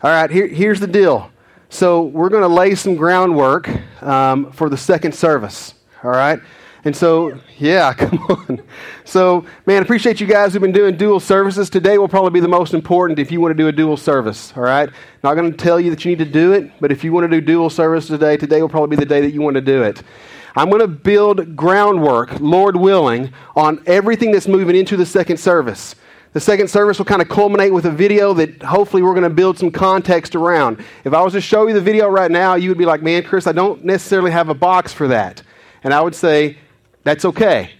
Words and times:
All 0.00 0.10
right, 0.10 0.30
here, 0.30 0.46
here's 0.46 0.78
the 0.78 0.86
deal. 0.86 1.28
So 1.70 2.02
we're 2.02 2.28
going 2.28 2.42
to 2.42 2.48
lay 2.48 2.76
some 2.76 2.94
groundwork 2.94 3.68
um, 4.00 4.52
for 4.52 4.68
the 4.70 4.76
second 4.76 5.12
service. 5.12 5.74
All 6.04 6.12
right? 6.12 6.38
And 6.84 6.94
so, 6.94 7.36
yeah, 7.58 7.92
come 7.98 8.16
on. 8.28 8.62
So, 9.04 9.44
man, 9.66 9.82
appreciate 9.82 10.20
you 10.20 10.28
guys 10.28 10.52
who've 10.52 10.62
been 10.62 10.70
doing 10.70 10.96
dual 10.96 11.18
services. 11.18 11.68
Today 11.68 11.98
will 11.98 12.06
probably 12.06 12.30
be 12.30 12.38
the 12.38 12.46
most 12.46 12.74
important 12.74 13.18
if 13.18 13.32
you 13.32 13.40
want 13.40 13.50
to 13.50 13.60
do 13.60 13.66
a 13.66 13.72
dual 13.72 13.96
service, 13.96 14.52
all 14.56 14.62
right? 14.62 14.88
Not 15.24 15.34
going 15.34 15.50
to 15.50 15.56
tell 15.56 15.80
you 15.80 15.90
that 15.90 16.04
you 16.04 16.12
need 16.12 16.24
to 16.24 16.30
do 16.30 16.52
it, 16.52 16.70
but 16.78 16.92
if 16.92 17.02
you 17.02 17.12
want 17.12 17.28
to 17.28 17.40
do 17.40 17.44
dual 17.44 17.68
service 17.68 18.06
today, 18.06 18.36
today 18.36 18.62
will 18.62 18.68
probably 18.68 18.96
be 18.96 19.00
the 19.00 19.08
day 19.08 19.20
that 19.20 19.32
you 19.32 19.42
want 19.42 19.56
to 19.56 19.60
do 19.60 19.82
it. 19.82 20.00
I'm 20.54 20.70
going 20.70 20.80
to 20.80 20.86
build 20.86 21.56
groundwork, 21.56 22.38
Lord 22.38 22.76
willing, 22.76 23.32
on 23.56 23.82
everything 23.86 24.30
that's 24.30 24.46
moving 24.46 24.76
into 24.76 24.96
the 24.96 25.06
second 25.06 25.38
service. 25.38 25.96
The 26.34 26.40
second 26.40 26.68
service 26.68 26.98
will 26.98 27.06
kind 27.06 27.22
of 27.22 27.28
culminate 27.28 27.72
with 27.72 27.86
a 27.86 27.90
video 27.90 28.34
that 28.34 28.62
hopefully 28.62 29.02
we're 29.02 29.14
going 29.14 29.22
to 29.22 29.30
build 29.30 29.58
some 29.58 29.70
context 29.70 30.34
around. 30.34 30.84
If 31.04 31.14
I 31.14 31.22
was 31.22 31.32
to 31.32 31.40
show 31.40 31.66
you 31.66 31.72
the 31.72 31.80
video 31.80 32.08
right 32.08 32.30
now, 32.30 32.54
you 32.54 32.68
would 32.68 32.78
be 32.78 32.84
like, 32.84 33.02
man, 33.02 33.22
Chris, 33.22 33.46
I 33.46 33.52
don't 33.52 33.82
necessarily 33.84 34.30
have 34.30 34.50
a 34.50 34.54
box 34.54 34.92
for 34.92 35.08
that. 35.08 35.42
And 35.82 35.94
I 35.94 36.02
would 36.02 36.14
say, 36.14 36.58
that's 37.02 37.24
okay. 37.24 37.70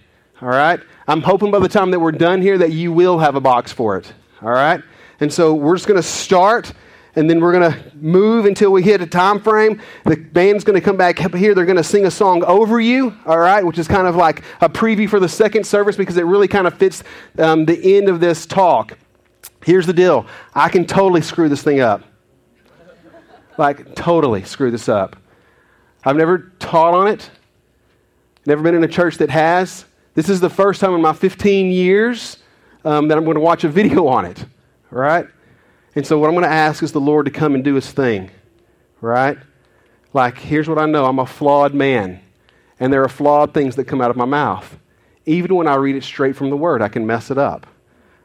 All 0.41 0.49
right? 0.49 0.79
I'm 1.07 1.21
hoping 1.21 1.51
by 1.51 1.59
the 1.59 1.69
time 1.69 1.91
that 1.91 1.99
we're 1.99 2.11
done 2.11 2.41
here 2.41 2.57
that 2.57 2.71
you 2.71 2.91
will 2.91 3.19
have 3.19 3.35
a 3.35 3.41
box 3.41 3.71
for 3.71 3.97
it. 3.97 4.11
All 4.41 4.49
right? 4.49 4.81
And 5.19 5.31
so 5.31 5.53
we're 5.53 5.75
just 5.75 5.87
going 5.87 6.01
to 6.01 6.07
start 6.07 6.73
and 7.15 7.29
then 7.29 7.39
we're 7.39 7.51
going 7.51 7.71
to 7.71 7.95
move 7.95 8.45
until 8.45 8.71
we 8.71 8.83
hit 8.83 9.01
a 9.01 9.07
time 9.07 9.41
frame. 9.41 9.81
The 10.05 10.15
band's 10.15 10.63
going 10.63 10.79
to 10.79 10.81
come 10.83 10.97
back 10.97 11.23
up 11.23 11.33
here. 11.33 11.53
They're 11.53 11.65
going 11.65 11.77
to 11.77 11.83
sing 11.83 12.05
a 12.05 12.11
song 12.11 12.43
over 12.43 12.79
you, 12.79 13.15
all 13.25 13.39
right, 13.39 13.65
which 13.65 13.77
is 13.77 13.87
kind 13.87 14.07
of 14.07 14.15
like 14.15 14.43
a 14.61 14.69
preview 14.69 15.09
for 15.09 15.19
the 15.19 15.29
second 15.29 15.65
service 15.65 15.95
because 15.95 16.17
it 16.17 16.25
really 16.25 16.47
kind 16.47 16.67
of 16.67 16.73
fits 16.75 17.03
um, 17.37 17.65
the 17.65 17.97
end 17.97 18.09
of 18.09 18.19
this 18.19 18.45
talk. 18.45 18.97
Here's 19.63 19.85
the 19.85 19.93
deal 19.93 20.27
I 20.53 20.69
can 20.69 20.85
totally 20.85 21.21
screw 21.21 21.49
this 21.49 21.63
thing 21.63 21.79
up. 21.79 22.03
Like, 23.57 23.95
totally 23.95 24.43
screw 24.43 24.71
this 24.71 24.87
up. 24.87 25.17
I've 26.05 26.15
never 26.15 26.53
taught 26.59 26.93
on 26.93 27.07
it, 27.07 27.29
Never 28.49 28.63
been 28.63 28.73
in 28.73 28.83
a 28.83 28.87
church 28.87 29.17
that 29.17 29.29
has. 29.29 29.85
This 30.15 30.27
is 30.27 30.39
the 30.39 30.49
first 30.49 30.81
time 30.81 30.95
in 30.95 31.01
my 31.01 31.13
15 31.13 31.71
years 31.71 32.37
um, 32.83 33.07
that 33.07 33.17
I'm 33.17 33.23
going 33.23 33.35
to 33.35 33.41
watch 33.41 33.63
a 33.63 33.69
video 33.69 34.07
on 34.07 34.25
it, 34.25 34.43
right? 34.89 35.27
And 35.95 36.05
so, 36.05 36.19
what 36.19 36.27
I'm 36.27 36.33
going 36.33 36.43
to 36.43 36.51
ask 36.51 36.83
is 36.83 36.91
the 36.91 36.99
Lord 36.99 37.25
to 37.25 37.31
come 37.31 37.55
and 37.55 37.63
do 37.63 37.75
his 37.75 37.91
thing, 37.91 38.31
right? 39.01 39.37
Like, 40.13 40.37
here's 40.37 40.67
what 40.67 40.77
I 40.77 40.85
know 40.85 41.05
I'm 41.05 41.19
a 41.19 41.25
flawed 41.25 41.73
man, 41.73 42.21
and 42.79 42.93
there 42.93 43.03
are 43.03 43.09
flawed 43.09 43.53
things 43.53 43.75
that 43.75 43.85
come 43.85 44.01
out 44.01 44.11
of 44.11 44.17
my 44.17 44.25
mouth. 44.25 44.77
Even 45.25 45.55
when 45.55 45.67
I 45.67 45.75
read 45.75 45.95
it 45.95 46.03
straight 46.03 46.35
from 46.35 46.49
the 46.49 46.57
Word, 46.57 46.81
I 46.81 46.87
can 46.87 47.05
mess 47.05 47.31
it 47.31 47.37
up. 47.37 47.67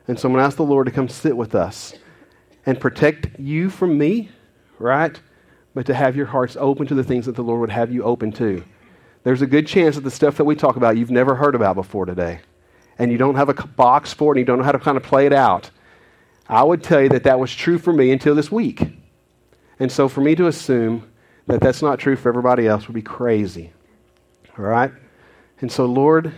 And 0.07 0.19
so, 0.19 0.29
I'm 0.29 0.33
going 0.33 0.43
to 0.43 0.47
ask 0.47 0.57
the 0.57 0.65
Lord 0.65 0.87
to 0.87 0.93
come 0.93 1.09
sit 1.09 1.37
with 1.37 1.55
us 1.55 1.95
and 2.67 2.81
protect 2.81 3.39
you 3.39 3.71
from 3.71 3.97
me, 3.99 4.31
right? 4.79 5.19
But 5.75 5.87
to 5.87 5.95
have 5.95 6.17
your 6.17 6.27
hearts 6.27 6.57
open 6.59 6.87
to 6.87 6.95
the 6.95 7.05
things 7.05 7.27
that 7.27 7.35
the 7.35 7.43
Lord 7.43 7.61
would 7.61 7.71
have 7.71 7.93
you 7.93 8.05
open 8.05 8.33
to 8.33 8.65
there's 9.25 9.41
a 9.41 9.47
good 9.47 9.67
chance 9.67 9.97
that 9.97 10.03
the 10.03 10.11
stuff 10.11 10.37
that 10.37 10.45
we 10.45 10.55
talk 10.55 10.77
about 10.77 10.97
you've 10.97 11.11
never 11.11 11.35
heard 11.35 11.55
about 11.55 11.75
before 11.75 12.05
today. 12.05 12.41
And 12.99 13.11
you 13.11 13.19
don't 13.19 13.35
have 13.35 13.49
a 13.49 13.55
box 13.55 14.13
for 14.13 14.33
it 14.33 14.39
and 14.39 14.41
you 14.41 14.45
don't 14.45 14.59
know 14.59 14.65
how 14.65 14.73
to 14.73 14.79
kind 14.79 14.97
of 14.97 15.03
play 15.03 15.27
it 15.27 15.33
out. 15.33 15.71
I 16.49 16.63
would 16.63 16.83
tell 16.83 17.01
you 17.01 17.09
that 17.11 17.25
that 17.25 17.39
was 17.41 17.55
true 17.55 17.79
for 17.79 17.93
me 17.93 18.11
until 18.11 18.35
this 18.35 18.53
week. 18.53 18.83
And 19.79 19.91
so 19.91 20.09
for 20.09 20.21
me 20.21 20.35
to 20.35 20.47
assume 20.47 21.11
that 21.47 21.61
that's 21.61 21.83
not 21.83 21.99
true 21.99 22.17
for 22.17 22.29
everybody 22.29 22.67
else 22.67 22.87
would 22.87 22.95
be 22.95 23.03
crazy. 23.03 23.73
All 24.59 24.65
right? 24.65 24.93
And 25.61 25.71
so, 25.71 25.87
Lord, 25.87 26.33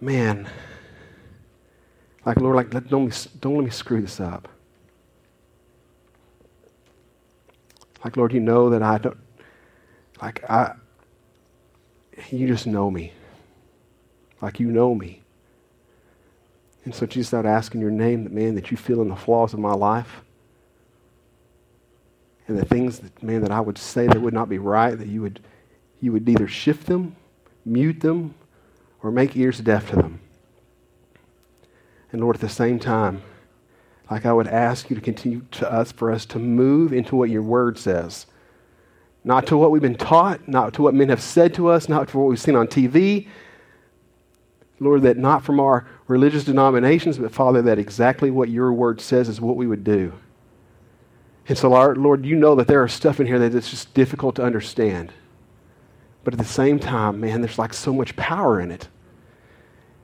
man, 0.00 0.48
like, 2.24 2.40
Lord, 2.40 2.56
like, 2.56 2.70
don't, 2.88 3.06
me, 3.06 3.12
don't 3.40 3.54
let 3.56 3.64
me 3.64 3.70
screw 3.70 4.00
this 4.00 4.20
up. 4.20 4.48
Like, 8.04 8.16
Lord, 8.16 8.32
you 8.32 8.40
know 8.40 8.70
that 8.70 8.82
I 8.82 8.98
don't, 8.98 9.16
like, 10.22 10.48
I, 10.48 10.74
you 12.30 12.46
just 12.46 12.66
know 12.66 12.90
me. 12.90 13.12
Like, 14.40 14.60
you 14.60 14.70
know 14.70 14.94
me. 14.94 15.22
And 16.88 16.94
so, 16.94 17.04
Jesus, 17.04 17.34
I'd 17.34 17.44
ask 17.44 17.74
in 17.74 17.82
your 17.82 17.90
name 17.90 18.24
that, 18.24 18.32
man, 18.32 18.54
that 18.54 18.70
you 18.70 18.78
feel 18.78 19.02
in 19.02 19.10
the 19.10 19.14
flaws 19.14 19.52
of 19.52 19.58
my 19.58 19.74
life 19.74 20.22
and 22.46 22.58
the 22.58 22.64
things 22.64 23.00
that, 23.00 23.22
man, 23.22 23.42
that 23.42 23.50
I 23.50 23.60
would 23.60 23.76
say 23.76 24.06
that 24.06 24.18
would 24.18 24.32
not 24.32 24.48
be 24.48 24.56
right, 24.56 24.98
that 24.98 25.06
you 25.06 25.20
would, 25.20 25.40
you 26.00 26.12
would 26.12 26.26
either 26.26 26.48
shift 26.48 26.86
them, 26.86 27.14
mute 27.66 28.00
them, 28.00 28.34
or 29.02 29.10
make 29.10 29.36
ears 29.36 29.58
deaf 29.58 29.90
to 29.90 29.96
them. 29.96 30.18
And 32.10 32.22
Lord, 32.22 32.36
at 32.36 32.40
the 32.40 32.48
same 32.48 32.78
time, 32.78 33.20
like 34.10 34.24
I 34.24 34.32
would 34.32 34.48
ask 34.48 34.88
you 34.88 34.96
to 34.96 35.02
continue 35.02 35.42
to 35.50 35.70
us 35.70 35.92
for 35.92 36.10
us 36.10 36.24
to 36.24 36.38
move 36.38 36.94
into 36.94 37.16
what 37.16 37.28
your 37.28 37.42
word 37.42 37.76
says 37.76 38.24
not 39.24 39.46
to 39.48 39.58
what 39.58 39.70
we've 39.70 39.82
been 39.82 39.94
taught, 39.94 40.48
not 40.48 40.72
to 40.72 40.80
what 40.80 40.94
men 40.94 41.10
have 41.10 41.20
said 41.20 41.52
to 41.52 41.68
us, 41.68 41.86
not 41.86 42.08
to 42.08 42.16
what 42.18 42.28
we've 42.28 42.40
seen 42.40 42.56
on 42.56 42.66
TV. 42.66 43.28
Lord, 44.80 45.02
that 45.02 45.16
not 45.16 45.44
from 45.44 45.60
our 45.60 45.86
religious 46.06 46.44
denominations, 46.44 47.18
but 47.18 47.32
Father, 47.32 47.62
that 47.62 47.78
exactly 47.78 48.30
what 48.30 48.48
your 48.48 48.72
word 48.72 49.00
says 49.00 49.28
is 49.28 49.40
what 49.40 49.56
we 49.56 49.66
would 49.66 49.84
do. 49.84 50.12
And 51.48 51.56
so, 51.56 51.70
Lord, 51.70 52.26
you 52.26 52.36
know 52.36 52.54
that 52.54 52.66
there 52.66 52.82
are 52.82 52.88
stuff 52.88 53.20
in 53.20 53.26
here 53.26 53.38
that 53.38 53.54
it's 53.54 53.70
just 53.70 53.94
difficult 53.94 54.36
to 54.36 54.44
understand. 54.44 55.12
But 56.22 56.34
at 56.34 56.38
the 56.38 56.44
same 56.44 56.78
time, 56.78 57.20
man, 57.20 57.40
there's 57.40 57.58
like 57.58 57.72
so 57.72 57.92
much 57.92 58.14
power 58.16 58.60
in 58.60 58.70
it. 58.70 58.88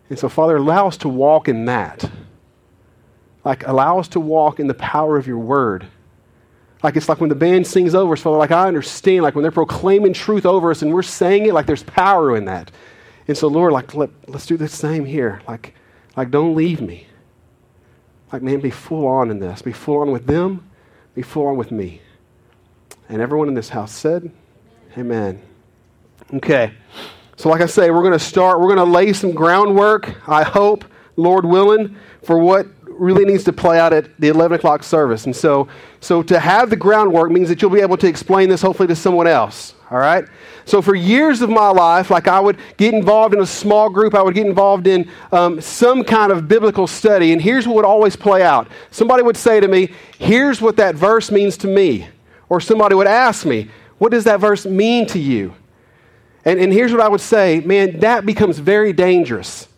And 0.09 0.19
so, 0.19 0.29
Father, 0.29 0.57
allow 0.57 0.89
us 0.89 0.97
to 0.99 1.09
walk 1.09 1.49
in 1.49 1.67
that. 1.67 2.11
Like, 3.45 3.67
allow 3.67 3.99
us 3.99 4.09
to 4.09 4.21
walk 4.21 4.59
in 4.59 4.67
the 4.67 4.75
power 4.75 5.19
of 5.19 5.27
your 5.27 5.39
word. 5.39 5.87
Like 6.85 6.97
it's 6.97 7.09
like 7.09 7.19
when 7.19 7.31
the 7.31 7.35
band 7.35 7.67
sings 7.67 7.95
over 7.95 8.12
us, 8.12 8.21
Father, 8.21 8.37
like 8.37 8.51
I 8.51 8.69
understand, 8.69 9.23
like 9.23 9.35
when 9.35 9.43
they're 9.43 9.51
proclaiming 9.51 10.12
truth 10.12 10.45
over 10.45 10.71
us 10.71 10.83
and 10.83 10.93
we're 10.93 11.03
saying 11.03 11.47
it, 11.47 11.55
like 11.55 11.65
there's 11.65 11.83
power 11.83 12.37
in 12.37 12.45
that. 12.45 12.71
And 13.27 13.37
so, 13.37 13.49
Lord, 13.49 13.73
like 13.73 13.95
let, 13.95 14.11
let's 14.29 14.47
do 14.47 14.57
the 14.57 14.69
same 14.69 15.05
here. 15.05 15.41
Like, 15.49 15.75
like 16.17 16.31
don't 16.31 16.55
leave 16.55 16.81
me. 16.81 17.07
Like, 18.33 18.43
man, 18.43 18.61
be 18.61 18.71
full 18.71 19.07
on 19.07 19.31
in 19.31 19.39
this. 19.39 19.62
Be 19.62 19.73
full 19.73 19.99
on 19.99 20.11
with 20.11 20.27
them. 20.27 20.69
Be 21.15 21.23
full 21.23 21.47
on 21.47 21.57
with 21.57 21.71
me. 21.71 22.01
And 23.09 23.23
everyone 23.23 23.49
in 23.49 23.55
this 23.55 23.69
house 23.69 23.93
said, 23.93 24.31
Amen. 24.97 25.43
Okay. 26.33 26.73
So, 27.37 27.49
like 27.49 27.61
I 27.61 27.67
say, 27.67 27.91
we're 27.91 28.03
going 28.03 28.12
to 28.12 28.19
start, 28.19 28.61
we're 28.61 28.75
going 28.75 28.85
to 28.87 28.93
lay 28.93 29.12
some 29.12 29.33
groundwork, 29.33 30.29
I 30.29 30.45
hope, 30.45 30.85
Lord 31.17 31.45
willing, 31.45 31.97
for 32.23 32.39
what 32.39 32.69
really 32.87 33.25
needs 33.25 33.45
to 33.45 33.53
play 33.53 33.79
out 33.79 33.93
at 33.93 34.19
the 34.21 34.29
11 34.29 34.56
o'clock 34.56 34.85
service. 34.85 35.27
And 35.27 35.35
so, 35.35 35.69
so 36.01 36.23
to 36.23 36.39
have 36.39 36.71
the 36.71 36.77
groundwork 36.77 37.33
means 37.33 37.49
that 37.49 37.61
you'll 37.61 37.73
be 37.73 37.81
able 37.81 37.97
to 37.97 38.06
explain 38.06 38.49
this 38.49 38.62
hopefully 38.62 38.87
to 38.89 38.97
someone 38.97 39.27
else. 39.27 39.74
All 39.91 39.99
right? 39.99 40.25
So, 40.65 40.81
for 40.81 40.95
years 40.95 41.43
of 41.43 41.50
my 41.50 41.69
life, 41.69 42.11
like 42.11 42.27
I 42.27 42.41
would 42.41 42.59
get 42.77 42.95
involved 42.95 43.34
in 43.34 43.41
a 43.41 43.47
small 43.47 43.91
group, 43.91 44.15
I 44.15 44.22
would 44.22 44.34
get 44.34 44.47
involved 44.47 44.87
in 44.87 45.11
um, 45.31 45.61
some 45.61 46.05
kind 46.05 46.33
of 46.33 46.49
biblical 46.49 46.87
study, 46.87 47.33
and 47.33 47.43
here's 47.43 47.67
what 47.67 47.77
would 47.77 47.84
always 47.84 48.17
play 48.17 48.43
out. 48.43 48.69
Somebody 48.91 49.23
would 49.23 49.37
say 49.37 49.61
to 49.61 49.69
me, 49.69 49.91
Here's 50.19 50.61
what 50.61 50.77
that 50.77 50.94
verse 50.94 51.31
means 51.31 51.56
to 51.59 51.69
me. 51.69 52.09
Or 52.49 52.61
somebody 52.61 52.94
would 52.94 53.06
ask 53.06 53.44
me, 53.44 53.69
What 53.99 54.11
does 54.11 54.25
that 54.25 54.41
verse 54.41 54.65
mean 54.65 55.06
to 55.09 55.19
you? 55.19 55.55
And, 56.47 56.59
and 56.59 56.73
here's 56.73 56.93
what 56.93 57.00
I 57.00 57.09
would 57.09 57.21
say 57.21 57.61
man, 57.61 58.00
that 58.00 58.25
becomes 58.25 58.59
very 58.59 58.93
dangerous. 58.93 59.69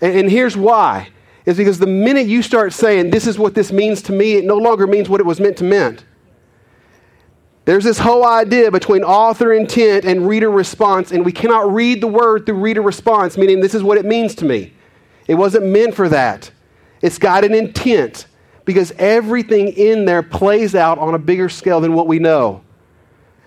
and, 0.00 0.14
and 0.14 0.30
here's 0.30 0.56
why 0.56 1.08
is 1.46 1.56
because 1.56 1.78
the 1.78 1.86
minute 1.86 2.26
you 2.26 2.42
start 2.42 2.74
saying, 2.74 3.10
This 3.10 3.26
is 3.26 3.38
what 3.38 3.54
this 3.54 3.72
means 3.72 4.02
to 4.02 4.12
me, 4.12 4.34
it 4.34 4.44
no 4.44 4.58
longer 4.58 4.86
means 4.86 5.08
what 5.08 5.20
it 5.20 5.26
was 5.26 5.40
meant 5.40 5.56
to 5.56 5.64
mean. 5.64 5.98
There's 7.68 7.84
this 7.84 7.98
whole 7.98 8.26
idea 8.26 8.70
between 8.70 9.04
author 9.04 9.52
intent 9.52 10.06
and 10.06 10.26
reader 10.26 10.50
response, 10.50 11.12
and 11.12 11.22
we 11.22 11.32
cannot 11.32 11.70
read 11.70 12.00
the 12.00 12.06
word 12.06 12.46
through 12.46 12.54
reader 12.54 12.80
response, 12.80 13.36
meaning 13.36 13.60
this 13.60 13.74
is 13.74 13.82
what 13.82 13.98
it 13.98 14.06
means 14.06 14.34
to 14.36 14.46
me. 14.46 14.72
It 15.26 15.34
wasn't 15.34 15.66
meant 15.66 15.94
for 15.94 16.08
that. 16.08 16.50
It's 17.02 17.18
got 17.18 17.44
an 17.44 17.52
intent 17.52 18.26
because 18.64 18.92
everything 18.92 19.68
in 19.68 20.06
there 20.06 20.22
plays 20.22 20.74
out 20.74 20.96
on 20.96 21.12
a 21.12 21.18
bigger 21.18 21.50
scale 21.50 21.78
than 21.82 21.92
what 21.92 22.06
we 22.06 22.18
know. 22.18 22.62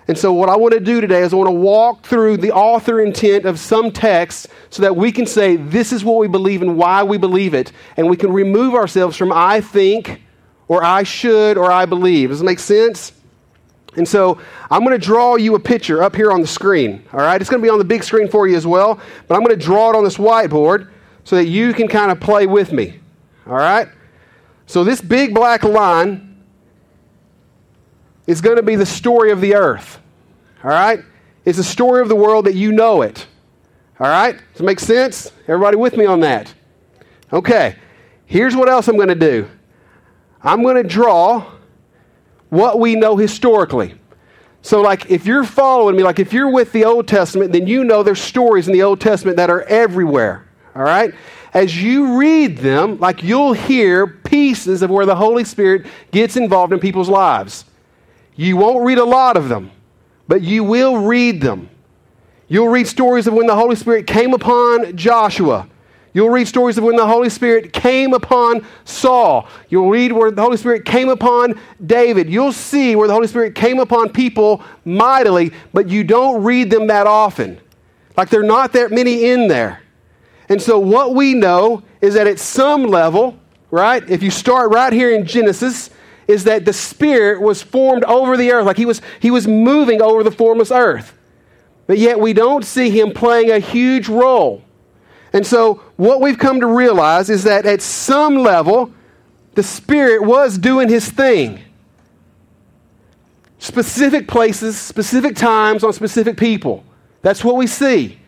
And 0.08 0.16
so, 0.16 0.32
what 0.34 0.50
I 0.50 0.56
want 0.56 0.76
to 0.76 0.80
do 0.80 1.02
today 1.02 1.22
is 1.22 1.34
I 1.34 1.38
want 1.38 1.48
to 1.48 1.56
walk 1.56 2.06
through 2.06 2.38
the 2.38 2.52
author 2.52 3.02
intent 3.02 3.46
of 3.46 3.58
some 3.58 3.90
text 3.90 4.50
so 4.70 4.84
that 4.84 4.96
we 4.96 5.12
can 5.12 5.26
say, 5.26 5.56
this 5.56 5.92
is 5.92 6.04
what 6.04 6.20
we 6.20 6.28
believe 6.28 6.62
and 6.62 6.78
why 6.78 7.02
we 7.02 7.18
believe 7.18 7.56
it. 7.56 7.72
And 7.98 8.08
we 8.08 8.18
can 8.18 8.32
remove 8.32 8.76
ourselves 8.76 9.18
from 9.18 9.32
I 9.34 9.62
think 9.62 10.22
or 10.68 10.84
I 10.84 11.02
should 11.02 11.58
or 11.58 11.72
I 11.72 11.88
believe. 11.88 12.30
Does 12.30 12.42
it 12.42 12.46
make 12.46 12.60
sense? 12.60 13.14
And 13.96 14.08
so, 14.08 14.40
I'm 14.70 14.86
going 14.86 14.98
to 14.98 15.06
draw 15.06 15.36
you 15.36 15.56
a 15.56 15.60
picture 15.60 16.02
up 16.02 16.16
here 16.16 16.32
on 16.32 16.40
the 16.40 16.48
screen. 16.48 17.04
All 17.12 17.20
right? 17.20 17.42
It's 17.42 17.50
going 17.50 17.62
to 17.62 17.66
be 17.66 17.70
on 17.70 17.78
the 17.78 17.86
big 17.86 18.04
screen 18.04 18.30
for 18.30 18.48
you 18.48 18.56
as 18.56 18.66
well. 18.66 19.00
But 19.28 19.36
I'm 19.36 19.44
going 19.44 19.58
to 19.58 19.64
draw 19.64 19.90
it 19.90 19.96
on 19.96 20.04
this 20.04 20.18
whiteboard 20.18 20.90
so 21.26 21.36
that 21.36 21.48
you 21.48 21.74
can 21.74 21.88
kind 21.88 22.12
of 22.12 22.20
play 22.20 22.48
with 22.48 22.72
me. 22.72 23.00
All 23.46 23.54
right? 23.54 23.90
So, 24.66 24.86
this 24.86 25.02
big 25.02 25.34
black 25.34 25.64
line 25.64 26.44
is 28.28 28.40
going 28.40 28.56
to 28.56 28.64
be 28.64 28.76
the 28.76 28.86
story 28.86 29.32
of 29.32 29.42
the 29.42 29.56
earth. 29.56 30.00
All 30.64 30.70
right? 30.70 31.04
It's 31.44 31.58
the 31.58 31.64
story 31.64 32.02
of 32.02 32.08
the 32.08 32.16
world 32.16 32.46
that 32.46 32.56
you 32.56 32.72
know 32.72 33.02
it. 33.02 33.28
All 34.00 34.08
right? 34.08 34.38
Does 34.54 34.62
it 34.62 34.64
make 34.64 34.80
sense? 34.80 35.32
Everybody 35.48 35.76
with 35.76 35.98
me 35.98 36.06
on 36.06 36.22
that? 36.22 36.54
Okay. 37.34 37.76
Here's 38.26 38.56
what 38.56 38.70
else 38.70 38.88
I'm 38.88 38.96
going 38.96 39.10
to 39.10 39.16
do 39.16 39.50
I'm 40.42 40.64
going 40.64 40.78
to 40.78 40.84
draw 40.84 41.52
what 42.52 42.80
we 42.80 42.96
know 42.96 43.18
historically. 43.18 43.96
So, 44.62 44.82
like, 44.82 45.10
if 45.10 45.26
you're 45.26 45.46
following 45.46 45.96
me, 45.96 46.04
like, 46.04 46.20
if 46.20 46.32
you're 46.34 46.52
with 46.52 46.72
the 46.72 46.86
Old 46.86 47.08
Testament, 47.08 47.52
then 47.52 47.66
you 47.66 47.84
know 47.84 48.04
there's 48.04 48.22
stories 48.22 48.68
in 48.68 48.74
the 48.74 48.84
Old 48.84 49.02
Testament 49.02 49.38
that 49.38 49.50
are 49.50 49.64
everywhere. 49.64 50.46
All 50.76 50.84
right? 50.84 51.14
As 51.54 51.82
you 51.82 52.20
read 52.20 52.58
them, 52.58 53.00
like, 53.00 53.24
you'll 53.24 53.54
hear 53.54 54.06
pieces 54.06 54.82
of 54.82 54.90
where 54.90 55.06
the 55.06 55.16
Holy 55.16 55.44
Spirit 55.46 55.88
gets 56.12 56.36
involved 56.38 56.74
in 56.74 56.80
people's 56.80 57.10
lives. 57.10 57.66
You 58.36 58.58
won't 58.58 58.86
read 58.86 58.98
a 58.98 59.06
lot 59.06 59.38
of 59.38 59.50
them, 59.50 59.72
but 60.28 60.42
you 60.42 60.64
will 60.64 60.98
read 60.98 61.42
them. 61.42 61.70
You'll 62.48 62.70
read 62.70 62.86
stories 62.86 63.28
of 63.28 63.34
when 63.34 63.48
the 63.48 63.56
Holy 63.56 63.78
Spirit 63.78 64.08
came 64.08 64.34
upon 64.34 64.96
Joshua. 64.98 65.68
You'll 66.14 66.30
read 66.30 66.48
stories 66.48 66.78
of 66.78 66.84
when 66.84 66.98
the 66.98 67.08
Holy 67.08 67.30
Spirit 67.30 67.72
came 67.72 68.14
upon 68.14 68.66
Saul. 68.84 69.48
You'll 69.70 69.90
read 69.90 70.12
where 70.12 70.30
the 70.30 70.42
Holy 70.42 70.58
Spirit 70.58 70.84
came 70.84 71.08
upon 71.08 71.60
David. 71.86 72.30
You'll 72.30 72.52
see 72.52 72.96
where 72.96 73.08
the 73.08 73.14
Holy 73.14 73.28
Spirit 73.28 73.56
came 73.56 73.80
upon 73.80 74.10
people 74.10 74.62
mightily, 74.84 75.54
but 75.72 75.90
you 75.90 76.04
don't 76.04 76.44
read 76.44 76.70
them 76.70 76.88
that 76.88 77.08
often. 77.08 77.60
Like 78.18 78.30
there 78.30 78.42
are 78.42 78.44
not 78.44 78.74
that 78.74 78.92
many 78.92 79.30
in 79.30 79.48
there. 79.48 79.82
And 80.50 80.62
so 80.62 80.80
what 80.80 81.16
we 81.16 81.34
know 81.34 81.84
is 82.02 82.16
that 82.16 82.28
at 82.28 82.40
some 82.40 82.84
level, 82.84 83.40
right, 83.70 84.08
if 84.10 84.22
you 84.22 84.30
start 84.30 84.74
right 84.74 84.92
here 84.92 85.16
in 85.16 85.26
Genesis, 85.26 85.90
is 86.28 86.44
that 86.44 86.66
the 86.66 86.74
Spirit 86.74 87.42
was 87.42 87.62
formed 87.62 88.04
over 88.04 88.36
the 88.36 88.52
earth, 88.52 88.66
like 88.66 88.78
he 88.78 88.86
was, 88.86 89.02
he 89.22 89.32
was 89.32 89.48
moving 89.48 90.02
over 90.02 90.24
the 90.24 90.32
formless 90.32 90.72
earth. 90.72 91.18
But 91.88 91.98
yet 91.98 92.20
we 92.20 92.34
don't 92.34 92.66
see 92.66 92.90
him 92.90 93.12
playing 93.12 93.50
a 93.50 93.60
huge 93.60 94.10
role. 94.10 94.62
And 95.34 95.46
so, 95.48 95.76
what 95.96 96.20
we've 96.20 96.38
come 96.38 96.60
to 96.60 96.68
realize 96.68 97.30
is 97.30 97.44
that 97.44 97.66
at 97.66 97.82
some 97.82 98.36
level, 98.36 98.94
the 99.56 99.64
Spirit 99.64 100.24
was 100.24 100.58
doing 100.58 100.90
his 100.90 101.10
thing. 101.10 101.62
Specific 103.60 104.28
places, 104.28 104.78
specific 104.78 105.36
times, 105.36 105.84
on 105.84 105.94
specific 105.94 106.36
people. 106.36 106.84
That's 107.22 107.44
what 107.44 107.56
we 107.56 107.68
see. 107.68 108.20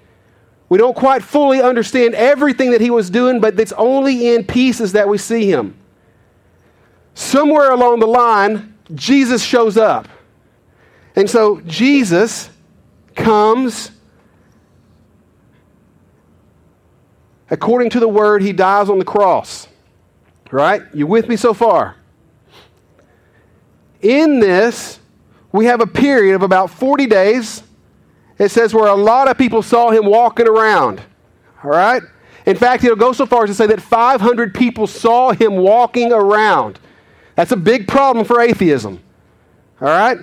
We 0.70 0.78
don't 0.78 0.96
quite 0.96 1.24
fully 1.24 1.62
understand 1.62 2.16
everything 2.16 2.72
that 2.72 2.82
he 2.82 2.90
was 2.90 3.10
doing, 3.10 3.42
but 3.42 3.60
it's 3.60 3.74
only 3.74 4.34
in 4.34 4.46
pieces 4.46 4.94
that 4.94 5.08
we 5.08 5.18
see 5.18 5.50
him. 5.50 5.76
Somewhere 7.16 7.72
along 7.72 8.00
the 8.00 8.08
line, 8.08 8.76
Jesus 8.96 9.44
shows 9.44 9.78
up. 9.78 10.08
And 11.16 11.30
so, 11.30 11.60
Jesus 11.62 12.50
comes 13.16 13.92
according 17.50 17.90
to 17.92 18.00
the 18.00 18.08
word, 18.08 18.42
he 18.42 18.54
dies 18.54 18.90
on 18.90 19.00
the 19.00 19.06
cross. 19.06 19.68
Right? 20.52 20.84
You 20.94 21.08
with 21.08 21.28
me 21.28 21.36
so 21.36 21.54
far? 21.54 21.96
In 24.02 24.40
this, 24.40 25.00
we 25.52 25.66
have 25.66 25.82
a 25.82 25.88
period 25.88 26.36
of 26.36 26.44
about 26.44 26.70
40 26.70 27.08
days. 27.08 27.64
It 28.38 28.50
says 28.50 28.74
where 28.74 28.88
a 28.88 28.96
lot 28.96 29.30
of 29.30 29.38
people 29.38 29.62
saw 29.62 29.92
him 29.92 30.06
walking 30.06 30.48
around. 30.48 31.02
All 31.64 31.72
right? 31.72 32.04
In 32.46 32.58
fact, 32.58 32.84
it'll 32.84 32.98
go 32.98 33.14
so 33.14 33.26
far 33.26 33.44
as 33.44 33.50
to 33.52 33.54
say 33.54 33.68
that 33.68 33.82
500 33.82 34.54
people 34.54 34.86
saw 34.88 35.32
him 35.32 35.56
walking 35.56 36.12
around. 36.12 36.80
That's 37.36 37.52
a 37.52 37.58
big 37.58 37.88
problem 37.88 38.26
for 38.26 38.42
atheism. 38.42 39.02
All 39.82 39.88
right? 39.88 40.18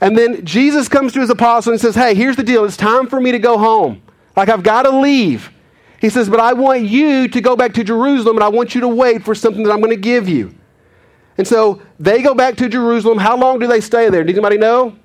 And 0.00 0.16
then 0.16 0.44
Jesus 0.44 0.88
comes 0.88 1.12
to 1.12 1.20
his 1.20 1.30
apostles 1.30 1.72
and 1.72 1.80
says, 1.80 1.94
Hey, 1.94 2.14
here's 2.14 2.36
the 2.36 2.42
deal. 2.42 2.64
It's 2.64 2.76
time 2.76 3.06
for 3.06 3.20
me 3.20 3.32
to 3.32 3.38
go 3.38 3.58
home. 3.58 4.02
Like, 4.36 4.48
I've 4.48 4.62
got 4.62 4.82
to 4.82 4.90
leave. 4.90 5.50
He 6.00 6.08
says, 6.08 6.28
But 6.28 6.40
I 6.40 6.54
want 6.54 6.82
you 6.82 7.28
to 7.28 7.40
go 7.40 7.56
back 7.56 7.74
to 7.74 7.84
Jerusalem 7.84 8.36
and 8.36 8.44
I 8.44 8.48
want 8.48 8.74
you 8.74 8.80
to 8.80 8.88
wait 8.88 9.22
for 9.22 9.34
something 9.34 9.62
that 9.64 9.72
I'm 9.72 9.80
going 9.80 9.90
to 9.90 10.00
give 10.00 10.28
you. 10.28 10.54
And 11.36 11.46
so 11.46 11.80
they 11.98 12.22
go 12.22 12.34
back 12.34 12.56
to 12.56 12.68
Jerusalem. 12.68 13.18
How 13.18 13.36
long 13.36 13.58
do 13.58 13.66
they 13.66 13.80
stay 13.80 14.08
there? 14.10 14.24
Does 14.24 14.34
anybody 14.34 14.58
know? 14.58 14.96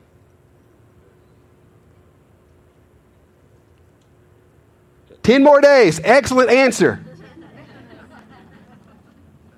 Ten 5.21 5.43
more 5.43 5.59
days. 5.59 5.99
Excellent 6.03 6.49
answer. 6.49 7.03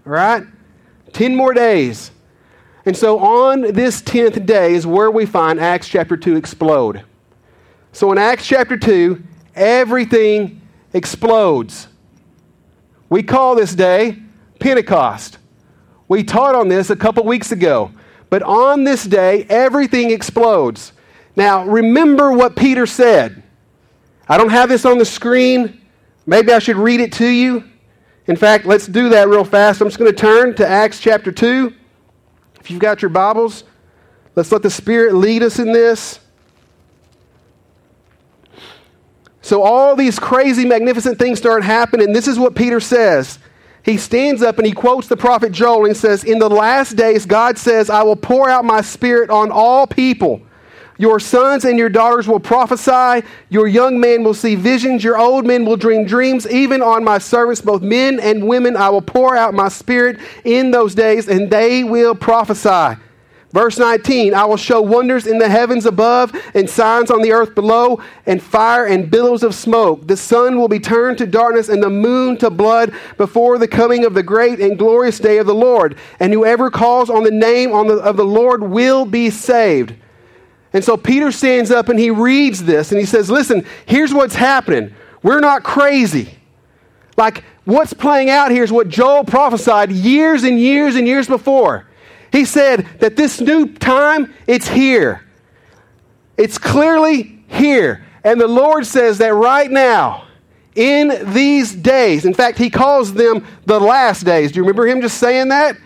right? 0.06 0.44
Ten 1.14 1.36
more 1.36 1.54
days. 1.54 2.12
And 2.86 2.96
so 2.96 3.20
on 3.20 3.74
this 3.74 4.02
10th 4.02 4.46
day 4.46 4.74
is 4.74 4.88
where 4.88 5.12
we 5.12 5.26
find 5.26 5.60
Acts 5.60 5.90
chapter 5.90 6.16
2 6.16 6.38
explode. 6.38 7.04
So 7.92 8.12
in 8.14 8.18
Acts 8.18 8.48
chapter 8.48 8.78
2, 8.78 9.22
everything 9.56 10.62
explodes. 10.98 11.88
We 13.10 13.24
call 13.24 13.56
this 13.56 13.74
day 13.74 14.18
Pentecost. 14.60 15.38
We 16.08 16.24
taught 16.24 16.56
on 16.56 16.68
this 16.68 16.90
a 16.90 16.96
couple 16.96 17.24
weeks 17.24 17.52
ago. 17.52 17.92
But 18.30 18.44
on 18.44 18.84
this 18.84 19.06
day, 19.06 19.46
everything 19.50 20.12
explodes. 20.12 20.92
Now, 21.36 21.64
remember 21.66 22.32
what 22.32 22.56
Peter 22.56 22.86
said. 22.86 23.44
I 24.28 24.38
don't 24.38 24.50
have 24.50 24.68
this 24.68 24.84
on 24.84 24.98
the 24.98 25.06
screen. 25.06 25.82
Maybe 26.26 26.52
I 26.52 26.60
should 26.60 26.76
read 26.76 27.00
it 27.00 27.14
to 27.14 27.28
you. 27.28 27.64
In 28.26 28.36
fact, 28.36 28.66
let's 28.66 28.88
do 28.88 29.08
that 29.10 29.30
real 29.30 29.46
fast. 29.46 29.80
I'm 29.80 29.88
just 29.88 30.00
going 30.00 30.12
to 30.12 30.18
turn 30.18 30.56
to 30.56 30.68
Acts 30.68 31.00
chapter 31.00 31.32
2. 31.32 31.74
If 32.60 32.70
you've 32.70 32.82
got 32.82 33.02
your 33.02 33.10
Bibles, 33.10 33.64
let's 34.36 34.52
let 34.52 34.64
the 34.64 34.70
Spirit 34.70 35.16
lead 35.16 35.44
us 35.44 35.60
in 35.60 35.72
this. 35.72 36.20
So 39.48 39.64
all 39.64 39.96
these 39.96 40.20
crazy, 40.20 40.66
magnificent 40.66 41.18
things 41.18 41.38
start 41.38 41.64
happening. 41.64 42.08
And 42.08 42.16
this 42.16 42.28
is 42.28 42.38
what 42.38 42.54
Peter 42.54 42.82
says. 42.82 43.40
He 43.82 43.96
stands 43.96 44.42
up 44.42 44.58
and 44.58 44.68
he 44.68 44.74
quotes 44.74 45.08
the 45.08 45.16
prophet 45.16 45.54
Joel 45.54 45.86
and 45.86 45.96
says, 45.96 46.26
In 46.26 46.38
the 46.38 46.50
last 46.50 46.98
days, 46.98 47.26
God 47.26 47.58
says, 47.58 47.90
I 47.90 48.04
will 48.04 48.18
pour 48.18 48.50
out 48.50 48.66
my 48.66 48.82
spirit 48.82 49.30
on 49.30 49.50
all 49.50 49.88
people. 49.88 50.42
Your 50.98 51.18
sons 51.18 51.64
and 51.64 51.80
your 51.80 51.88
daughters 51.88 52.28
will 52.28 52.42
prophesy. 52.42 53.26
Your 53.48 53.68
young 53.68 54.02
men 54.02 54.22
will 54.22 54.34
see 54.34 54.56
visions. 54.56 55.02
Your 55.02 55.18
old 55.18 55.46
men 55.46 55.64
will 55.64 55.78
dream 55.78 56.06
dreams. 56.06 56.46
Even 56.50 56.82
on 56.82 57.06
my 57.06 57.18
servants, 57.18 57.62
both 57.62 57.82
men 57.82 58.20
and 58.20 58.50
women, 58.50 58.76
I 58.76 58.90
will 58.90 59.02
pour 59.02 59.38
out 59.38 59.54
my 59.54 59.70
spirit 59.70 60.20
in 60.44 60.72
those 60.72 60.94
days, 60.94 61.30
and 61.30 61.50
they 61.50 61.86
will 61.86 62.16
prophesy. 62.16 63.02
Verse 63.54 63.80
19, 63.80 64.34
I 64.34 64.44
will 64.44 64.58
show 64.58 64.82
wonders 64.82 65.26
in 65.26 65.38
the 65.38 65.48
heavens 65.48 65.86
above 65.86 66.36
and 66.54 66.70
signs 66.70 67.10
on 67.10 67.22
the 67.22 67.32
earth 67.32 67.56
below, 67.56 68.02
and 68.26 68.44
fire 68.44 68.86
and 68.86 69.10
billows 69.10 69.42
of 69.42 69.56
smoke. 69.56 70.06
The 70.06 70.18
sun 70.18 70.60
will 70.60 70.68
be 70.68 70.82
turned 70.82 71.18
to 71.20 71.26
darkness 71.26 71.70
and 71.70 71.82
the 71.82 71.90
moon 71.90 72.38
to 72.40 72.50
blood 72.50 72.94
before 73.16 73.58
the 73.58 73.68
coming 73.68 74.04
of 74.04 74.14
the 74.14 74.24
great 74.24 74.60
and 74.60 74.78
glorious 74.78 75.18
day 75.18 75.38
of 75.38 75.48
the 75.48 75.56
Lord. 75.56 75.98
And 76.20 76.34
whoever 76.34 76.70
calls 76.70 77.10
on 77.10 77.24
the 77.24 77.32
name 77.32 77.72
of 77.72 78.18
the 78.18 78.26
Lord 78.26 78.64
will 78.64 79.06
be 79.06 79.30
saved. 79.30 79.96
And 80.74 80.84
so 80.84 80.98
Peter 80.98 81.32
stands 81.32 81.72
up 81.72 81.88
and 81.88 81.98
he 81.98 82.12
reads 82.12 82.66
this 82.66 82.92
and 82.92 83.00
he 83.00 83.06
says, 83.06 83.32
Listen, 83.32 83.66
here's 83.86 84.14
what's 84.14 84.36
happening. 84.36 84.94
We're 85.24 85.40
not 85.40 85.64
crazy. 85.64 86.38
Like, 87.16 87.46
what's 87.64 87.94
playing 87.94 88.30
out 88.30 88.52
here 88.52 88.64
is 88.64 88.72
what 88.74 88.90
Joel 88.90 89.24
prophesied 89.24 89.92
years 89.92 90.44
and 90.44 90.60
years 90.60 90.96
and 90.96 91.08
years 91.08 91.28
before. 91.28 91.87
He 92.32 92.46
said 92.46 92.88
that 93.00 93.16
this 93.16 93.40
new 93.40 93.74
time, 93.74 94.34
it's 94.48 94.68
here. 94.68 95.24
It's 96.38 96.58
clearly 96.58 97.44
here. 97.48 98.06
And 98.24 98.40
the 98.40 98.48
Lord 98.48 98.86
says 98.86 99.18
that 99.20 99.34
right 99.34 99.70
now, 99.70 100.28
in 100.76 101.34
these 101.34 101.74
days, 101.74 102.26
in 102.26 102.34
fact, 102.34 102.58
He 102.58 102.70
calls 102.70 103.14
them 103.14 103.46
the 103.66 103.80
last 103.80 104.24
days. 104.26 104.52
Do 104.52 104.58
you 104.58 104.64
remember 104.64 104.86
Him 104.86 105.02
just 105.02 105.18
saying 105.18 105.50
that? 105.50 105.78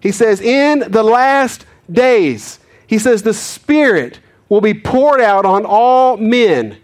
He 0.00 0.10
says, 0.10 0.40
in 0.40 0.80
the 0.90 1.02
last 1.02 1.64
days, 1.90 2.58
He 2.86 2.98
says, 2.98 3.22
the 3.22 3.34
Spirit 3.34 4.18
will 4.48 4.60
be 4.60 4.74
poured 4.74 5.20
out 5.20 5.46
on 5.46 5.64
all 5.64 6.16
men, 6.16 6.78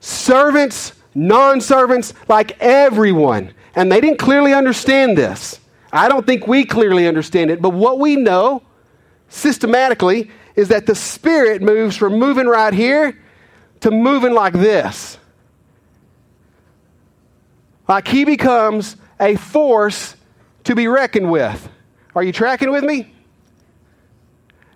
servants, 0.00 0.92
non 1.14 1.60
servants, 1.60 2.14
like 2.28 2.58
everyone. 2.60 3.52
And 3.74 3.92
they 3.92 4.00
didn't 4.00 4.18
clearly 4.18 4.52
understand 4.54 5.16
this. 5.18 5.60
I 5.92 6.08
don't 6.08 6.26
think 6.26 6.46
we 6.46 6.64
clearly 6.64 7.06
understand 7.08 7.50
it, 7.50 7.60
but 7.60 7.70
what 7.70 7.98
we 7.98 8.16
know 8.16 8.62
systematically 9.28 10.30
is 10.54 10.68
that 10.68 10.86
the 10.86 10.94
Spirit 10.94 11.62
moves 11.62 11.96
from 11.96 12.18
moving 12.18 12.46
right 12.46 12.72
here 12.72 13.18
to 13.80 13.90
moving 13.90 14.32
like 14.32 14.52
this. 14.52 15.18
Like 17.88 18.06
he 18.06 18.24
becomes 18.24 18.96
a 19.18 19.36
force 19.36 20.16
to 20.64 20.74
be 20.74 20.86
reckoned 20.86 21.30
with. 21.30 21.68
Are 22.14 22.22
you 22.22 22.32
tracking 22.32 22.70
with 22.70 22.84
me? 22.84 23.12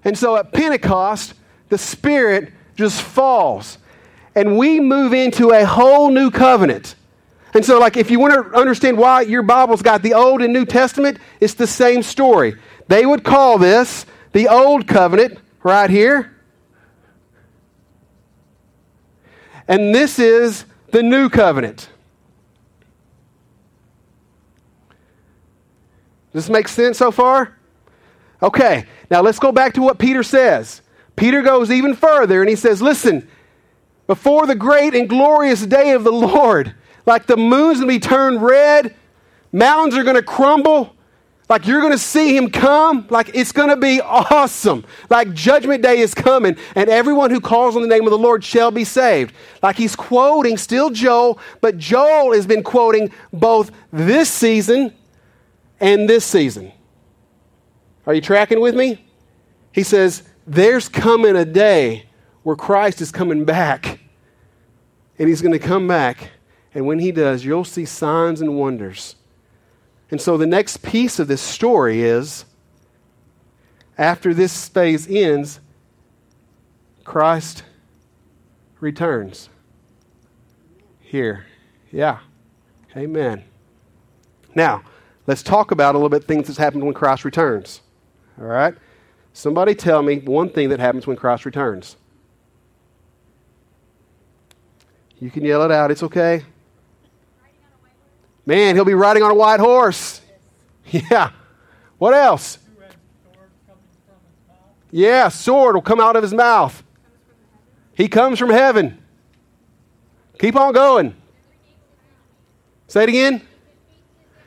And 0.04 0.16
so 0.18 0.36
at 0.36 0.52
Pentecost, 0.52 1.34
the 1.68 1.78
Spirit 1.78 2.52
just 2.76 3.02
falls. 3.02 3.78
And 4.34 4.58
we 4.58 4.80
move 4.80 5.12
into 5.12 5.52
a 5.52 5.64
whole 5.64 6.10
new 6.10 6.30
covenant. 6.30 6.96
And 7.54 7.64
so, 7.64 7.78
like, 7.78 7.96
if 7.96 8.10
you 8.10 8.18
want 8.18 8.34
to 8.34 8.58
understand 8.58 8.98
why 8.98 9.22
your 9.22 9.42
Bible's 9.42 9.80
got 9.80 10.02
the 10.02 10.14
Old 10.14 10.42
and 10.42 10.52
New 10.52 10.66
Testament, 10.66 11.18
it's 11.40 11.54
the 11.54 11.68
same 11.68 12.02
story. 12.02 12.56
They 12.88 13.06
would 13.06 13.22
call 13.22 13.58
this 13.58 14.04
the 14.32 14.48
Old 14.48 14.88
Covenant 14.88 15.38
right 15.62 15.88
here. 15.88 16.34
And 19.68 19.94
this 19.94 20.18
is 20.18 20.64
the 20.90 21.02
New 21.02 21.30
Covenant. 21.30 21.88
Does 26.32 26.46
this 26.46 26.50
make 26.50 26.66
sense 26.66 26.98
so 26.98 27.12
far? 27.12 27.56
Okay, 28.42 28.86
now 29.10 29.22
let's 29.22 29.38
go 29.38 29.52
back 29.52 29.74
to 29.74 29.82
what 29.82 29.98
Peter 29.98 30.24
says. 30.24 30.82
Peter 31.14 31.40
goes 31.40 31.70
even 31.70 31.94
further 31.94 32.40
and 32.40 32.50
he 32.50 32.56
says, 32.56 32.82
Listen, 32.82 33.28
before 34.08 34.46
the 34.48 34.56
great 34.56 34.94
and 34.94 35.08
glorious 35.08 35.64
day 35.64 35.92
of 35.92 36.02
the 36.02 36.12
Lord, 36.12 36.74
like 37.06 37.26
the 37.26 37.36
moon's 37.36 37.78
going 37.78 37.88
to 37.88 37.94
be 37.94 38.00
turned 38.00 38.42
red, 38.42 38.94
mountains 39.52 39.96
are 39.96 40.04
going 40.04 40.16
to 40.16 40.22
crumble, 40.22 40.94
like 41.48 41.66
you're 41.66 41.80
going 41.80 41.92
to 41.92 41.98
see 41.98 42.34
him 42.34 42.50
come, 42.50 43.06
like 43.10 43.30
it's 43.34 43.52
going 43.52 43.68
to 43.68 43.76
be 43.76 44.00
awesome. 44.00 44.84
Like 45.10 45.34
judgment 45.34 45.82
day 45.82 45.98
is 45.98 46.14
coming, 46.14 46.56
and 46.74 46.88
everyone 46.88 47.30
who 47.30 47.40
calls 47.40 47.76
on 47.76 47.82
the 47.82 47.88
name 47.88 48.04
of 48.04 48.10
the 48.10 48.18
Lord 48.18 48.42
shall 48.42 48.70
be 48.70 48.84
saved. 48.84 49.34
Like 49.62 49.76
he's 49.76 49.94
quoting 49.94 50.56
still 50.56 50.90
Joel, 50.90 51.38
but 51.60 51.76
Joel 51.76 52.32
has 52.32 52.46
been 52.46 52.62
quoting 52.62 53.10
both 53.32 53.70
this 53.92 54.30
season 54.30 54.94
and 55.80 56.08
this 56.08 56.24
season. 56.24 56.72
Are 58.06 58.14
you 58.14 58.20
tracking 58.20 58.60
with 58.60 58.74
me? 58.74 59.04
He 59.72 59.82
says, 59.82 60.22
There's 60.46 60.88
coming 60.88 61.36
a 61.36 61.44
day 61.44 62.06
where 62.42 62.56
Christ 62.56 63.00
is 63.00 63.10
coming 63.10 63.44
back. 63.44 64.00
And 65.18 65.28
he's 65.28 65.42
going 65.42 65.52
to 65.52 65.58
come 65.58 65.86
back. 65.86 66.30
And 66.74 66.86
when 66.86 66.98
he 66.98 67.12
does, 67.12 67.44
you'll 67.44 67.64
see 67.64 67.84
signs 67.84 68.40
and 68.40 68.58
wonders. 68.58 69.14
And 70.10 70.20
so 70.20 70.36
the 70.36 70.46
next 70.46 70.82
piece 70.82 71.18
of 71.18 71.28
this 71.28 71.40
story 71.40 72.02
is 72.02 72.44
after 73.96 74.34
this 74.34 74.68
phase 74.68 75.08
ends, 75.08 75.60
Christ 77.04 77.62
returns. 78.80 79.48
Here. 81.00 81.46
Yeah. 81.92 82.18
Amen. 82.96 83.44
Now, 84.54 84.82
let's 85.26 85.42
talk 85.42 85.70
about 85.70 85.94
a 85.94 85.98
little 85.98 86.08
bit 86.08 86.24
things 86.24 86.48
that's 86.48 86.58
happened 86.58 86.84
when 86.84 86.94
Christ 86.94 87.24
returns. 87.24 87.82
All 88.40 88.46
right? 88.46 88.74
Somebody 89.32 89.74
tell 89.74 90.02
me 90.02 90.18
one 90.18 90.48
thing 90.48 90.68
that 90.70 90.80
happens 90.80 91.06
when 91.06 91.16
Christ 91.16 91.44
returns. 91.44 91.96
You 95.18 95.30
can 95.30 95.44
yell 95.44 95.62
it 95.62 95.70
out, 95.70 95.90
it's 95.90 96.02
okay. 96.02 96.44
Man, 98.46 98.74
he'll 98.74 98.84
be 98.84 98.94
riding 98.94 99.22
on 99.22 99.30
a 99.30 99.34
white 99.34 99.60
horse. 99.60 100.20
Yeah. 100.86 101.30
What 101.98 102.14
else? 102.14 102.58
Yeah, 104.90 105.28
sword 105.28 105.74
will 105.74 105.82
come 105.82 105.98
out 105.98 106.14
of 106.14 106.22
his 106.22 106.32
mouth. 106.32 106.82
He 107.94 108.06
comes 108.08 108.38
from 108.38 108.50
heaven. 108.50 109.02
Keep 110.38 110.56
on 110.56 110.72
going. 110.72 111.14
Say 112.86 113.04
it 113.04 113.08
again. 113.08 113.42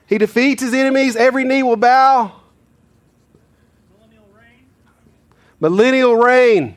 He 0.06 0.18
defeats 0.18 0.62
his 0.62 0.74
enemies. 0.74 1.16
Every 1.16 1.44
knee 1.44 1.64
will 1.64 1.76
bow. 1.76 2.32
Millennial 4.00 4.26
reign. 4.34 4.66
Millennial 5.60 6.16
reign. 6.16 6.76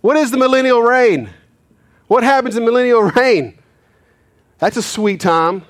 What 0.00 0.16
is 0.16 0.30
the 0.30 0.36
millennial 0.36 0.82
reign? 0.82 1.30
What 2.06 2.22
happens 2.22 2.56
in 2.56 2.64
millennial 2.64 3.02
reign? 3.02 3.58
That's 4.58 4.76
a 4.76 4.82
sweet 4.82 5.20
time. 5.20 5.64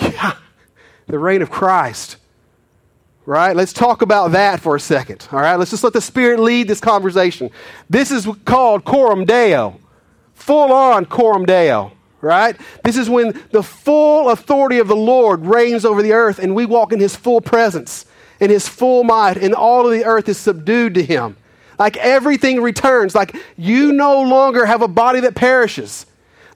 Yeah, 0.00 0.32
the 1.08 1.18
reign 1.18 1.42
of 1.42 1.50
Christ. 1.50 2.16
Right? 3.26 3.54
Let's 3.54 3.74
talk 3.74 4.00
about 4.00 4.32
that 4.32 4.60
for 4.60 4.76
a 4.76 4.80
second. 4.80 5.28
All 5.32 5.40
right? 5.40 5.56
Let's 5.56 5.70
just 5.70 5.84
let 5.84 5.92
the 5.92 6.00
Spirit 6.00 6.40
lead 6.40 6.68
this 6.68 6.80
conversation. 6.80 7.50
This 7.90 8.10
is 8.10 8.26
called 8.46 8.84
Coram 8.84 9.26
Deo. 9.26 9.78
Full 10.34 10.72
on 10.72 11.04
Coram 11.04 11.44
Deo. 11.44 11.92
Right? 12.20 12.56
This 12.84 12.96
is 12.96 13.10
when 13.10 13.40
the 13.52 13.62
full 13.62 14.30
authority 14.30 14.78
of 14.78 14.88
the 14.88 14.96
Lord 14.96 15.44
reigns 15.44 15.84
over 15.84 16.02
the 16.02 16.12
earth 16.12 16.38
and 16.38 16.54
we 16.54 16.64
walk 16.64 16.92
in 16.92 17.00
His 17.00 17.14
full 17.14 17.40
presence, 17.40 18.06
and 18.40 18.50
His 18.50 18.66
full 18.66 19.04
might, 19.04 19.36
and 19.36 19.54
all 19.54 19.86
of 19.86 19.92
the 19.92 20.04
earth 20.04 20.28
is 20.28 20.38
subdued 20.38 20.94
to 20.94 21.02
Him. 21.02 21.36
Like 21.78 21.96
everything 21.98 22.60
returns. 22.60 23.14
Like 23.14 23.36
you 23.56 23.92
no 23.92 24.22
longer 24.22 24.64
have 24.64 24.82
a 24.82 24.88
body 24.88 25.20
that 25.20 25.34
perishes. 25.34 26.06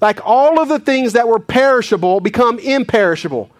Like 0.00 0.20
all 0.24 0.60
of 0.60 0.68
the 0.68 0.80
things 0.80 1.12
that 1.12 1.28
were 1.28 1.38
perishable 1.38 2.18
become 2.18 2.58
imperishable. 2.58 3.50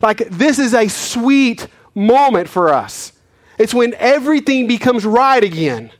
Like 0.00 0.28
this 0.30 0.58
is 0.58 0.74
a 0.74 0.88
sweet 0.88 1.66
moment 1.94 2.48
for 2.48 2.72
us. 2.72 3.12
It's 3.58 3.74
when 3.74 3.94
everything 3.94 4.66
becomes 4.66 5.04
right 5.04 5.42
again. 5.42 5.90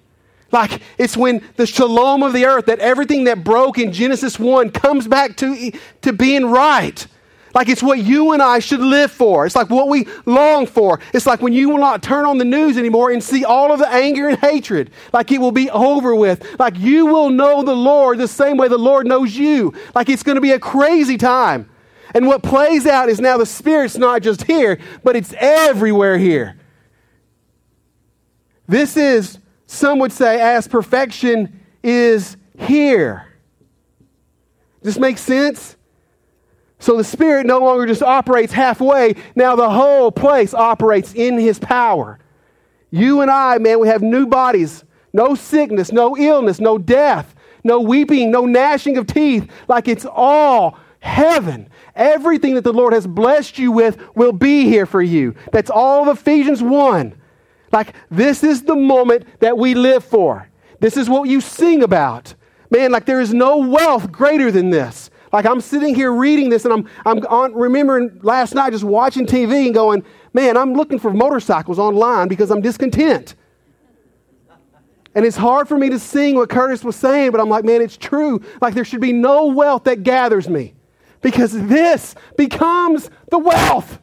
Like 0.51 0.81
it's 0.97 1.17
when 1.17 1.43
the 1.57 1.67
shalom 1.67 2.23
of 2.23 2.33
the 2.33 2.47
earth, 2.47 2.67
that 2.67 2.79
everything 2.79 3.25
that 3.25 3.45
broke 3.45 3.79
in 3.79 3.93
Genesis 3.93 4.39
1 4.39 4.71
comes 4.71 5.07
back 5.07 5.37
to, 5.39 5.73
to 6.03 6.13
being 6.13 6.47
right. 6.47 7.07
Like 7.55 7.69
it's 7.69 7.83
what 7.83 7.99
you 7.99 8.33
and 8.33 8.43
I 8.43 8.59
should 8.59 8.81
live 8.81 9.11
for. 9.11 9.45
It's 9.45 9.57
like 9.57 9.71
what 9.71 9.89
we 9.89 10.07
long 10.27 10.67
for. 10.67 11.01
It's 11.13 11.27
like 11.27 11.43
when 11.43 11.53
you 11.53 11.69
will 11.71 11.79
not 11.79 12.03
turn 12.03 12.25
on 12.25 12.39
the 12.39 12.45
news 12.45 12.79
anymore 12.79 13.11
and 13.11 13.23
see 13.23 13.45
all 13.45 13.73
of 13.73 13.79
the 13.79 13.89
anger 13.89 14.29
and 14.29 14.39
hatred. 14.39 14.91
Like 15.13 15.33
it 15.33 15.39
will 15.39 15.53
be 15.53 15.71
over 15.71 16.15
with. 16.15 16.59
Like 16.59 16.79
you 16.79 17.07
will 17.07 17.31
know 17.31 17.63
the 17.63 17.75
Lord 17.75 18.19
the 18.19 18.29
same 18.29 18.57
way 18.57 18.69
the 18.69 18.79
Lord 18.79 19.07
knows 19.07 19.37
you. 19.37 19.75
Like 19.95 20.09
it's 20.09 20.23
going 20.23 20.37
to 20.37 20.43
be 20.43 20.53
a 20.53 20.59
crazy 20.59 21.17
time. 21.17 21.69
And 22.15 22.27
what 22.27 22.43
plays 22.43 22.87
out 22.87 23.09
is 23.09 23.21
now 23.21 23.37
the 23.37 23.47
Spirit's 23.47 23.97
not 23.97 24.23
just 24.23 24.45
here, 24.45 24.79
but 25.03 25.17
it's 25.17 25.35
everywhere 25.39 26.19
here. 26.19 26.59
This 28.67 28.97
is, 28.97 29.39
some 29.67 29.99
would 29.99 30.13
say, 30.13 30.41
as 30.41 30.69
perfection 30.69 31.61
is 31.83 32.37
here. 32.59 33.27
This 34.83 34.99
make 34.99 35.19
sense? 35.19 35.77
So 36.79 36.97
the 36.97 37.05
Spirit 37.05 37.47
no 37.47 37.59
longer 37.59 37.87
just 37.87 38.03
operates 38.03 38.53
halfway. 38.53 39.17
Now 39.35 39.57
the 39.57 39.69
whole 39.69 40.13
place 40.13 40.55
operates 40.55 41.15
in 41.15 41.39
His 41.39 41.59
power. 41.59 42.19
You 42.91 43.21
and 43.21 43.31
I, 43.31 43.59
man, 43.59 43.81
we 43.81 43.89
have 43.89 44.03
new 44.03 44.27
bodies. 44.27 44.85
No 45.13 45.35
sickness, 45.35 45.91
no 45.91 46.17
illness, 46.17 46.61
no 46.61 46.79
death, 46.79 47.35
no 47.65 47.81
weeping, 47.81 48.31
no 48.31 48.47
gnashing 48.47 48.97
of 48.97 49.07
teeth. 49.07 49.51
Like 49.67 49.89
it's 49.89 50.07
all 50.07 50.79
heaven. 51.01 51.69
Everything 51.99 52.55
that 52.55 52.63
the 52.63 52.73
Lord 52.73 52.93
has 52.93 53.09
blessed 53.09 53.59
you 53.59 53.73
with 53.73 53.99
will 54.15 54.33
be 54.33 54.65
here 54.65 54.87
for 54.87 55.03
you. 55.03 55.35
That's 55.51 55.69
all 55.69 56.09
of 56.09 56.17
Ephesians 56.17 56.63
1. 56.63 57.21
Like 57.73 57.95
this 58.09 58.45
is 58.45 58.63
the 58.63 58.77
moment 58.77 59.27
that 59.41 59.59
we 59.59 59.75
live 59.75 60.05
for. 60.05 60.49
This 60.79 60.97
is 60.97 61.11
what 61.11 61.29
you 61.29 61.41
sing 61.41 61.83
about. 61.83 62.35
Man, 62.71 62.93
like 62.93 63.05
there 63.05 63.21
is 63.21 63.35
no 63.35 63.57
wealth 63.57 64.13
greater 64.13 64.53
than 64.53 64.71
this. 64.71 65.11
Like 65.33 65.45
I'm 65.45 65.61
sitting 65.61 65.93
here 65.93 66.13
reading 66.13 66.51
this 66.51 66.65
and 66.65 66.73
I'm, 66.73 66.89
I'm 67.05 67.19
on, 67.27 67.53
remembering 67.53 68.21
last 68.23 68.55
night 68.55 68.71
just 68.71 68.85
watching 68.85 69.27
TV 69.27 69.67
and 69.67 69.75
going, 69.75 70.05
man, 70.33 70.57
I'm 70.57 70.75
looking 70.75 71.01
for 71.01 71.13
motorcycles 71.13 71.81
online 71.81 72.29
because 72.29 72.53
I'm 72.53 72.61
discontent. 72.61 73.35
And 75.17 75.27
it's 75.27 75.37
hard 75.37 75.67
for 75.67 75.77
me 75.77 75.91
to 75.91 75.99
sing 75.99 76.37
what 76.37 76.49
Curtis 76.49 76.85
was 76.85 76.95
saying, 76.95 77.33
but 77.33 77.41
I'm 77.41 77.49
like, 77.49 77.65
man, 77.65 77.83
it's 77.83 77.97
true. 77.97 78.41
Like 78.63 78.75
there 78.75 78.85
should 78.85 79.01
be 79.01 79.13
no 79.13 79.47
wealth 79.47 79.85
that 79.85 80.05
gathers 80.05 80.49
me 80.49 80.75
because 81.21 81.53
this 81.53 82.15
becomes 82.37 83.11
the 83.31 83.39
wealth. 83.39 83.99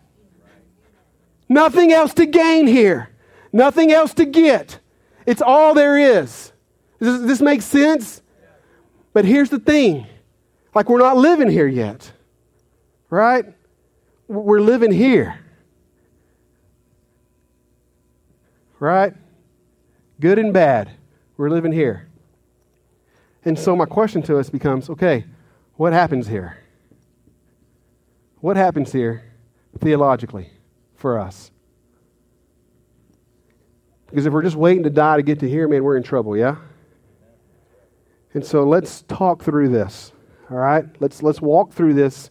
Nothing 1.48 1.92
else 1.92 2.14
to 2.16 2.26
gain 2.26 2.68
here, 2.68 3.10
nothing 3.54 3.92
else 3.92 4.14
to 4.16 4.26
get. 4.26 4.80
It's 5.26 5.42
all 5.42 5.74
there 5.74 5.98
is. 5.98 6.52
Does 7.00 7.26
this 7.26 7.42
make 7.42 7.62
sense? 7.62 8.22
But 9.14 9.26
here's 9.26 9.50
the 9.50 9.60
thing 9.60 10.08
like 10.74 10.90
we're 10.90 11.00
not 11.00 11.18
living 11.18 11.50
here 11.50 11.68
yet, 11.68 12.12
right? 13.10 13.46
We're 14.28 14.60
living 14.60 14.92
here, 14.92 15.40
right? 18.80 19.14
Good 20.20 20.40
and 20.40 20.52
bad, 20.54 20.92
we're 21.38 21.50
living 21.50 21.72
here. 21.72 22.08
And 23.44 23.58
so 23.58 23.76
my 23.76 23.86
question 23.86 24.24
to 24.24 24.40
us 24.40 24.50
becomes 24.50 24.90
okay, 24.90 25.26
what 25.76 25.94
happens 25.94 26.28
here? 26.28 26.58
What 28.46 28.58
happens 28.58 28.92
here 28.92 29.24
theologically 29.80 30.52
for 30.98 31.18
us? 31.18 31.50
Because 34.08 34.28
if 34.28 34.34
we're 34.34 34.44
just 34.44 34.56
waiting 34.56 34.84
to 34.84 34.92
die 34.92 35.18
to 35.18 35.24
get 35.24 35.40
to 35.40 35.50
here, 35.50 35.68
man, 35.68 35.84
we're 35.84 35.98
in 35.98 36.04
trouble, 36.04 36.38
yeah? 36.38 36.58
And 38.36 38.46
so 38.46 38.64
let's 38.64 39.02
talk 39.08 39.42
through 39.42 39.70
this. 39.70 40.12
All 40.52 40.58
right? 40.58 40.86
Let's 41.00 41.24
let's 41.24 41.42
walk 41.42 41.74
through 41.74 41.96
this 41.96 42.30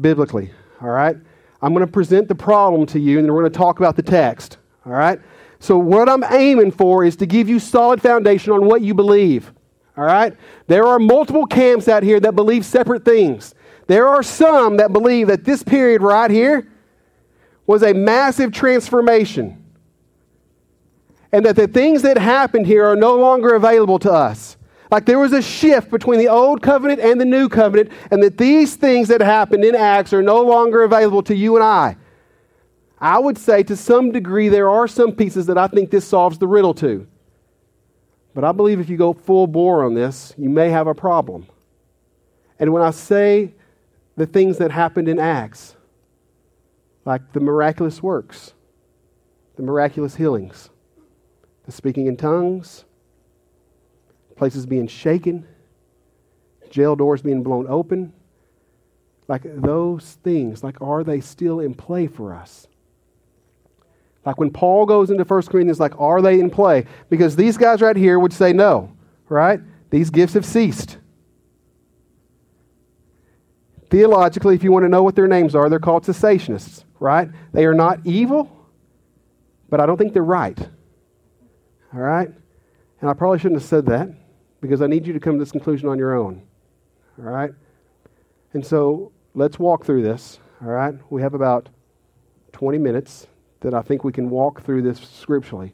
biblically. 0.00 0.50
All 0.80 0.88
right? 0.88 1.18
I'm 1.60 1.74
going 1.74 1.84
to 1.84 1.92
present 1.92 2.28
the 2.28 2.34
problem 2.34 2.86
to 2.86 2.98
you 2.98 3.18
and 3.18 3.30
we're 3.30 3.42
going 3.42 3.52
to 3.52 3.58
talk 3.58 3.78
about 3.78 3.96
the 3.96 4.02
text. 4.02 4.56
All 4.86 4.92
right? 4.92 5.20
So 5.58 5.76
what 5.76 6.08
I'm 6.08 6.24
aiming 6.24 6.70
for 6.70 7.04
is 7.04 7.16
to 7.16 7.26
give 7.26 7.50
you 7.50 7.58
solid 7.58 8.00
foundation 8.00 8.54
on 8.54 8.64
what 8.64 8.80
you 8.80 8.94
believe. 8.94 9.52
All 9.94 10.04
right? 10.04 10.34
There 10.68 10.86
are 10.86 10.98
multiple 10.98 11.44
camps 11.44 11.86
out 11.86 12.02
here 12.02 12.18
that 12.20 12.34
believe 12.34 12.64
separate 12.64 13.04
things. 13.04 13.54
There 13.86 14.08
are 14.08 14.22
some 14.22 14.78
that 14.78 14.92
believe 14.92 15.28
that 15.28 15.44
this 15.44 15.62
period 15.62 16.02
right 16.02 16.30
here 16.30 16.66
was 17.66 17.82
a 17.82 17.92
massive 17.92 18.52
transformation. 18.52 19.62
And 21.32 21.44
that 21.46 21.56
the 21.56 21.66
things 21.66 22.02
that 22.02 22.16
happened 22.16 22.66
here 22.66 22.86
are 22.86 22.96
no 22.96 23.16
longer 23.16 23.54
available 23.54 23.98
to 24.00 24.12
us. 24.12 24.56
Like 24.90 25.06
there 25.06 25.18
was 25.18 25.32
a 25.32 25.42
shift 25.42 25.90
between 25.90 26.18
the 26.18 26.28
old 26.28 26.62
covenant 26.62 27.00
and 27.00 27.20
the 27.20 27.24
new 27.24 27.48
covenant, 27.48 27.90
and 28.10 28.22
that 28.22 28.38
these 28.38 28.76
things 28.76 29.08
that 29.08 29.20
happened 29.20 29.64
in 29.64 29.74
Acts 29.74 30.12
are 30.12 30.22
no 30.22 30.42
longer 30.42 30.84
available 30.84 31.22
to 31.24 31.34
you 31.34 31.56
and 31.56 31.64
I. 31.64 31.96
I 33.00 33.18
would 33.18 33.36
say 33.36 33.62
to 33.64 33.76
some 33.76 34.12
degree 34.12 34.48
there 34.48 34.70
are 34.70 34.86
some 34.86 35.12
pieces 35.12 35.46
that 35.46 35.58
I 35.58 35.66
think 35.66 35.90
this 35.90 36.06
solves 36.06 36.38
the 36.38 36.46
riddle 36.46 36.74
to. 36.74 37.06
But 38.34 38.44
I 38.44 38.52
believe 38.52 38.78
if 38.78 38.88
you 38.88 38.96
go 38.96 39.12
full 39.12 39.46
bore 39.46 39.84
on 39.84 39.94
this, 39.94 40.32
you 40.38 40.48
may 40.48 40.70
have 40.70 40.86
a 40.86 40.94
problem. 40.94 41.46
And 42.58 42.72
when 42.72 42.82
I 42.82 42.92
say 42.92 43.54
the 44.16 44.26
things 44.26 44.58
that 44.58 44.70
happened 44.70 45.08
in 45.08 45.18
Acts, 45.18 45.76
like 47.04 47.32
the 47.32 47.40
miraculous 47.40 48.02
works, 48.02 48.54
the 49.56 49.62
miraculous 49.62 50.16
healings, 50.16 50.70
the 51.64 51.72
speaking 51.72 52.06
in 52.06 52.16
tongues, 52.16 52.84
places 54.36 54.66
being 54.66 54.86
shaken, 54.86 55.46
jail 56.70 56.96
doors 56.96 57.22
being 57.22 57.42
blown 57.42 57.66
open, 57.68 58.12
like 59.28 59.42
those 59.44 60.18
things, 60.22 60.62
like 60.62 60.80
are 60.80 61.04
they 61.04 61.20
still 61.20 61.60
in 61.60 61.74
play 61.74 62.06
for 62.06 62.34
us? 62.34 62.66
Like 64.24 64.38
when 64.38 64.50
Paul 64.50 64.86
goes 64.86 65.10
into 65.10 65.24
1 65.24 65.42
Corinthians, 65.42 65.80
like, 65.80 66.00
are 66.00 66.22
they 66.22 66.40
in 66.40 66.50
play? 66.50 66.86
Because 67.10 67.36
these 67.36 67.56
guys 67.56 67.82
right 67.82 67.96
here 67.96 68.18
would 68.18 68.32
say 68.32 68.52
no, 68.52 68.90
right? 69.28 69.60
These 69.90 70.10
gifts 70.10 70.34
have 70.34 70.46
ceased. 70.46 70.98
Theologically, 73.94 74.56
if 74.56 74.64
you 74.64 74.72
want 74.72 74.82
to 74.82 74.88
know 74.88 75.04
what 75.04 75.14
their 75.14 75.28
names 75.28 75.54
are, 75.54 75.68
they're 75.68 75.78
called 75.78 76.02
cessationists, 76.02 76.82
right? 76.98 77.28
They 77.52 77.64
are 77.64 77.74
not 77.74 78.00
evil, 78.02 78.50
but 79.68 79.78
I 79.78 79.86
don't 79.86 79.96
think 79.96 80.12
they're 80.12 80.24
right. 80.24 80.58
All 81.94 82.00
right? 82.00 82.28
And 83.00 83.08
I 83.08 83.12
probably 83.12 83.38
shouldn't 83.38 83.60
have 83.60 83.68
said 83.68 83.86
that 83.86 84.08
because 84.60 84.82
I 84.82 84.88
need 84.88 85.06
you 85.06 85.12
to 85.12 85.20
come 85.20 85.34
to 85.34 85.38
this 85.38 85.52
conclusion 85.52 85.88
on 85.88 85.96
your 85.96 86.16
own. 86.16 86.42
All 87.20 87.26
right? 87.26 87.52
And 88.52 88.66
so 88.66 89.12
let's 89.32 89.60
walk 89.60 89.84
through 89.84 90.02
this. 90.02 90.40
All 90.60 90.72
right? 90.72 90.96
We 91.08 91.22
have 91.22 91.34
about 91.34 91.68
20 92.50 92.78
minutes 92.78 93.28
that 93.60 93.74
I 93.74 93.82
think 93.82 94.02
we 94.02 94.10
can 94.10 94.28
walk 94.28 94.62
through 94.62 94.82
this 94.82 94.98
scripturally. 94.98 95.72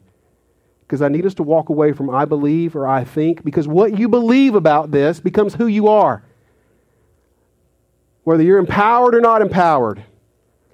Because 0.81 1.01
I 1.01 1.07
need 1.07 1.25
us 1.25 1.33
to 1.33 1.43
walk 1.43 1.69
away 1.69 1.91
from 1.91 2.11
I 2.11 2.25
believe 2.25 2.75
or 2.75 2.85
I 2.85 3.03
think, 3.03 3.43
because 3.43 3.67
what 3.67 3.97
you 3.97 4.07
believe 4.07 4.53
about 4.53 4.91
this 4.91 5.19
becomes 5.19 5.55
who 5.55 5.65
you 5.65 5.87
are. 5.87 6.23
Whether 8.23 8.43
you're 8.43 8.59
empowered 8.59 9.15
or 9.15 9.21
not 9.21 9.41
empowered. 9.41 10.03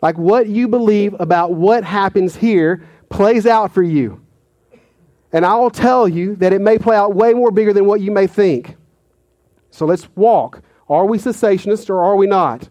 Like 0.02 0.18
what 0.18 0.48
you 0.48 0.68
believe 0.68 1.16
about 1.20 1.54
what 1.54 1.84
happens 1.84 2.36
here 2.36 2.88
plays 3.10 3.46
out 3.46 3.74
for 3.74 3.84
you. 3.84 4.22
And 5.32 5.46
I 5.46 5.56
will 5.56 5.70
tell 5.70 6.08
you 6.08 6.36
that 6.38 6.54
it 6.54 6.62
may 6.62 6.78
play 6.78 6.96
out 6.96 7.16
way 7.16 7.34
more 7.34 7.52
bigger 7.52 7.74
than 7.74 7.86
what 7.86 8.02
you 8.02 8.12
may 8.12 8.28
think. 8.28 8.76
So 9.72 9.86
let's 9.86 10.08
walk. 10.16 10.62
Are 10.90 11.06
we 11.06 11.18
cessationists 11.18 11.90
or 11.90 12.02
are 12.02 12.16
we 12.16 12.28
not? 12.28 12.70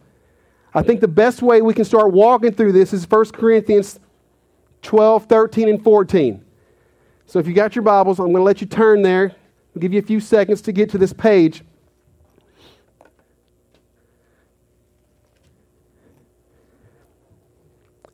I 0.74 0.82
think 0.82 1.00
the 1.00 1.08
best 1.08 1.42
way 1.42 1.62
we 1.62 1.74
can 1.74 1.84
start 1.84 2.12
walking 2.12 2.52
through 2.52 2.72
this 2.72 2.92
is 2.92 3.08
1 3.08 3.26
Corinthians 3.26 3.98
12, 4.82 5.26
13, 5.26 5.68
and 5.68 5.82
14. 5.82 6.44
So 7.26 7.38
if 7.38 7.46
you 7.46 7.54
got 7.54 7.74
your 7.74 7.82
Bibles, 7.82 8.18
I'm 8.18 8.26
going 8.26 8.36
to 8.36 8.42
let 8.42 8.60
you 8.60 8.66
turn 8.66 9.02
there. 9.02 9.34
I'll 9.74 9.80
give 9.80 9.92
you 9.92 9.98
a 9.98 10.02
few 10.02 10.20
seconds 10.20 10.60
to 10.62 10.72
get 10.72 10.90
to 10.90 10.98
this 10.98 11.12
page. 11.12 11.62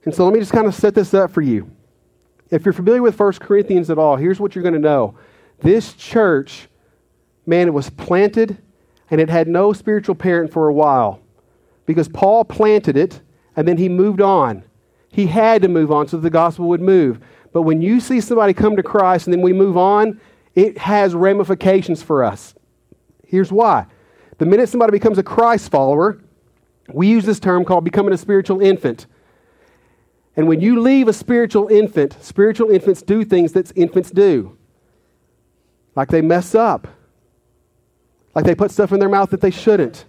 And 0.05 0.15
so 0.15 0.25
let 0.25 0.35
me 0.35 0.41
just 0.41 0.53
kind 0.53 0.67
of 0.67 0.75
set 0.75 0.95
this 0.95 1.15
up 1.15 1.31
for 1.31 1.43
you. 1.43 1.71
If 2.51 2.65
you're 2.65 2.73
familiar 2.73 3.03
with 3.03 3.19
1 3.19 3.33
Corinthians 3.35 3.89
at 3.89 3.99
all, 3.99 4.17
here's 4.17 4.41
what 4.41 4.55
you're 4.55 4.63
going 4.63 4.75
to 4.75 4.81
know. 4.81 5.17
This 5.61 5.95
church, 5.95 6.69
man, 7.47 7.69
it 7.69 7.75
was 7.75 7.89
planted 7.89 8.59
and 9.11 9.21
it 9.21 9.31
had 9.31 9.49
no 9.49 9.73
spiritual 9.73 10.15
parent 10.15 10.53
for 10.53 10.69
a 10.69 10.73
while 10.73 11.21
because 11.87 12.09
Paul 12.09 12.45
planted 12.45 12.97
it 12.97 13.21
and 13.57 13.67
then 13.67 13.77
he 13.77 13.89
moved 13.89 14.21
on. 14.21 14.65
He 15.09 15.27
had 15.27 15.63
to 15.63 15.69
move 15.69 15.93
on 15.93 16.09
so 16.09 16.17
the 16.17 16.31
gospel 16.31 16.69
would 16.69 16.81
move. 16.81 17.21
But 17.53 17.63
when 17.63 17.83
you 17.83 18.01
see 18.01 18.21
somebody 18.21 18.55
come 18.55 18.77
to 18.77 18.83
Christ 18.83 19.27
and 19.27 19.35
then 19.35 19.43
we 19.43 19.53
move 19.53 19.77
on, 19.77 20.21
it 20.55 20.79
has 20.79 21.15
ramifications 21.15 22.03
for 22.03 22.25
us. 22.25 22.55
Here's 23.27 23.53
why. 23.53 23.87
The 24.39 24.47
minute 24.47 24.69
somebody 24.69 24.93
becomes 24.93 25.19
a 25.19 25.23
Christ 25.23 25.71
follower, 25.71 26.19
we 26.93 27.09
use 27.09 27.25
this 27.25 27.41
term 27.41 27.65
called 27.65 27.85
becoming 27.85 28.13
a 28.13 28.19
spiritual 28.19 28.61
infant. 28.61 29.07
And 30.37 30.49
when 30.49 30.61
you 30.61 30.81
leave 30.81 31.09
a 31.09 31.13
spiritual 31.13 31.69
infant, 31.69 32.17
spiritual 32.23 32.71
infants 32.71 33.03
do 33.03 33.25
things 33.25 33.53
that 33.53 33.71
infants 33.77 34.11
do. 34.11 34.57
Like 35.95 36.09
they 36.09 36.23
mess 36.23 36.55
up. 36.55 36.89
Like 38.35 38.47
they 38.47 38.55
put 38.55 38.71
stuff 38.71 38.93
in 38.93 38.99
their 38.99 39.11
mouth 39.11 39.31
that 39.31 39.43
they 39.43 39.51
shouldn't. 39.51 40.07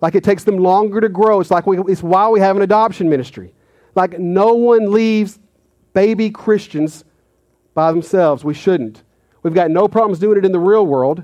Like 0.00 0.16
it 0.16 0.24
takes 0.24 0.42
them 0.42 0.58
longer 0.58 1.00
to 1.00 1.08
grow. 1.08 1.40
It's 1.40 1.52
like 1.52 1.66
we, 1.66 1.78
it's 1.90 2.02
why 2.02 2.28
we 2.28 2.40
have 2.40 2.56
an 2.56 2.62
adoption 2.62 3.08
ministry. 3.08 3.54
Like 3.94 4.18
no 4.18 4.54
one 4.54 4.90
leaves 4.90 5.38
baby 5.92 6.30
Christians 6.30 7.04
by 7.74 7.92
themselves. 7.92 8.44
We 8.44 8.54
shouldn't. 8.54 9.04
We've 9.44 9.54
got 9.54 9.70
no 9.70 9.86
problems 9.86 10.18
doing 10.18 10.38
it 10.38 10.44
in 10.44 10.52
the 10.52 10.58
real 10.58 10.86
world. 10.86 11.22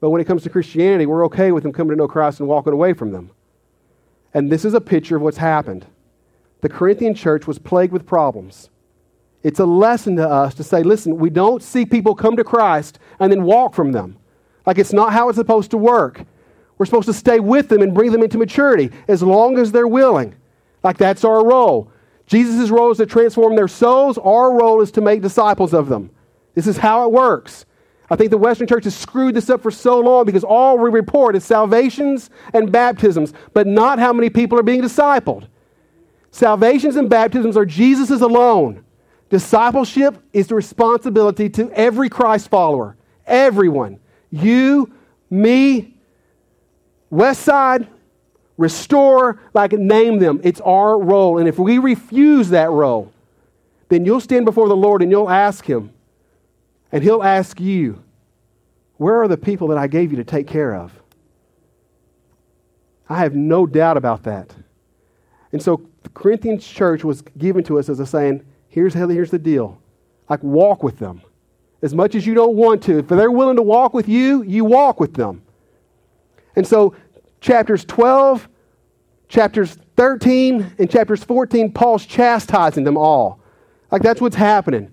But 0.00 0.10
when 0.10 0.20
it 0.20 0.24
comes 0.24 0.42
to 0.44 0.50
Christianity, 0.50 1.06
we're 1.06 1.24
okay 1.26 1.52
with 1.52 1.62
them 1.62 1.72
coming 1.72 1.90
to 1.90 1.96
know 1.96 2.08
Christ 2.08 2.40
and 2.40 2.48
walking 2.48 2.72
away 2.72 2.94
from 2.94 3.12
them. 3.12 3.30
And 4.32 4.50
this 4.50 4.64
is 4.64 4.74
a 4.74 4.80
picture 4.80 5.16
of 5.16 5.22
what's 5.22 5.36
happened. 5.36 5.86
The 6.60 6.68
Corinthian 6.68 7.14
church 7.14 7.46
was 7.46 7.58
plagued 7.58 7.92
with 7.92 8.06
problems. 8.06 8.70
It's 9.42 9.60
a 9.60 9.64
lesson 9.64 10.16
to 10.16 10.28
us 10.28 10.54
to 10.54 10.64
say, 10.64 10.82
listen, 10.82 11.16
we 11.16 11.30
don't 11.30 11.62
see 11.62 11.86
people 11.86 12.14
come 12.14 12.36
to 12.36 12.44
Christ 12.44 12.98
and 13.18 13.32
then 13.32 13.44
walk 13.44 13.74
from 13.74 13.92
them. 13.92 14.18
Like 14.66 14.78
it's 14.78 14.92
not 14.92 15.12
how 15.12 15.28
it's 15.28 15.38
supposed 15.38 15.70
to 15.70 15.78
work. 15.78 16.24
We're 16.76 16.86
supposed 16.86 17.06
to 17.06 17.14
stay 17.14 17.40
with 17.40 17.68
them 17.68 17.82
and 17.82 17.94
bring 17.94 18.12
them 18.12 18.22
into 18.22 18.38
maturity 18.38 18.90
as 19.08 19.22
long 19.22 19.58
as 19.58 19.72
they're 19.72 19.88
willing. 19.88 20.34
Like 20.82 20.98
that's 20.98 21.24
our 21.24 21.44
role. 21.44 21.90
Jesus' 22.26 22.70
role 22.70 22.90
is 22.90 22.98
to 22.98 23.06
transform 23.06 23.56
their 23.56 23.68
souls. 23.68 24.18
Our 24.18 24.54
role 24.54 24.80
is 24.82 24.90
to 24.92 25.00
make 25.00 25.22
disciples 25.22 25.74
of 25.74 25.88
them. 25.88 26.10
This 26.54 26.66
is 26.66 26.76
how 26.76 27.04
it 27.04 27.12
works. 27.12 27.64
I 28.10 28.16
think 28.16 28.30
the 28.30 28.38
Western 28.38 28.66
church 28.66 28.84
has 28.84 28.96
screwed 28.96 29.34
this 29.34 29.50
up 29.50 29.62
for 29.62 29.70
so 29.70 30.00
long 30.00 30.26
because 30.26 30.44
all 30.44 30.78
we 30.78 30.90
report 30.90 31.36
is 31.36 31.44
salvations 31.44 32.28
and 32.52 32.70
baptisms, 32.70 33.32
but 33.52 33.66
not 33.66 33.98
how 33.98 34.12
many 34.12 34.30
people 34.30 34.58
are 34.58 34.64
being 34.64 34.82
discipled. 34.82 35.46
Salvations 36.30 36.96
and 36.96 37.10
baptisms 37.10 37.56
are 37.56 37.66
Jesus's 37.66 38.20
alone. 38.20 38.84
Discipleship 39.28 40.22
is 40.32 40.48
the 40.48 40.54
responsibility 40.54 41.48
to 41.50 41.70
every 41.72 42.08
Christ 42.08 42.48
follower. 42.48 42.96
Everyone. 43.26 43.98
You, 44.30 44.92
me, 45.28 45.96
West 47.10 47.42
Side, 47.42 47.88
restore, 48.56 49.40
like 49.54 49.72
name 49.72 50.18
them. 50.18 50.40
It's 50.44 50.60
our 50.60 50.98
role. 50.98 51.38
And 51.38 51.48
if 51.48 51.58
we 51.58 51.78
refuse 51.78 52.50
that 52.50 52.70
role, 52.70 53.12
then 53.88 54.04
you'll 54.04 54.20
stand 54.20 54.44
before 54.44 54.68
the 54.68 54.76
Lord 54.76 55.02
and 55.02 55.10
you'll 55.10 55.30
ask 55.30 55.64
Him. 55.64 55.92
And 56.92 57.02
He'll 57.02 57.22
ask 57.22 57.60
you, 57.60 58.02
Where 58.96 59.22
are 59.22 59.28
the 59.28 59.36
people 59.36 59.68
that 59.68 59.78
I 59.78 59.86
gave 59.86 60.10
you 60.10 60.16
to 60.18 60.24
take 60.24 60.46
care 60.46 60.74
of? 60.74 60.92
I 63.08 63.18
have 63.18 63.34
no 63.34 63.66
doubt 63.66 63.96
about 63.96 64.22
that. 64.24 64.54
And 65.52 65.60
so 65.60 65.89
Corinthian 66.14 66.58
church 66.58 67.04
was 67.04 67.22
given 67.38 67.64
to 67.64 67.78
us 67.78 67.88
as 67.88 68.00
a 68.00 68.06
saying, 68.06 68.44
here's, 68.68 68.94
here's 68.94 69.30
the 69.30 69.38
deal. 69.38 69.80
Like, 70.28 70.42
walk 70.42 70.82
with 70.82 70.98
them. 70.98 71.22
As 71.82 71.94
much 71.94 72.14
as 72.14 72.26
you 72.26 72.34
don't 72.34 72.56
want 72.56 72.82
to. 72.84 72.98
If 72.98 73.08
they're 73.08 73.30
willing 73.30 73.56
to 73.56 73.62
walk 73.62 73.94
with 73.94 74.08
you, 74.08 74.42
you 74.42 74.64
walk 74.64 75.00
with 75.00 75.14
them. 75.14 75.42
And 76.56 76.66
so 76.66 76.94
chapters 77.40 77.84
12, 77.84 78.48
chapters 79.28 79.78
13, 79.96 80.74
and 80.78 80.90
chapters 80.90 81.24
14, 81.24 81.72
Paul's 81.72 82.04
chastising 82.04 82.84
them 82.84 82.96
all. 82.96 83.40
Like 83.90 84.02
that's 84.02 84.20
what's 84.20 84.36
happening. 84.36 84.92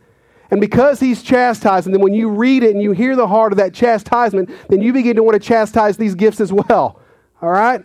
And 0.50 0.62
because 0.62 1.00
he's 1.00 1.24
chastising 1.24 1.92
them, 1.92 2.02
when 2.02 2.14
you 2.14 2.30
read 2.30 2.64
it 2.64 2.72
and 2.72 2.82
you 2.82 2.94
hear 2.94 3.16
the 3.16 3.28
heart 3.28 3.52
of 3.52 3.58
that 3.58 3.74
chastisement, 3.74 4.50
then 4.70 4.82
you 4.82 4.94
begin 4.94 5.16
to 5.18 5.24
want 5.24 5.34
to 5.34 5.46
chastise 5.46 5.98
these 5.98 6.16
gifts 6.16 6.40
as 6.40 6.54
well. 6.54 7.02
All 7.42 7.50
right? 7.50 7.84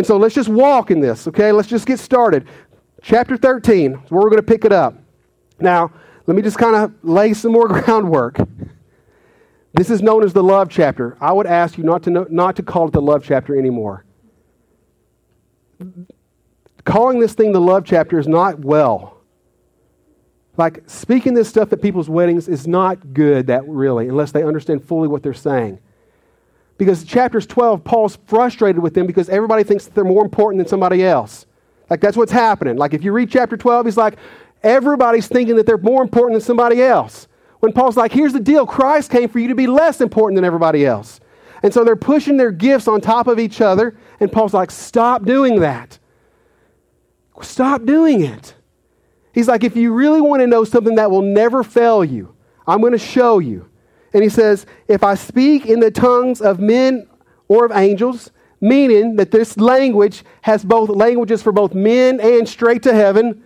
And 0.00 0.06
so 0.06 0.16
let's 0.16 0.34
just 0.34 0.48
walk 0.48 0.90
in 0.90 1.00
this, 1.00 1.28
okay? 1.28 1.52
Let's 1.52 1.68
just 1.68 1.84
get 1.84 1.98
started. 1.98 2.48
Chapter 3.02 3.36
13 3.36 3.92
is 3.92 4.10
where 4.10 4.22
we're 4.22 4.30
going 4.30 4.38
to 4.38 4.42
pick 4.42 4.64
it 4.64 4.72
up. 4.72 4.94
Now, 5.58 5.92
let 6.26 6.34
me 6.34 6.40
just 6.40 6.56
kind 6.56 6.74
of 6.74 6.94
lay 7.02 7.34
some 7.34 7.52
more 7.52 7.68
groundwork. 7.82 8.38
This 9.74 9.90
is 9.90 10.00
known 10.00 10.24
as 10.24 10.32
the 10.32 10.42
love 10.42 10.70
chapter. 10.70 11.18
I 11.20 11.32
would 11.32 11.46
ask 11.46 11.76
you 11.76 11.84
not 11.84 12.02
to, 12.04 12.10
know, 12.10 12.26
not 12.30 12.56
to 12.56 12.62
call 12.62 12.88
it 12.88 12.94
the 12.94 13.02
love 13.02 13.22
chapter 13.22 13.54
anymore. 13.54 14.06
Calling 16.84 17.20
this 17.20 17.34
thing 17.34 17.52
the 17.52 17.60
love 17.60 17.84
chapter 17.84 18.18
is 18.18 18.26
not 18.26 18.60
well. 18.60 19.18
Like 20.56 20.82
speaking 20.86 21.34
this 21.34 21.50
stuff 21.50 21.74
at 21.74 21.82
people's 21.82 22.08
weddings 22.08 22.48
is 22.48 22.66
not 22.66 23.12
good, 23.12 23.48
that 23.48 23.68
really, 23.68 24.08
unless 24.08 24.32
they 24.32 24.44
understand 24.44 24.82
fully 24.82 25.08
what 25.08 25.22
they're 25.22 25.34
saying. 25.34 25.78
Because 26.80 27.04
chapters 27.04 27.46
12, 27.46 27.84
Paul's 27.84 28.16
frustrated 28.24 28.82
with 28.82 28.94
them 28.94 29.06
because 29.06 29.28
everybody 29.28 29.64
thinks 29.64 29.84
they're 29.84 30.02
more 30.02 30.24
important 30.24 30.60
than 30.60 30.66
somebody 30.66 31.04
else. 31.04 31.44
Like 31.90 32.00
that's 32.00 32.16
what's 32.16 32.32
happening. 32.32 32.78
Like 32.78 32.94
if 32.94 33.04
you 33.04 33.12
read 33.12 33.30
chapter 33.30 33.58
12, 33.58 33.84
he's 33.84 33.98
like, 33.98 34.16
everybody's 34.62 35.28
thinking 35.28 35.56
that 35.56 35.66
they're 35.66 35.76
more 35.76 36.02
important 36.02 36.40
than 36.40 36.46
somebody 36.46 36.82
else. 36.82 37.28
When 37.58 37.74
Paul's 37.74 37.98
like, 37.98 38.12
here's 38.12 38.32
the 38.32 38.40
deal 38.40 38.64
Christ 38.64 39.10
came 39.10 39.28
for 39.28 39.38
you 39.38 39.48
to 39.48 39.54
be 39.54 39.66
less 39.66 40.00
important 40.00 40.38
than 40.38 40.44
everybody 40.46 40.86
else. 40.86 41.20
And 41.62 41.74
so 41.74 41.84
they're 41.84 41.96
pushing 41.96 42.38
their 42.38 42.50
gifts 42.50 42.88
on 42.88 43.02
top 43.02 43.26
of 43.26 43.38
each 43.38 43.60
other. 43.60 43.94
And 44.18 44.32
Paul's 44.32 44.54
like, 44.54 44.70
stop 44.70 45.26
doing 45.26 45.60
that. 45.60 45.98
Stop 47.42 47.84
doing 47.84 48.24
it. 48.24 48.54
He's 49.34 49.48
like, 49.48 49.64
if 49.64 49.76
you 49.76 49.92
really 49.92 50.22
want 50.22 50.40
to 50.40 50.46
know 50.46 50.64
something 50.64 50.94
that 50.94 51.10
will 51.10 51.20
never 51.20 51.62
fail 51.62 52.02
you, 52.02 52.34
I'm 52.66 52.80
going 52.80 52.92
to 52.92 52.98
show 52.98 53.38
you. 53.38 53.69
And 54.12 54.22
he 54.22 54.28
says, 54.28 54.66
if 54.88 55.04
I 55.04 55.14
speak 55.14 55.66
in 55.66 55.80
the 55.80 55.90
tongues 55.90 56.40
of 56.40 56.58
men 56.58 57.06
or 57.48 57.64
of 57.64 57.72
angels, 57.72 58.30
meaning 58.60 59.16
that 59.16 59.30
this 59.30 59.56
language 59.56 60.24
has 60.42 60.64
both 60.64 60.88
languages 60.88 61.42
for 61.42 61.52
both 61.52 61.74
men 61.74 62.20
and 62.20 62.48
straight 62.48 62.82
to 62.82 62.92
heaven. 62.92 63.42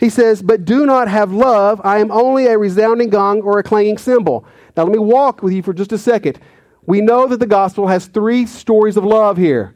He 0.00 0.08
says, 0.10 0.42
but 0.42 0.64
do 0.64 0.86
not 0.86 1.08
have 1.08 1.32
love. 1.32 1.80
I 1.84 1.98
am 1.98 2.10
only 2.10 2.46
a 2.46 2.58
resounding 2.58 3.10
gong 3.10 3.42
or 3.42 3.58
a 3.58 3.62
clanging 3.62 3.98
cymbal. 3.98 4.44
Now, 4.76 4.84
let 4.84 4.92
me 4.92 4.98
walk 4.98 5.42
with 5.42 5.52
you 5.52 5.62
for 5.62 5.72
just 5.72 5.92
a 5.92 5.98
second. 5.98 6.40
We 6.84 7.00
know 7.00 7.26
that 7.28 7.38
the 7.38 7.46
gospel 7.46 7.86
has 7.86 8.06
three 8.06 8.44
stories 8.44 8.96
of 8.96 9.04
love 9.04 9.36
here. 9.36 9.74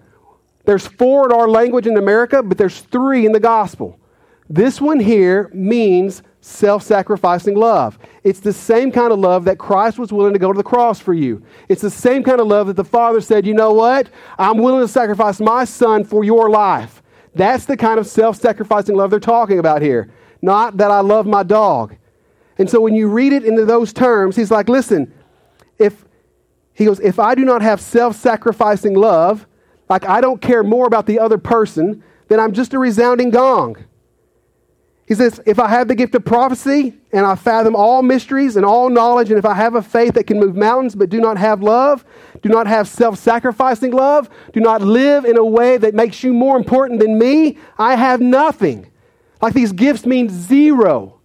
There's 0.64 0.87
four 0.87 1.27
in 1.27 1.33
our 1.33 1.49
language 1.49 1.87
in 1.87 1.97
America, 1.97 2.42
but 2.42 2.59
there's 2.59 2.81
three 2.81 3.25
in 3.25 3.33
the 3.33 3.40
gospel. 3.40 3.99
This 4.51 4.81
one 4.81 5.01
here 5.01 5.51
means 5.55 6.23
self 6.40 6.83
sacrificing 6.83 7.57
love. 7.57 7.98
It's 8.24 8.40
the 8.40 8.53
same 8.53 8.92
kind 8.92 9.12
of 9.12 9.18
love 9.18 9.44
that 9.44 9.59
Christ 9.59 9.98
was 9.98 10.12
willing 10.12 10.33
to 10.33 10.38
go 10.38 10.53
to 10.53 10.57
the 10.57 10.62
cross 10.62 11.01
for 11.01 11.14
you. 11.14 11.42
It's 11.68 11.83
the 11.83 11.90
same 11.90 12.22
kind 12.22 12.40
of 12.40 12.46
love 12.46 12.68
that 12.68 12.77
the 12.77 12.85
Father 12.85 13.20
said, 13.20 13.46
you 13.46 13.55
know 13.55 13.72
what? 13.72 14.11
I'm 14.38 14.59
willing 14.59 14.83
to 14.83 14.88
sacrifice 14.88 15.40
my 15.40 15.64
son 15.64 16.05
for 16.05 16.24
your 16.24 16.48
life. 16.51 17.03
That's 17.35 17.66
the 17.66 17.77
kind 17.77 17.98
of 17.98 18.07
self 18.07 18.37
sacrificing 18.37 18.96
love 18.96 19.11
they're 19.11 19.20
talking 19.20 19.59
about 19.59 19.83
here. 19.83 20.12
Not 20.40 20.77
that 20.77 20.90
I 20.90 21.01
love 21.01 21.27
my 21.27 21.42
dog. 21.42 21.96
And 22.59 22.68
so 22.68 22.81
when 22.81 22.94
you 22.94 23.09
read 23.09 23.33
it 23.33 23.44
into 23.44 23.64
those 23.64 23.92
terms, 23.92 24.37
he's 24.37 24.51
like, 24.51 24.68
listen, 24.68 25.12
if 25.79 26.05
he 26.74 26.85
goes, 26.85 27.01
if 27.01 27.18
I 27.18 27.35
do 27.35 27.44
not 27.44 27.62
have 27.62 27.81
self 27.81 28.16
sacrificing 28.16 28.94
love, 28.94 29.46
like 29.88 30.09
I 30.09 30.20
don't 30.20 30.40
care 30.40 30.62
more 30.62 30.87
about 30.87 31.07
the 31.07 31.18
other 31.18 31.38
person, 31.38 32.03
then 32.29 32.40
I'm 32.40 32.53
just 32.53 32.74
a 32.74 32.79
resounding 32.79 33.31
gong. 33.31 33.77
He 35.09 35.14
says, 35.14 35.40
If 35.47 35.59
I 35.59 35.68
have 35.68 35.88
the 35.88 35.94
gift 35.94 36.14
of 36.14 36.25
prophecy 36.27 36.92
and 37.12 37.25
I 37.25 37.35
fathom 37.35 37.75
all 37.75 38.03
mysteries 38.03 38.57
and 38.57 38.64
all 38.64 38.90
knowledge, 38.90 39.31
and 39.31 39.38
if 39.38 39.47
I 39.47 39.55
have 39.55 39.75
a 39.75 39.81
faith 39.81 40.12
that 40.14 40.27
can 40.27 40.38
move 40.38 40.55
mountains 40.55 40.94
but 40.94 41.09
do 41.09 41.18
not 41.18 41.38
have 41.38 41.62
love, 41.62 42.05
do 42.42 42.51
not 42.51 42.66
have 42.66 42.87
self 42.87 43.18
sacrificing 43.18 43.92
love, 43.92 44.29
do 44.53 44.61
not 44.61 44.83
live 44.83 45.25
in 45.25 45.38
a 45.38 45.44
way 45.44 45.79
that 45.79 45.94
makes 45.94 46.23
you 46.23 46.35
more 46.35 46.59
important 46.59 47.01
than 47.01 47.18
me, 47.18 47.57
I 47.79 47.97
have 47.97 48.21
nothing. 48.21 48.87
Like 49.40 49.55
these 49.55 49.73
gifts 49.73 50.05
mean 50.05 50.29
zero. 50.29 51.18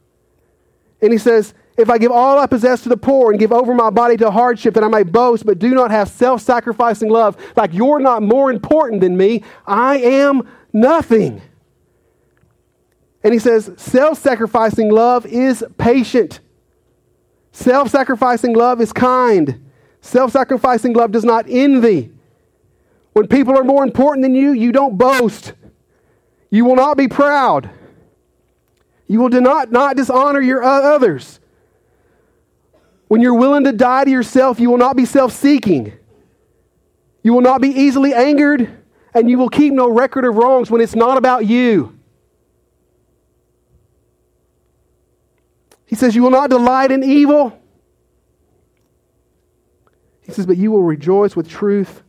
And 1.01 1.11
he 1.11 1.19
says, 1.19 1.53
If 1.77 1.89
I 1.89 1.97
give 1.97 2.11
all 2.13 2.39
I 2.39 2.47
possess 2.47 2.83
to 2.83 2.89
the 2.89 2.95
poor 2.95 3.31
and 3.31 3.39
give 3.39 3.51
over 3.51 3.73
my 3.73 3.89
body 3.89 4.15
to 4.15 4.31
hardship 4.31 4.75
that 4.75 4.83
I 4.85 4.87
may 4.87 5.03
boast, 5.03 5.45
but 5.45 5.59
do 5.59 5.75
not 5.75 5.91
have 5.91 6.07
self 6.07 6.41
sacrificing 6.41 7.09
love, 7.09 7.35
like 7.57 7.73
you're 7.73 7.99
not 7.99 8.23
more 8.23 8.49
important 8.49 9.01
than 9.01 9.17
me, 9.17 9.43
I 9.67 9.97
am 9.97 10.47
nothing. 10.71 11.41
And 13.23 13.33
he 13.33 13.39
says, 13.39 13.71
self 13.77 14.19
sacrificing 14.19 14.89
love 14.89 15.25
is 15.25 15.63
patient. 15.77 16.41
Self 17.51 17.89
sacrificing 17.89 18.53
love 18.53 18.81
is 18.81 18.91
kind. 18.91 19.63
Self 20.01 20.31
sacrificing 20.31 20.93
love 20.93 21.11
does 21.11 21.23
not 21.23 21.45
envy. 21.47 22.11
When 23.13 23.27
people 23.27 23.57
are 23.57 23.63
more 23.63 23.83
important 23.83 24.23
than 24.23 24.35
you, 24.35 24.51
you 24.51 24.71
don't 24.71 24.97
boast. 24.97 25.53
You 26.49 26.65
will 26.65 26.75
not 26.75 26.97
be 26.97 27.07
proud. 27.07 27.69
You 29.07 29.21
will 29.21 29.29
not, 29.29 29.71
not 29.71 29.95
dishonor 29.95 30.41
your 30.41 30.63
others. 30.63 31.39
When 33.07 33.21
you're 33.21 33.35
willing 33.35 33.63
to 33.65 33.71
die 33.71 34.05
to 34.05 34.11
yourself, 34.11 34.59
you 34.59 34.69
will 34.69 34.77
not 34.77 34.95
be 34.95 35.05
self 35.05 35.31
seeking. 35.31 35.93
You 37.21 37.33
will 37.33 37.41
not 37.41 37.61
be 37.61 37.69
easily 37.69 38.13
angered, 38.13 38.69
and 39.13 39.29
you 39.29 39.37
will 39.37 39.49
keep 39.49 39.73
no 39.73 39.89
record 39.89 40.25
of 40.25 40.35
wrongs 40.35 40.69
when 40.69 40.81
it's 40.81 40.95
not 40.95 41.17
about 41.17 41.45
you. 41.45 41.92
He 45.93 45.97
says, 45.97 46.15
You 46.15 46.23
will 46.23 46.31
not 46.31 46.49
delight 46.49 46.89
in 46.89 47.03
evil. 47.03 47.55
He 50.23 50.31
says, 50.31 50.47
But 50.47 50.57
you 50.57 50.71
will 50.71 50.81
rejoice 50.81 51.35
with 51.35 51.47
truth. 51.47 52.01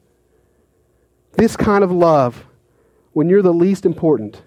This 1.33 1.55
kind 1.55 1.85
of 1.85 1.93
love, 1.93 2.47
when 3.13 3.29
you're 3.29 3.43
the 3.43 3.53
least 3.53 3.85
important, 3.85 4.41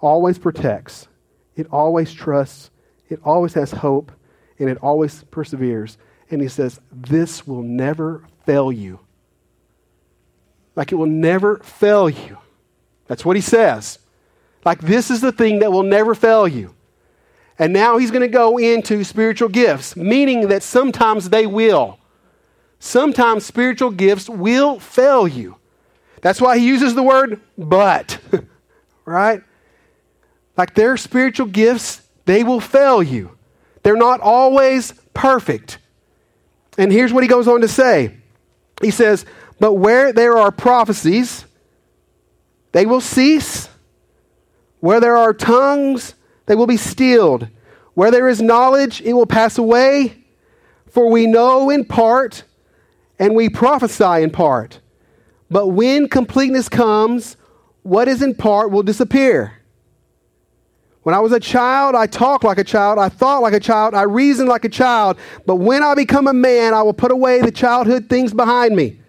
always 0.00 0.38
protects, 0.38 1.06
it 1.54 1.68
always 1.70 2.12
trusts, 2.12 2.72
it 3.08 3.20
always 3.22 3.54
has 3.54 3.70
hope, 3.70 4.10
and 4.58 4.68
it 4.68 4.78
always 4.78 5.22
perseveres. 5.30 5.96
And 6.28 6.42
he 6.42 6.48
says, 6.48 6.80
This 6.90 7.46
will 7.46 7.62
never 7.62 8.24
fail 8.44 8.72
you. 8.72 8.98
Like 10.74 10.90
it 10.90 10.96
will 10.96 11.06
never 11.06 11.58
fail 11.58 12.10
you. 12.10 12.38
That's 13.06 13.24
what 13.24 13.36
he 13.36 13.42
says. 13.42 14.00
Like 14.64 14.80
this 14.80 15.12
is 15.12 15.20
the 15.20 15.30
thing 15.30 15.60
that 15.60 15.70
will 15.70 15.84
never 15.84 16.16
fail 16.16 16.48
you. 16.48 16.73
And 17.58 17.72
now 17.72 17.98
he's 17.98 18.10
going 18.10 18.22
to 18.22 18.28
go 18.28 18.58
into 18.58 19.04
spiritual 19.04 19.48
gifts, 19.48 19.96
meaning 19.96 20.48
that 20.48 20.62
sometimes 20.62 21.30
they 21.30 21.46
will. 21.46 21.98
Sometimes 22.80 23.46
spiritual 23.46 23.90
gifts 23.90 24.28
will 24.28 24.80
fail 24.80 25.28
you. 25.28 25.56
That's 26.20 26.40
why 26.40 26.58
he 26.58 26.66
uses 26.66 26.94
the 26.94 27.02
word 27.02 27.40
but, 27.56 28.18
right? 29.04 29.42
Like 30.56 30.74
their 30.74 30.96
spiritual 30.96 31.46
gifts, 31.46 32.02
they 32.24 32.42
will 32.42 32.60
fail 32.60 33.02
you. 33.02 33.36
They're 33.82 33.96
not 33.96 34.20
always 34.20 34.92
perfect. 35.12 35.78
And 36.76 36.90
here's 36.90 37.12
what 37.12 37.22
he 37.22 37.28
goes 37.28 37.46
on 37.46 37.60
to 37.60 37.68
say 37.68 38.16
He 38.82 38.90
says, 38.90 39.24
But 39.60 39.74
where 39.74 40.12
there 40.12 40.36
are 40.36 40.50
prophecies, 40.50 41.44
they 42.72 42.86
will 42.86 43.00
cease. 43.00 43.68
Where 44.80 45.00
there 45.00 45.16
are 45.16 45.32
tongues, 45.32 46.14
they 46.46 46.54
will 46.54 46.66
be 46.66 46.76
stilled. 46.76 47.48
Where 47.94 48.10
there 48.10 48.28
is 48.28 48.42
knowledge, 48.42 49.00
it 49.02 49.12
will 49.12 49.26
pass 49.26 49.58
away. 49.58 50.24
For 50.90 51.10
we 51.10 51.26
know 51.26 51.70
in 51.70 51.84
part, 51.84 52.44
and 53.18 53.34
we 53.34 53.48
prophesy 53.48 54.22
in 54.22 54.30
part. 54.30 54.80
But 55.50 55.68
when 55.68 56.08
completeness 56.08 56.68
comes, 56.68 57.36
what 57.82 58.08
is 58.08 58.22
in 58.22 58.34
part 58.34 58.70
will 58.70 58.82
disappear. 58.82 59.60
When 61.02 61.14
I 61.14 61.20
was 61.20 61.32
a 61.32 61.40
child, 61.40 61.94
I 61.94 62.06
talked 62.06 62.44
like 62.44 62.58
a 62.58 62.64
child, 62.64 62.98
I 62.98 63.10
thought 63.10 63.42
like 63.42 63.52
a 63.52 63.60
child, 63.60 63.94
I 63.94 64.02
reasoned 64.02 64.48
like 64.48 64.64
a 64.64 64.70
child. 64.70 65.18
But 65.46 65.56
when 65.56 65.82
I 65.82 65.94
become 65.94 66.26
a 66.26 66.32
man, 66.32 66.72
I 66.74 66.82
will 66.82 66.94
put 66.94 67.10
away 67.10 67.42
the 67.42 67.52
childhood 67.52 68.08
things 68.08 68.32
behind 68.32 68.74
me. 68.74 69.00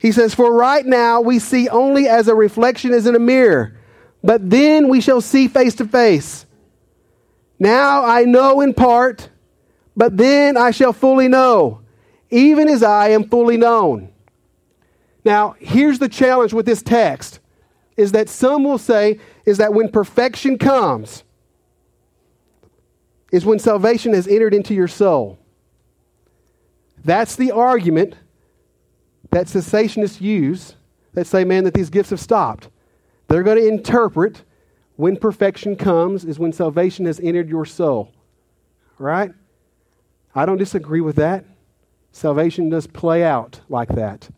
He 0.00 0.12
says, 0.12 0.34
For 0.34 0.54
right 0.54 0.86
now 0.86 1.20
we 1.20 1.40
see 1.40 1.68
only 1.68 2.06
as 2.06 2.28
a 2.28 2.34
reflection 2.34 2.92
is 2.92 3.06
in 3.06 3.16
a 3.16 3.18
mirror 3.18 3.77
but 4.22 4.50
then 4.50 4.88
we 4.88 5.00
shall 5.00 5.20
see 5.20 5.48
face 5.48 5.74
to 5.76 5.86
face. 5.86 6.46
Now 7.58 8.04
I 8.04 8.24
know 8.24 8.60
in 8.60 8.74
part, 8.74 9.30
but 9.96 10.16
then 10.16 10.56
I 10.56 10.70
shall 10.70 10.92
fully 10.92 11.28
know, 11.28 11.80
even 12.30 12.68
as 12.68 12.82
I 12.82 13.08
am 13.08 13.28
fully 13.28 13.56
known. 13.56 14.12
Now, 15.24 15.56
here's 15.58 15.98
the 15.98 16.08
challenge 16.08 16.52
with 16.52 16.66
this 16.66 16.82
text 16.82 17.40
is 17.96 18.12
that 18.12 18.28
some 18.28 18.64
will 18.64 18.78
say 18.78 19.18
is 19.44 19.58
that 19.58 19.74
when 19.74 19.90
perfection 19.90 20.56
comes 20.56 21.24
is 23.32 23.44
when 23.44 23.58
salvation 23.58 24.14
has 24.14 24.26
entered 24.26 24.54
into 24.54 24.72
your 24.72 24.88
soul. 24.88 25.38
That's 27.04 27.36
the 27.36 27.52
argument 27.52 28.14
that 29.30 29.46
cessationists 29.46 30.20
use 30.20 30.76
that 31.12 31.26
say, 31.26 31.44
man, 31.44 31.64
that 31.64 31.74
these 31.74 31.90
gifts 31.90 32.10
have 32.10 32.20
stopped. 32.20 32.68
They're 33.28 33.42
going 33.42 33.58
to 33.58 33.68
interpret 33.68 34.42
when 34.96 35.16
perfection 35.16 35.76
comes 35.76 36.24
is 36.24 36.38
when 36.38 36.52
salvation 36.52 37.06
has 37.06 37.20
entered 37.20 37.48
your 37.48 37.64
soul. 37.64 38.12
Right? 38.98 39.32
I 40.34 40.44
don't 40.44 40.58
disagree 40.58 41.00
with 41.00 41.16
that. 41.16 41.44
Salvation 42.10 42.68
does 42.68 42.86
play 42.86 43.22
out 43.22 43.60
like 43.68 43.90
that. 43.90 44.28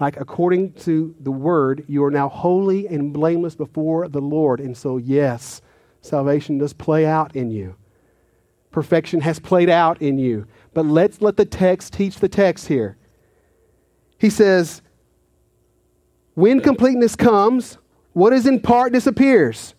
Like 0.00 0.18
according 0.18 0.72
to 0.72 1.14
the 1.20 1.30
word, 1.30 1.84
you 1.86 2.02
are 2.04 2.10
now 2.10 2.28
holy 2.28 2.88
and 2.88 3.12
blameless 3.12 3.54
before 3.54 4.08
the 4.08 4.20
Lord. 4.20 4.58
And 4.58 4.76
so, 4.76 4.96
yes, 4.96 5.62
salvation 6.00 6.58
does 6.58 6.72
play 6.72 7.06
out 7.06 7.36
in 7.36 7.50
you. 7.50 7.76
Perfection 8.72 9.20
has 9.20 9.38
played 9.38 9.70
out 9.70 10.02
in 10.02 10.18
you. 10.18 10.46
But 10.72 10.86
let's 10.86 11.22
let 11.22 11.36
the 11.36 11.44
text 11.44 11.92
teach 11.92 12.16
the 12.16 12.28
text 12.28 12.66
here. 12.66 12.96
He 14.18 14.30
says, 14.30 14.82
when 16.34 16.60
completeness 16.60 17.14
comes, 17.14 17.78
what 18.14 18.32
is 18.32 18.46
in 18.46 18.60
part 18.60 18.92
disappears. 18.92 19.74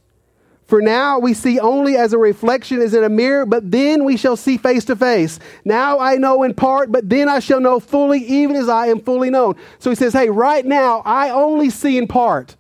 For 0.68 0.82
now 0.82 1.20
we 1.20 1.34
see 1.34 1.60
only 1.60 1.96
as 1.96 2.14
a 2.14 2.18
reflection 2.18 2.82
as 2.82 2.94
in 2.94 3.04
a 3.04 3.10
mirror, 3.10 3.46
but 3.46 3.70
then 3.72 4.04
we 4.04 4.18
shall 4.18 4.36
see 4.36 4.58
face 4.58 4.86
to 4.86 4.96
face. 4.96 5.40
Now 5.64 6.00
I 6.00 6.16
know 6.16 6.44
in 6.44 6.56
part, 6.56 6.92
but 6.92 7.08
then 7.08 7.30
I 7.30 7.40
shall 7.40 7.60
know 7.60 7.80
fully, 7.80 8.20
even 8.20 8.56
as 8.56 8.68
I 8.68 8.88
am 8.88 9.00
fully 9.00 9.30
known. 9.30 9.56
So 9.78 9.92
he 9.92 9.96
says, 9.96 10.14
Hey, 10.14 10.30
right 10.30 10.66
now 10.66 11.04
I 11.06 11.30
only 11.30 11.70
see 11.70 11.98
in 11.98 12.08
part. 12.08 12.56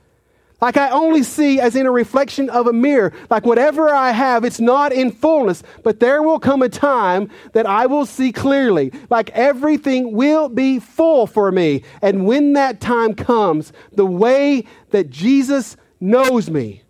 Like 0.61 0.77
I 0.77 0.89
only 0.89 1.23
see 1.23 1.59
as 1.59 1.75
in 1.75 1.85
a 1.85 1.91
reflection 1.91 2.49
of 2.49 2.67
a 2.67 2.73
mirror. 2.73 3.11
Like 3.29 3.45
whatever 3.45 3.89
I 3.89 4.11
have, 4.11 4.45
it's 4.45 4.59
not 4.59 4.93
in 4.93 5.11
fullness. 5.11 5.63
But 5.83 5.99
there 5.99 6.23
will 6.23 6.39
come 6.39 6.61
a 6.61 6.69
time 6.69 7.29
that 7.53 7.65
I 7.65 7.85
will 7.87 8.05
see 8.05 8.31
clearly. 8.31 8.91
Like 9.09 9.29
everything 9.31 10.13
will 10.13 10.47
be 10.47 10.79
full 10.79 11.27
for 11.27 11.51
me. 11.51 11.83
And 12.01 12.25
when 12.25 12.53
that 12.53 12.79
time 12.79 13.15
comes, 13.15 13.73
the 13.91 14.05
way 14.05 14.65
that 14.91 15.09
Jesus 15.09 15.75
knows 15.99 16.49
me, 16.49 16.83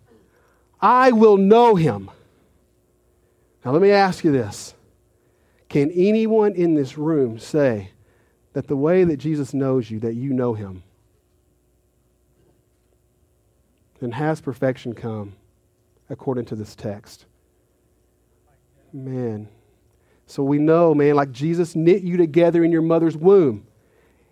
I 0.80 1.12
will 1.12 1.36
know 1.36 1.74
him. 1.74 2.10
Now, 3.64 3.72
let 3.72 3.82
me 3.82 3.90
ask 3.90 4.22
you 4.22 4.30
this 4.30 4.74
Can 5.68 5.90
anyone 5.90 6.54
in 6.54 6.74
this 6.74 6.96
room 6.96 7.40
say 7.40 7.90
that 8.52 8.68
the 8.68 8.76
way 8.76 9.02
that 9.02 9.16
Jesus 9.16 9.52
knows 9.52 9.90
you, 9.90 9.98
that 10.00 10.14
you 10.14 10.32
know 10.32 10.54
him? 10.54 10.84
And 14.00 14.14
has 14.14 14.40
perfection 14.40 14.94
come 14.94 15.34
according 16.10 16.44
to 16.46 16.54
this 16.56 16.74
text? 16.74 17.26
Man. 18.92 19.48
So 20.26 20.42
we 20.42 20.58
know, 20.58 20.94
man, 20.94 21.14
like 21.14 21.32
Jesus 21.32 21.76
knit 21.76 22.02
you 22.02 22.16
together 22.16 22.64
in 22.64 22.72
your 22.72 22.82
mother's 22.82 23.16
womb. 23.16 23.66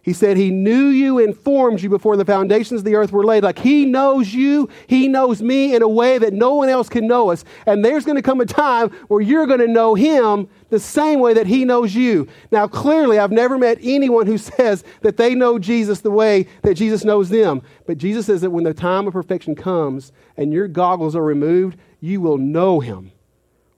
He 0.04 0.12
said 0.12 0.36
he 0.36 0.50
knew 0.50 0.88
you 0.88 1.18
and 1.18 1.34
formed 1.34 1.80
you 1.80 1.88
before 1.88 2.18
the 2.18 2.26
foundations 2.26 2.82
of 2.82 2.84
the 2.84 2.94
earth 2.94 3.10
were 3.10 3.24
laid. 3.24 3.42
Like 3.42 3.58
he 3.58 3.86
knows 3.86 4.34
you, 4.34 4.68
he 4.86 5.08
knows 5.08 5.40
me 5.40 5.74
in 5.74 5.80
a 5.80 5.88
way 5.88 6.18
that 6.18 6.34
no 6.34 6.52
one 6.52 6.68
else 6.68 6.90
can 6.90 7.06
know 7.06 7.30
us. 7.30 7.42
And 7.64 7.82
there's 7.82 8.04
going 8.04 8.16
to 8.16 8.22
come 8.22 8.42
a 8.42 8.44
time 8.44 8.90
where 9.08 9.22
you're 9.22 9.46
going 9.46 9.60
to 9.60 9.66
know 9.66 9.94
him 9.94 10.46
the 10.68 10.78
same 10.78 11.20
way 11.20 11.32
that 11.32 11.46
he 11.46 11.64
knows 11.64 11.94
you. 11.94 12.28
Now, 12.52 12.68
clearly, 12.68 13.18
I've 13.18 13.32
never 13.32 13.56
met 13.56 13.78
anyone 13.80 14.26
who 14.26 14.36
says 14.58 14.84
that 15.00 15.16
they 15.16 15.34
know 15.34 15.58
Jesus 15.58 16.02
the 16.02 16.10
way 16.10 16.48
that 16.60 16.74
Jesus 16.74 17.02
knows 17.02 17.30
them. 17.30 17.62
But 17.86 17.96
Jesus 17.96 18.26
says 18.26 18.42
that 18.42 18.50
when 18.50 18.64
the 18.64 18.74
time 18.74 19.06
of 19.06 19.14
perfection 19.14 19.54
comes 19.54 20.12
and 20.36 20.52
your 20.52 20.68
goggles 20.68 21.16
are 21.16 21.24
removed, 21.24 21.78
you 22.00 22.20
will 22.20 22.36
know 22.36 22.80
him. 22.80 23.10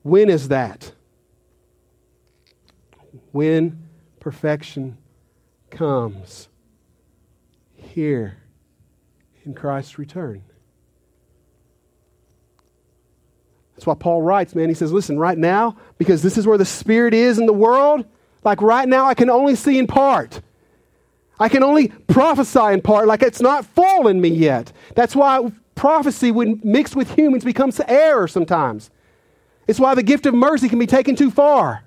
When 0.03 0.29
is 0.29 0.49
that? 0.49 0.91
When 3.31 3.87
perfection 4.19 4.99
comes 5.77 6.49
here 7.75 8.39
in 9.45 9.55
Christ's 9.55 9.99
return. 9.99 10.43
That's 13.75 13.87
why 13.87 13.95
Paul 13.95 14.23
writes, 14.23 14.55
man, 14.55 14.69
he 14.69 14.75
says, 14.75 14.91
listen, 14.91 15.19
right 15.19 15.37
now, 15.37 15.77
because 15.99 16.23
this 16.23 16.39
is 16.39 16.47
where 16.47 16.57
the 16.57 16.65
Spirit 16.65 17.12
is 17.12 17.39
in 17.39 17.45
the 17.45 17.53
world, 17.53 18.07
like 18.43 18.62
right 18.62 18.89
now, 18.89 19.05
I 19.05 19.15
can 19.15 19.29
only 19.29 19.55
see 19.55 19.79
in 19.79 19.87
part. 19.87 20.41
I 21.39 21.51
can 21.51 21.62
only 21.62 21.89
prophesy 21.89 22.73
in 22.73 22.81
part, 22.81 23.07
like 23.07 23.23
it's 23.23 23.43
not 23.43 23.67
full 23.67 24.09
in 24.09 24.21
me 24.21 24.31
yet. 24.31 24.73
That's 24.95 25.15
why 25.15 25.53
prophecy, 25.75 26.31
when 26.31 26.61
mixed 26.65 26.97
with 26.97 27.15
humans, 27.15 27.45
becomes 27.45 27.79
error 27.87 28.27
sometimes. 28.27 28.91
It's 29.69 29.79
why 29.79 29.95
the 29.95 30.03
gift 30.03 30.25
of 30.25 30.33
mercy 30.33 30.71
can 30.71 30.79
be 30.79 30.87
taken 30.87 31.15
too 31.15 31.31
far. 31.31 31.83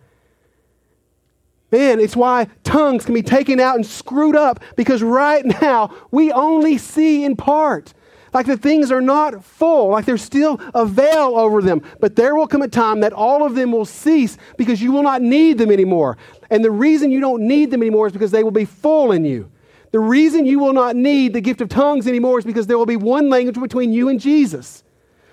Man, 1.72 2.00
it's 2.00 2.16
why 2.16 2.48
tongues 2.64 3.06
can 3.06 3.14
be 3.14 3.22
taken 3.22 3.60
out 3.60 3.76
and 3.76 3.86
screwed 3.86 4.36
up 4.36 4.60
because 4.76 5.04
right 5.04 5.46
now 5.62 5.96
we 6.12 6.32
only 6.32 6.78
see 6.78 7.24
in 7.24 7.36
part. 7.36 7.94
Like 8.34 8.46
the 8.46 8.58
things 8.58 8.92
are 8.92 9.02
not 9.02 9.44
full, 9.44 9.90
like 9.90 10.06
there's 10.06 10.22
still 10.22 10.62
a 10.76 10.86
veil 10.86 11.36
over 11.36 11.62
them. 11.62 11.82
But 12.00 12.16
there 12.16 12.36
will 12.36 12.48
come 12.48 12.62
a 12.62 12.68
time 12.68 13.00
that 13.00 13.14
all 13.14 13.44
of 13.44 13.56
them 13.56 13.72
will 13.72 13.86
cease 13.86 14.38
because 14.56 14.82
you 14.82 14.92
will 14.92 15.02
not 15.02 15.22
need 15.22 15.58
them 15.58 15.72
anymore. 15.72 16.18
And 16.52 16.64
the 16.64 16.72
reason 16.72 17.12
you 17.12 17.22
don't 17.22 17.48
need 17.48 17.72
them 17.72 17.82
anymore 17.82 18.08
is 18.08 18.14
because 18.14 18.32
they 18.32 18.44
will 18.44 18.52
be 18.52 18.66
full 18.66 19.12
in 19.12 19.26
you. 19.26 19.50
The 19.92 20.00
reason 20.00 20.46
you 20.46 20.60
will 20.60 20.74
not 20.74 20.96
need 20.96 21.34
the 21.34 21.42
gift 21.42 21.62
of 21.62 21.70
tongues 21.70 22.08
anymore 22.08 22.38
is 22.38 22.46
because 22.46 22.68
there 22.68 22.78
will 22.78 22.86
be 22.86 22.96
one 22.96 23.30
language 23.30 23.60
between 23.60 23.92
you 23.92 24.10
and 24.10 24.20
Jesus. 24.20 24.84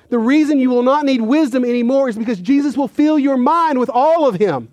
The 0.08 0.18
reason 0.18 0.58
you 0.58 0.70
will 0.70 0.82
not 0.82 1.04
need 1.04 1.20
wisdom 1.20 1.64
anymore 1.64 2.08
is 2.08 2.16
because 2.16 2.40
Jesus 2.40 2.76
will 2.76 2.88
fill 2.88 3.18
your 3.18 3.36
mind 3.36 3.78
with 3.78 3.90
all 3.90 4.26
of 4.26 4.36
Him. 4.36 4.68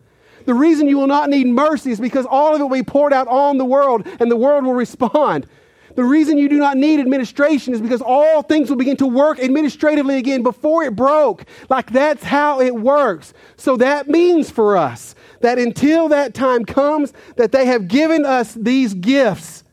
The 0.45 0.53
reason 0.53 0.87
you 0.87 0.97
will 0.97 1.07
not 1.07 1.29
need 1.29 1.47
mercy 1.47 1.91
is 1.91 1.99
because 1.99 2.25
all 2.25 2.53
of 2.53 2.59
it 2.59 2.63
will 2.63 2.69
be 2.69 2.83
poured 2.83 3.13
out 3.13 3.27
on 3.27 3.57
the 3.57 3.65
world 3.65 4.07
and 4.19 4.29
the 4.29 4.35
world 4.35 4.65
will 4.65 4.73
respond. 4.73 5.47
The 5.95 6.03
reason 6.03 6.37
you 6.37 6.49
do 6.49 6.57
not 6.57 6.77
need 6.77 6.99
administration 6.99 7.73
is 7.73 7.81
because 7.81 8.01
all 8.01 8.41
things 8.41 8.69
will 8.69 8.77
begin 8.77 8.97
to 8.97 9.05
work 9.05 9.39
administratively 9.39 10.17
again 10.17 10.41
before 10.41 10.83
it 10.83 10.95
broke. 10.95 11.45
Like 11.69 11.91
that's 11.91 12.23
how 12.23 12.59
it 12.59 12.75
works. 12.75 13.33
So 13.57 13.77
that 13.77 14.07
means 14.07 14.49
for 14.49 14.75
us 14.75 15.13
that 15.41 15.59
until 15.59 16.09
that 16.09 16.33
time 16.33 16.65
comes, 16.65 17.13
that 17.35 17.51
they 17.51 17.65
have 17.65 17.87
given 17.87 18.25
us 18.25 18.53
these 18.53 18.93
gifts 18.93 19.63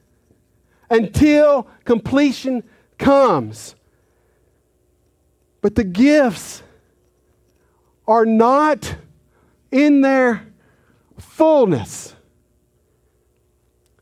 until 0.91 1.69
completion 1.85 2.65
comes. 2.99 3.75
But 5.63 5.75
the 5.75 5.85
gifts 5.85 6.63
are 8.07 8.27
not 8.27 8.97
in 9.71 10.01
their 10.01 10.50
fullness. 11.21 12.15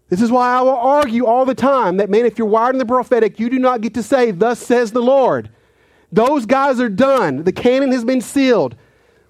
This 0.09 0.23
is 0.23 0.31
why 0.31 0.57
I 0.57 0.63
will 0.63 0.77
argue 0.77 1.27
all 1.27 1.45
the 1.45 1.55
time 1.55 1.99
that, 1.99 2.09
man, 2.09 2.25
if 2.25 2.39
you're 2.39 2.47
wired 2.47 2.75
in 2.75 2.79
the 2.79 2.87
prophetic, 2.87 3.39
you 3.39 3.51
do 3.51 3.59
not 3.59 3.81
get 3.81 3.95
to 3.95 4.03
say, 4.03 4.31
Thus 4.31 4.59
says 4.59 4.93
the 4.93 5.03
Lord. 5.03 5.51
Those 6.11 6.47
guys 6.47 6.81
are 6.81 6.89
done. 6.89 7.45
The 7.45 7.53
canon 7.53 7.93
has 7.93 8.05
been 8.05 8.23
sealed. 8.23 8.75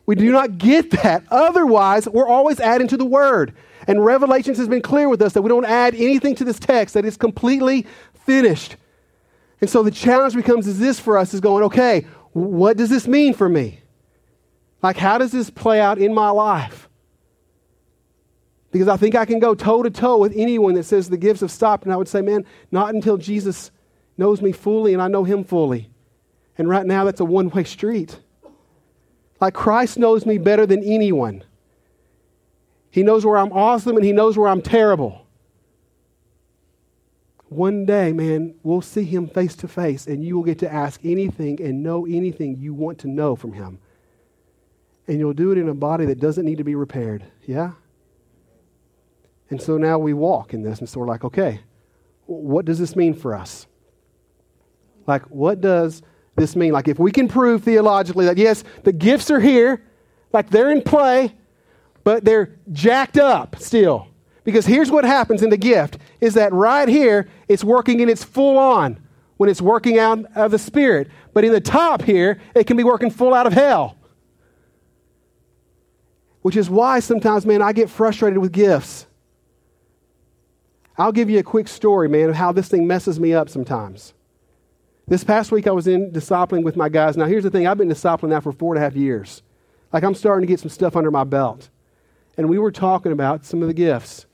We 0.06 0.14
do 0.14 0.30
not 0.30 0.58
get 0.58 0.90
that. 1.02 1.24
Otherwise, 1.30 2.08
we're 2.08 2.28
always 2.28 2.60
adding 2.60 2.88
to 2.88 2.96
the 2.96 3.04
word. 3.04 3.54
And 3.86 4.04
Revelations 4.04 4.58
has 4.58 4.68
been 4.68 4.82
clear 4.82 5.08
with 5.08 5.22
us 5.22 5.32
that 5.32 5.42
we 5.42 5.48
don't 5.48 5.64
add 5.64 5.94
anything 5.94 6.34
to 6.36 6.44
this 6.44 6.58
text, 6.58 6.94
that 6.94 7.04
it's 7.04 7.16
completely 7.16 7.86
finished. 8.24 8.76
And 9.60 9.68
so 9.68 9.82
the 9.82 9.90
challenge 9.90 10.34
becomes 10.34 10.66
is 10.66 10.78
this 10.78 11.00
for 11.00 11.18
us 11.18 11.34
is 11.34 11.40
going, 11.40 11.64
okay, 11.64 12.06
what 12.32 12.76
does 12.76 12.90
this 12.90 13.08
mean 13.08 13.34
for 13.34 13.48
me? 13.48 13.80
Like, 14.82 14.96
how 14.96 15.18
does 15.18 15.32
this 15.32 15.50
play 15.50 15.80
out 15.80 15.98
in 15.98 16.14
my 16.14 16.30
life? 16.30 16.87
Because 18.70 18.88
I 18.88 18.96
think 18.96 19.14
I 19.14 19.24
can 19.24 19.38
go 19.38 19.54
toe 19.54 19.82
to 19.82 19.90
toe 19.90 20.18
with 20.18 20.32
anyone 20.36 20.74
that 20.74 20.84
says 20.84 21.08
the 21.08 21.16
gifts 21.16 21.40
have 21.40 21.50
stopped. 21.50 21.84
And 21.84 21.92
I 21.92 21.96
would 21.96 22.08
say, 22.08 22.20
man, 22.20 22.44
not 22.70 22.94
until 22.94 23.16
Jesus 23.16 23.70
knows 24.16 24.42
me 24.42 24.52
fully 24.52 24.92
and 24.92 25.00
I 25.00 25.08
know 25.08 25.24
him 25.24 25.44
fully. 25.44 25.90
And 26.58 26.68
right 26.68 26.84
now, 26.84 27.04
that's 27.04 27.20
a 27.20 27.24
one 27.24 27.48
way 27.48 27.64
street. 27.64 28.18
Like 29.40 29.54
Christ 29.54 29.98
knows 29.98 30.26
me 30.26 30.38
better 30.38 30.66
than 30.66 30.82
anyone. 30.82 31.44
He 32.90 33.02
knows 33.02 33.24
where 33.24 33.38
I'm 33.38 33.52
awesome 33.52 33.96
and 33.96 34.04
he 34.04 34.12
knows 34.12 34.36
where 34.36 34.48
I'm 34.48 34.62
terrible. 34.62 35.24
One 37.48 37.86
day, 37.86 38.12
man, 38.12 38.54
we'll 38.62 38.82
see 38.82 39.04
him 39.04 39.26
face 39.26 39.56
to 39.56 39.68
face, 39.68 40.06
and 40.06 40.22
you 40.22 40.36
will 40.36 40.42
get 40.42 40.58
to 40.58 40.70
ask 40.70 41.00
anything 41.02 41.62
and 41.62 41.82
know 41.82 42.04
anything 42.04 42.58
you 42.58 42.74
want 42.74 42.98
to 42.98 43.08
know 43.08 43.36
from 43.36 43.54
him. 43.54 43.78
And 45.06 45.18
you'll 45.18 45.32
do 45.32 45.50
it 45.52 45.56
in 45.56 45.66
a 45.66 45.74
body 45.74 46.04
that 46.06 46.20
doesn't 46.20 46.44
need 46.44 46.58
to 46.58 46.64
be 46.64 46.74
repaired. 46.74 47.24
Yeah? 47.46 47.72
And 49.50 49.60
so 49.60 49.78
now 49.78 49.98
we 49.98 50.12
walk 50.12 50.52
in 50.52 50.62
this, 50.62 50.78
and 50.80 50.88
so 50.88 51.00
we're 51.00 51.06
like, 51.06 51.24
okay, 51.24 51.60
what 52.26 52.64
does 52.64 52.78
this 52.78 52.94
mean 52.94 53.14
for 53.14 53.34
us? 53.34 53.66
Like, 55.06 55.22
what 55.30 55.60
does 55.60 56.02
this 56.36 56.54
mean? 56.54 56.72
Like, 56.72 56.88
if 56.88 56.98
we 56.98 57.10
can 57.10 57.28
prove 57.28 57.64
theologically 57.64 58.26
that, 58.26 58.36
yes, 58.36 58.62
the 58.84 58.92
gifts 58.92 59.30
are 59.30 59.40
here, 59.40 59.82
like 60.32 60.50
they're 60.50 60.70
in 60.70 60.82
play, 60.82 61.34
but 62.04 62.24
they're 62.24 62.56
jacked 62.72 63.16
up 63.16 63.56
still. 63.58 64.08
Because 64.44 64.66
here's 64.66 64.90
what 64.90 65.04
happens 65.04 65.42
in 65.42 65.50
the 65.50 65.56
gift 65.56 65.98
is 66.20 66.34
that 66.34 66.52
right 66.52 66.88
here, 66.88 67.28
it's 67.48 67.64
working 67.64 68.00
in 68.00 68.08
its 68.08 68.24
full 68.24 68.58
on 68.58 68.98
when 69.38 69.48
it's 69.48 69.62
working 69.62 69.98
out 69.98 70.24
of 70.34 70.50
the 70.50 70.58
Spirit. 70.58 71.08
But 71.32 71.44
in 71.44 71.52
the 71.52 71.60
top 71.60 72.02
here, 72.02 72.40
it 72.54 72.66
can 72.66 72.76
be 72.76 72.84
working 72.84 73.10
full 73.10 73.34
out 73.34 73.46
of 73.46 73.52
hell. 73.52 73.96
Which 76.42 76.56
is 76.56 76.70
why 76.70 77.00
sometimes, 77.00 77.44
man, 77.46 77.62
I 77.62 77.72
get 77.72 77.90
frustrated 77.90 78.38
with 78.38 78.52
gifts 78.52 79.06
I'll 80.98 81.12
give 81.12 81.30
you 81.30 81.38
a 81.38 81.44
quick 81.44 81.68
story, 81.68 82.08
man, 82.08 82.28
of 82.28 82.34
how 82.34 82.50
this 82.50 82.68
thing 82.68 82.86
messes 82.86 83.20
me 83.20 83.32
up 83.32 83.48
sometimes. 83.48 84.14
This 85.06 85.22
past 85.22 85.52
week, 85.52 85.66
I 85.66 85.70
was 85.70 85.86
in 85.86 86.10
discipling 86.10 86.64
with 86.64 86.76
my 86.76 86.88
guys. 86.88 87.16
Now, 87.16 87.26
here's 87.26 87.44
the 87.44 87.50
thing 87.50 87.66
I've 87.66 87.78
been 87.78 87.88
discipling 87.88 88.30
now 88.30 88.40
for 88.40 88.52
four 88.52 88.74
and 88.74 88.82
a 88.82 88.84
half 88.84 88.96
years. 88.96 89.42
Like, 89.92 90.02
I'm 90.02 90.14
starting 90.14 90.46
to 90.46 90.50
get 90.50 90.60
some 90.60 90.68
stuff 90.68 90.96
under 90.96 91.10
my 91.10 91.24
belt. 91.24 91.70
And 92.36 92.48
we 92.48 92.58
were 92.58 92.72
talking 92.72 93.12
about 93.12 93.44
some 93.46 93.62
of 93.62 93.68
the 93.68 93.74
gifts. 93.74 94.26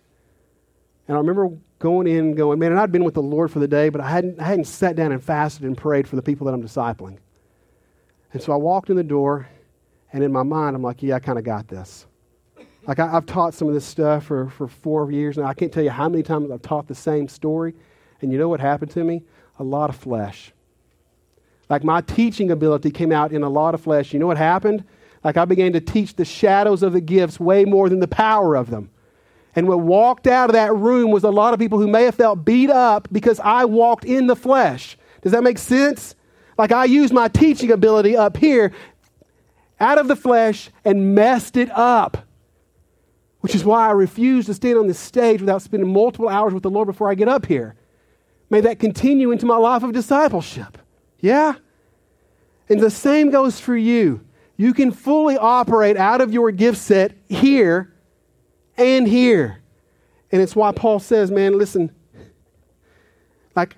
And 1.06 1.16
I 1.16 1.20
remember 1.20 1.50
going 1.78 2.06
in 2.06 2.18
and 2.18 2.36
going, 2.36 2.58
man, 2.58 2.72
and 2.72 2.80
I'd 2.80 2.90
been 2.90 3.04
with 3.04 3.14
the 3.14 3.22
Lord 3.22 3.50
for 3.50 3.58
the 3.58 3.68
day, 3.68 3.90
but 3.90 4.00
I 4.00 4.08
hadn't, 4.08 4.40
I 4.40 4.44
hadn't 4.44 4.64
sat 4.64 4.96
down 4.96 5.12
and 5.12 5.22
fasted 5.22 5.64
and 5.64 5.76
prayed 5.76 6.08
for 6.08 6.16
the 6.16 6.22
people 6.22 6.46
that 6.46 6.54
I'm 6.54 6.62
discipling. 6.62 7.18
And 8.32 8.42
so 8.42 8.52
I 8.52 8.56
walked 8.56 8.90
in 8.90 8.96
the 8.96 9.04
door, 9.04 9.48
and 10.12 10.24
in 10.24 10.32
my 10.32 10.42
mind, 10.42 10.74
I'm 10.74 10.82
like, 10.82 11.02
yeah, 11.02 11.16
I 11.16 11.18
kind 11.20 11.38
of 11.38 11.44
got 11.44 11.68
this. 11.68 12.06
Like 12.86 12.98
I, 12.98 13.08
have 13.10 13.26
taught 13.26 13.54
some 13.54 13.68
of 13.68 13.74
this 13.74 13.84
stuff 13.84 14.26
for, 14.26 14.50
for 14.50 14.68
four 14.68 15.10
years 15.10 15.36
now. 15.36 15.44
I 15.44 15.54
can't 15.54 15.72
tell 15.72 15.82
you 15.82 15.90
how 15.90 16.08
many 16.08 16.22
times 16.22 16.50
I've 16.50 16.62
taught 16.62 16.86
the 16.86 16.94
same 16.94 17.28
story. 17.28 17.74
And 18.20 18.32
you 18.32 18.38
know 18.38 18.48
what 18.48 18.60
happened 18.60 18.90
to 18.92 19.04
me? 19.04 19.22
A 19.58 19.64
lot 19.64 19.90
of 19.90 19.96
flesh. 19.96 20.52
Like 21.70 21.82
my 21.82 22.02
teaching 22.02 22.50
ability 22.50 22.90
came 22.90 23.12
out 23.12 23.32
in 23.32 23.42
a 23.42 23.48
lot 23.48 23.74
of 23.74 23.80
flesh. 23.80 24.12
You 24.12 24.18
know 24.18 24.26
what 24.26 24.36
happened? 24.36 24.84
Like 25.22 25.36
I 25.36 25.46
began 25.46 25.72
to 25.72 25.80
teach 25.80 26.14
the 26.14 26.24
shadows 26.24 26.82
of 26.82 26.92
the 26.92 27.00
gifts 27.00 27.40
way 27.40 27.64
more 27.64 27.88
than 27.88 28.00
the 28.00 28.08
power 28.08 28.54
of 28.54 28.70
them. 28.70 28.90
And 29.56 29.68
what 29.68 29.80
walked 29.80 30.26
out 30.26 30.50
of 30.50 30.54
that 30.54 30.74
room 30.74 31.10
was 31.10 31.24
a 31.24 31.30
lot 31.30 31.54
of 31.54 31.60
people 31.60 31.78
who 31.78 31.88
may 31.88 32.04
have 32.04 32.16
felt 32.16 32.44
beat 32.44 32.70
up 32.70 33.08
because 33.12 33.40
I 33.40 33.64
walked 33.64 34.04
in 34.04 34.26
the 34.26 34.36
flesh. 34.36 34.98
Does 35.22 35.32
that 35.32 35.42
make 35.42 35.58
sense? 35.58 36.14
Like 36.58 36.72
I 36.72 36.84
used 36.84 37.14
my 37.14 37.28
teaching 37.28 37.70
ability 37.70 38.16
up 38.16 38.36
here 38.36 38.72
out 39.80 39.98
of 39.98 40.08
the 40.08 40.16
flesh 40.16 40.70
and 40.84 41.14
messed 41.14 41.56
it 41.56 41.70
up 41.70 42.18
which 43.44 43.54
is 43.54 43.62
why 43.62 43.86
I 43.86 43.90
refuse 43.90 44.46
to 44.46 44.54
stand 44.54 44.78
on 44.78 44.86
this 44.86 44.98
stage 44.98 45.42
without 45.42 45.60
spending 45.60 45.92
multiple 45.92 46.30
hours 46.30 46.54
with 46.54 46.62
the 46.62 46.70
Lord 46.70 46.86
before 46.86 47.10
I 47.10 47.14
get 47.14 47.28
up 47.28 47.44
here. 47.44 47.74
May 48.48 48.62
that 48.62 48.78
continue 48.78 49.32
into 49.32 49.44
my 49.44 49.58
life 49.58 49.82
of 49.82 49.92
discipleship. 49.92 50.78
Yeah? 51.20 51.52
And 52.70 52.80
the 52.80 52.88
same 52.88 53.30
goes 53.30 53.60
for 53.60 53.76
you. 53.76 54.24
You 54.56 54.72
can 54.72 54.92
fully 54.92 55.36
operate 55.36 55.98
out 55.98 56.22
of 56.22 56.32
your 56.32 56.52
gift 56.52 56.78
set 56.78 57.18
here 57.28 57.92
and 58.78 59.06
here. 59.06 59.60
And 60.32 60.40
it's 60.40 60.56
why 60.56 60.72
Paul 60.72 60.98
says, 60.98 61.30
man, 61.30 61.58
listen, 61.58 61.94
like 63.54 63.76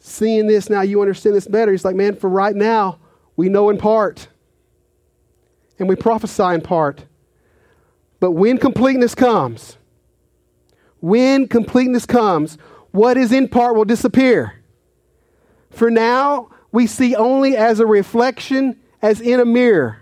seeing 0.00 0.48
this 0.48 0.68
now, 0.68 0.80
you 0.80 1.00
understand 1.00 1.36
this 1.36 1.46
better. 1.46 1.70
He's 1.70 1.84
like, 1.84 1.94
man, 1.94 2.16
for 2.16 2.28
right 2.28 2.56
now, 2.56 2.98
we 3.36 3.48
know 3.48 3.70
in 3.70 3.78
part 3.78 4.26
and 5.78 5.88
we 5.88 5.94
prophesy 5.94 6.52
in 6.52 6.62
part. 6.62 7.04
But 8.24 8.30
when 8.30 8.56
completeness 8.56 9.14
comes, 9.14 9.76
when 11.00 11.46
completeness 11.46 12.06
comes, 12.06 12.56
what 12.90 13.18
is 13.18 13.32
in 13.32 13.48
part 13.48 13.76
will 13.76 13.84
disappear. 13.84 14.62
For 15.68 15.90
now, 15.90 16.48
we 16.72 16.86
see 16.86 17.14
only 17.14 17.54
as 17.54 17.80
a 17.80 17.86
reflection, 17.86 18.80
as 19.02 19.20
in 19.20 19.40
a 19.40 19.44
mirror. 19.44 19.98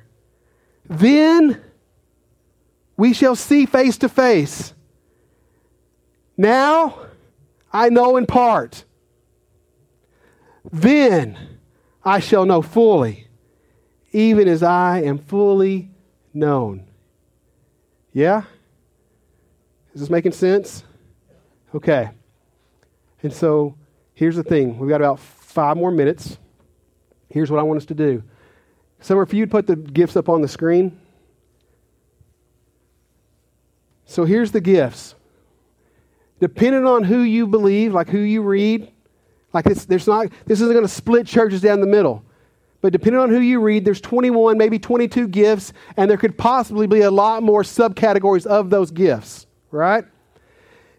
Then 0.89 1.61
we 2.97 3.13
shall 3.13 3.35
see 3.35 3.67
face 3.67 3.99
to 3.99 4.09
face. 4.09 4.73
Now 6.37 7.07
I 7.73 7.89
know 7.89 8.17
in 8.17 8.27
part. 8.27 8.85
Then 10.71 11.59
I 12.05 12.21
shall 12.21 12.47
know 12.47 12.63
fully, 12.63 13.27
even 14.13 14.47
as 14.47 14.63
I 14.63 15.01
am 15.01 15.19
fully 15.19 15.91
known. 16.33 16.87
Yeah? 18.13 18.43
Is 19.95 20.01
this 20.01 20.11
making 20.11 20.33
sense? 20.33 20.85
Okay. 21.75 22.11
And 23.23 23.33
so 23.33 23.75
here's 24.15 24.37
the 24.37 24.43
thing 24.43 24.79
we've 24.79 24.89
got 24.89 25.01
about 25.01 25.19
five 25.19 25.77
more 25.77 25.91
minutes. 25.91 26.39
Here's 27.29 27.51
what 27.51 27.61
I 27.61 27.63
want 27.63 27.79
us 27.79 27.87
to 27.87 27.95
do. 27.95 28.23
Summer, 29.01 29.23
if 29.23 29.33
you'd 29.33 29.51
put 29.51 29.67
the 29.67 29.77
gifts 29.77 30.17
up 30.17 30.29
on 30.29 30.43
the 30.43 30.49
screen. 30.49 30.99
So 34.05 34.25
here's 34.25 34.53
the 34.53 34.61
gifts. 34.61 35.15
Depending 36.41 36.87
on 36.87 37.05
who 37.05 37.21
you 37.21 37.47
believe, 37.47 37.95
like 37.95 38.09
who 38.09 38.19
you 38.19 38.43
read, 38.43 38.91
like 39.53 39.65
this, 39.65 39.85
there's 39.85 40.07
not, 40.07 40.27
this 40.47 40.61
isn't 40.61 40.73
going 40.73 40.85
to 40.85 40.93
split 40.93 41.27
churches 41.27 41.61
down 41.61 41.81
the 41.81 41.87
middle. 41.87 42.25
But 42.83 42.93
depending 42.93 43.21
on 43.21 43.31
who 43.31 43.39
you 43.39 43.61
read, 43.61 43.85
there's 43.85 44.01
21, 44.01 44.59
maybe 44.59 44.79
22 44.79 45.29
gifts, 45.29 45.73
and 45.97 46.11
there 46.11 46.19
could 46.19 46.37
possibly 46.37 46.89
be 46.89 47.01
a 47.01 47.11
lot 47.11 47.43
more 47.43 47.63
subcategories 47.63 48.45
of 48.45 48.71
those 48.71 48.91
gifts, 48.91 49.47
right? 49.71 50.05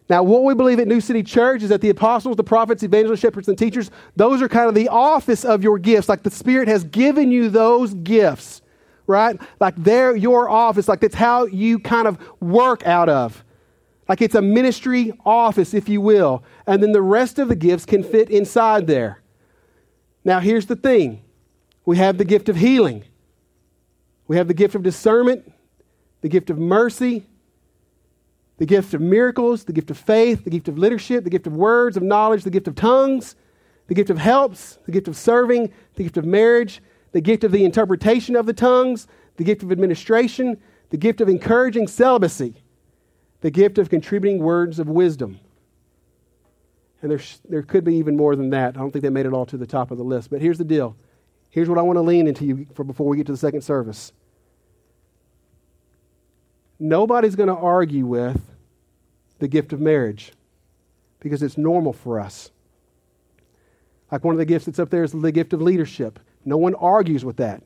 Now, 0.10 0.24
what 0.24 0.46
we 0.46 0.54
believe 0.54 0.80
at 0.80 0.88
New 0.88 1.02
City 1.02 1.24
Church 1.24 1.62
is 1.62 1.70
that 1.70 1.82
the 1.82 1.90
apostles, 1.90 2.38
the 2.38 2.44
prophets, 2.44 2.84
evangelists, 2.84 3.20
shepherds, 3.20 3.50
and 3.50 3.58
teachers, 3.58 3.92
those 4.16 4.42
are 4.42 4.48
kind 4.48 4.70
of 4.70 4.76
the 4.76 4.88
office 4.88 5.44
of 5.44 5.62
your 5.62 5.78
gifts. 5.78 6.08
Like 6.08 6.24
the 6.24 6.32
Spirit 6.32 6.70
has 6.70 6.86
given 6.86 7.32
you 7.32 7.50
those 7.50 7.94
gifts, 7.94 8.62
right? 9.06 9.40
Like 9.60 9.76
they're 9.78 10.16
your 10.16 10.50
office. 10.50 10.88
Like 10.88 11.02
that's 11.02 11.16
how 11.16 11.46
you 11.46 11.80
kind 11.80 12.08
of 12.08 12.18
work 12.40 12.86
out 12.88 13.10
of. 13.10 13.44
Like 14.08 14.22
it's 14.22 14.36
a 14.36 14.42
ministry 14.42 15.12
office, 15.26 15.74
if 15.74 15.90
you 15.90 16.00
will. 16.00 16.44
And 16.66 16.82
then 16.82 16.94
the 16.94 17.02
rest 17.02 17.40
of 17.40 17.50
the 17.50 17.56
gifts 17.56 17.86
can 17.86 18.04
fit 18.04 18.30
inside 18.30 18.88
there. 18.88 19.22
Now, 20.24 20.40
here's 20.40 20.66
the 20.66 20.76
thing 20.78 21.24
we 21.86 21.98
have 21.98 22.18
the 22.18 22.26
gift 22.26 22.50
of 22.50 22.56
healing, 22.56 23.04
we 24.28 24.38
have 24.38 24.48
the 24.48 24.54
gift 24.54 24.76
of 24.76 24.84
discernment, 24.84 25.52
the 26.22 26.30
gift 26.30 26.50
of 26.50 26.58
mercy, 26.58 27.26
the 28.58 28.66
gift 28.66 28.94
of 28.94 29.02
miracles, 29.02 29.66
the 29.66 29.74
gift 29.74 29.92
of 29.92 29.98
faith, 29.98 30.44
the 30.44 30.50
gift 30.50 30.68
of 30.68 30.78
leadership, 30.78 31.24
the 31.24 31.30
gift 31.30 31.48
of 31.48 31.54
words, 31.54 31.98
of 31.98 32.04
knowledge, 32.04 32.44
the 32.44 32.50
gift 32.50 32.68
of 32.68 32.76
tongues, 32.76 33.36
the 33.88 33.94
gift 33.94 34.10
of 34.10 34.18
helps, 34.18 34.80
the 34.86 34.92
gift 34.92 35.08
of 35.08 35.18
serving, 35.18 35.72
the 35.96 36.04
gift 36.04 36.18
of 36.18 36.26
marriage, 36.26 36.82
the 37.12 37.22
gift 37.22 37.44
of 37.44 37.52
the 37.52 37.66
interpretation 37.66 38.36
of 38.36 38.46
the 38.46 38.54
tongues, 38.54 39.08
the 39.36 39.44
gift 39.44 39.64
of 39.64 39.72
administration, 39.72 40.58
the 40.90 40.98
gift 40.98 41.22
of 41.22 41.28
encouraging 41.28 41.88
celibacy, 41.88 42.56
the 43.42 43.52
gift 43.52 43.78
of 43.78 43.90
contributing 43.90 44.40
words 44.40 44.80
of 44.80 44.88
wisdom. 44.88 45.40
And 47.02 47.12
there, 47.12 47.20
there 47.50 47.64
could 47.64 47.84
be 47.84 47.96
even 47.96 48.16
more 48.16 48.36
than 48.36 48.52
that. 48.52 48.78
I 48.78 48.80
don't 48.80 48.92
think 48.92 49.04
they 49.04 49.10
made 49.10 49.26
it 49.26 49.34
all 49.34 49.46
to 49.48 49.58
the 49.58 49.68
top 49.68 49.92
of 49.92 49.98
the 49.98 50.04
list. 50.04 50.30
But 50.30 50.42
here's 50.42 50.58
the 50.58 50.64
deal 50.64 50.96
Here's 51.54 51.70
what 51.70 51.78
I 51.78 51.84
want 51.84 51.98
to 51.98 52.02
lean 52.02 52.28
into 52.28 52.46
you 52.46 52.66
for 52.74 52.84
before 52.84 53.08
we 53.08 53.16
get 53.16 53.28
to 53.28 53.32
the 53.32 53.38
second 53.38 53.62
service. 53.62 54.12
Nobody's 56.80 57.36
going 57.36 57.48
to 57.48 57.56
argue 57.56 58.08
with 58.08 58.42
the 59.38 59.48
gift 59.48 59.72
of 59.72 59.80
marriage 59.80 60.32
because 61.20 61.44
it's 61.44 61.56
normal 61.56 61.94
for 61.94 62.20
us. 62.20 62.50
Like 64.12 64.24
one 64.24 64.34
of 64.34 64.40
the 64.40 64.46
gifts 64.46 64.66
that's 64.66 64.80
up 64.80 64.90
there 64.90 65.04
is 65.04 65.12
the 65.12 65.32
gift 65.32 65.54
of 65.54 65.62
leadership. 65.62 66.20
No 66.44 66.58
one 66.58 66.74
argues 66.74 67.24
with 67.24 67.38
that 67.38 67.62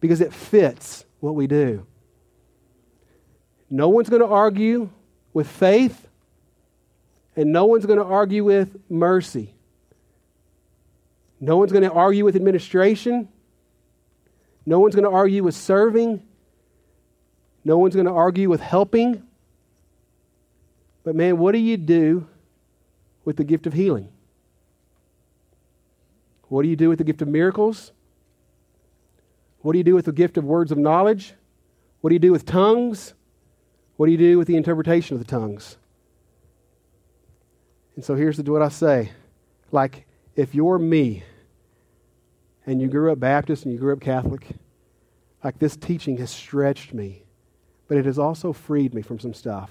because 0.00 0.20
it 0.20 0.30
fits 0.30 1.06
what 1.20 1.34
we 1.34 1.46
do. 1.46 1.86
No 3.70 3.88
one's 3.88 4.10
going 4.10 4.20
to 4.20 4.28
argue 4.28 4.90
with 5.32 5.48
faith, 5.48 6.08
and 7.36 7.54
no 7.54 7.64
one's 7.64 7.86
going 7.86 7.98
to 7.98 8.04
argue 8.04 8.44
with 8.44 8.76
mercy. 8.90 9.53
No 11.44 11.58
one's 11.58 11.72
going 11.72 11.84
to 11.84 11.92
argue 11.92 12.24
with 12.24 12.36
administration. 12.36 13.28
No 14.64 14.80
one's 14.80 14.94
going 14.94 15.04
to 15.04 15.10
argue 15.10 15.42
with 15.42 15.54
serving. 15.54 16.22
No 17.66 17.76
one's 17.76 17.94
going 17.94 18.06
to 18.06 18.12
argue 18.12 18.48
with 18.48 18.62
helping. 18.62 19.22
But 21.04 21.14
man, 21.14 21.36
what 21.36 21.52
do 21.52 21.58
you 21.58 21.76
do 21.76 22.26
with 23.26 23.36
the 23.36 23.44
gift 23.44 23.66
of 23.66 23.74
healing? 23.74 24.08
What 26.48 26.62
do 26.62 26.68
you 26.70 26.76
do 26.76 26.88
with 26.88 26.96
the 26.96 27.04
gift 27.04 27.20
of 27.20 27.28
miracles? 27.28 27.92
What 29.60 29.72
do 29.72 29.78
you 29.78 29.84
do 29.84 29.94
with 29.94 30.06
the 30.06 30.12
gift 30.12 30.38
of 30.38 30.44
words 30.44 30.72
of 30.72 30.78
knowledge? 30.78 31.34
What 32.00 32.08
do 32.08 32.14
you 32.14 32.20
do 32.20 32.32
with 32.32 32.46
tongues? 32.46 33.12
What 33.96 34.06
do 34.06 34.12
you 34.12 34.18
do 34.18 34.38
with 34.38 34.48
the 34.48 34.56
interpretation 34.56 35.14
of 35.14 35.22
the 35.22 35.30
tongues? 35.30 35.76
And 37.96 38.02
so 38.02 38.14
here's 38.14 38.38
what 38.40 38.62
I 38.62 38.70
say. 38.70 39.12
Like, 39.70 40.06
if 40.36 40.54
you're 40.54 40.78
me 40.78 41.22
and 42.66 42.80
you 42.80 42.88
grew 42.88 43.12
up 43.12 43.20
Baptist 43.20 43.64
and 43.64 43.72
you 43.72 43.78
grew 43.78 43.92
up 43.92 44.00
Catholic, 44.00 44.46
like 45.42 45.58
this 45.58 45.76
teaching 45.76 46.16
has 46.18 46.30
stretched 46.30 46.94
me, 46.94 47.24
but 47.88 47.96
it 47.96 48.06
has 48.06 48.18
also 48.18 48.52
freed 48.52 48.94
me 48.94 49.02
from 49.02 49.18
some 49.18 49.34
stuff. 49.34 49.70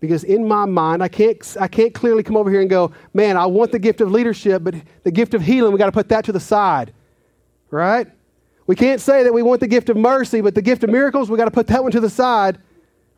Because 0.00 0.24
in 0.24 0.46
my 0.46 0.66
mind, 0.66 1.02
I 1.02 1.08
can't, 1.08 1.56
I 1.58 1.68
can't 1.68 1.94
clearly 1.94 2.22
come 2.22 2.36
over 2.36 2.50
here 2.50 2.60
and 2.60 2.68
go, 2.68 2.92
man, 3.14 3.36
I 3.36 3.46
want 3.46 3.72
the 3.72 3.78
gift 3.78 4.00
of 4.00 4.10
leadership, 4.10 4.62
but 4.62 4.74
the 5.04 5.10
gift 5.10 5.32
of 5.32 5.42
healing, 5.42 5.72
we 5.72 5.78
got 5.78 5.86
to 5.86 5.92
put 5.92 6.08
that 6.10 6.24
to 6.26 6.32
the 6.32 6.40
side. 6.40 6.92
Right? 7.70 8.08
We 8.66 8.76
can't 8.76 9.00
say 9.00 9.22
that 9.22 9.32
we 9.32 9.42
want 9.42 9.60
the 9.60 9.66
gift 9.66 9.88
of 9.88 9.96
mercy, 9.96 10.40
but 10.40 10.54
the 10.54 10.62
gift 10.62 10.84
of 10.84 10.90
miracles, 10.90 11.30
we 11.30 11.38
got 11.38 11.46
to 11.46 11.50
put 11.50 11.68
that 11.68 11.82
one 11.82 11.92
to 11.92 12.00
the 12.00 12.10
side 12.10 12.58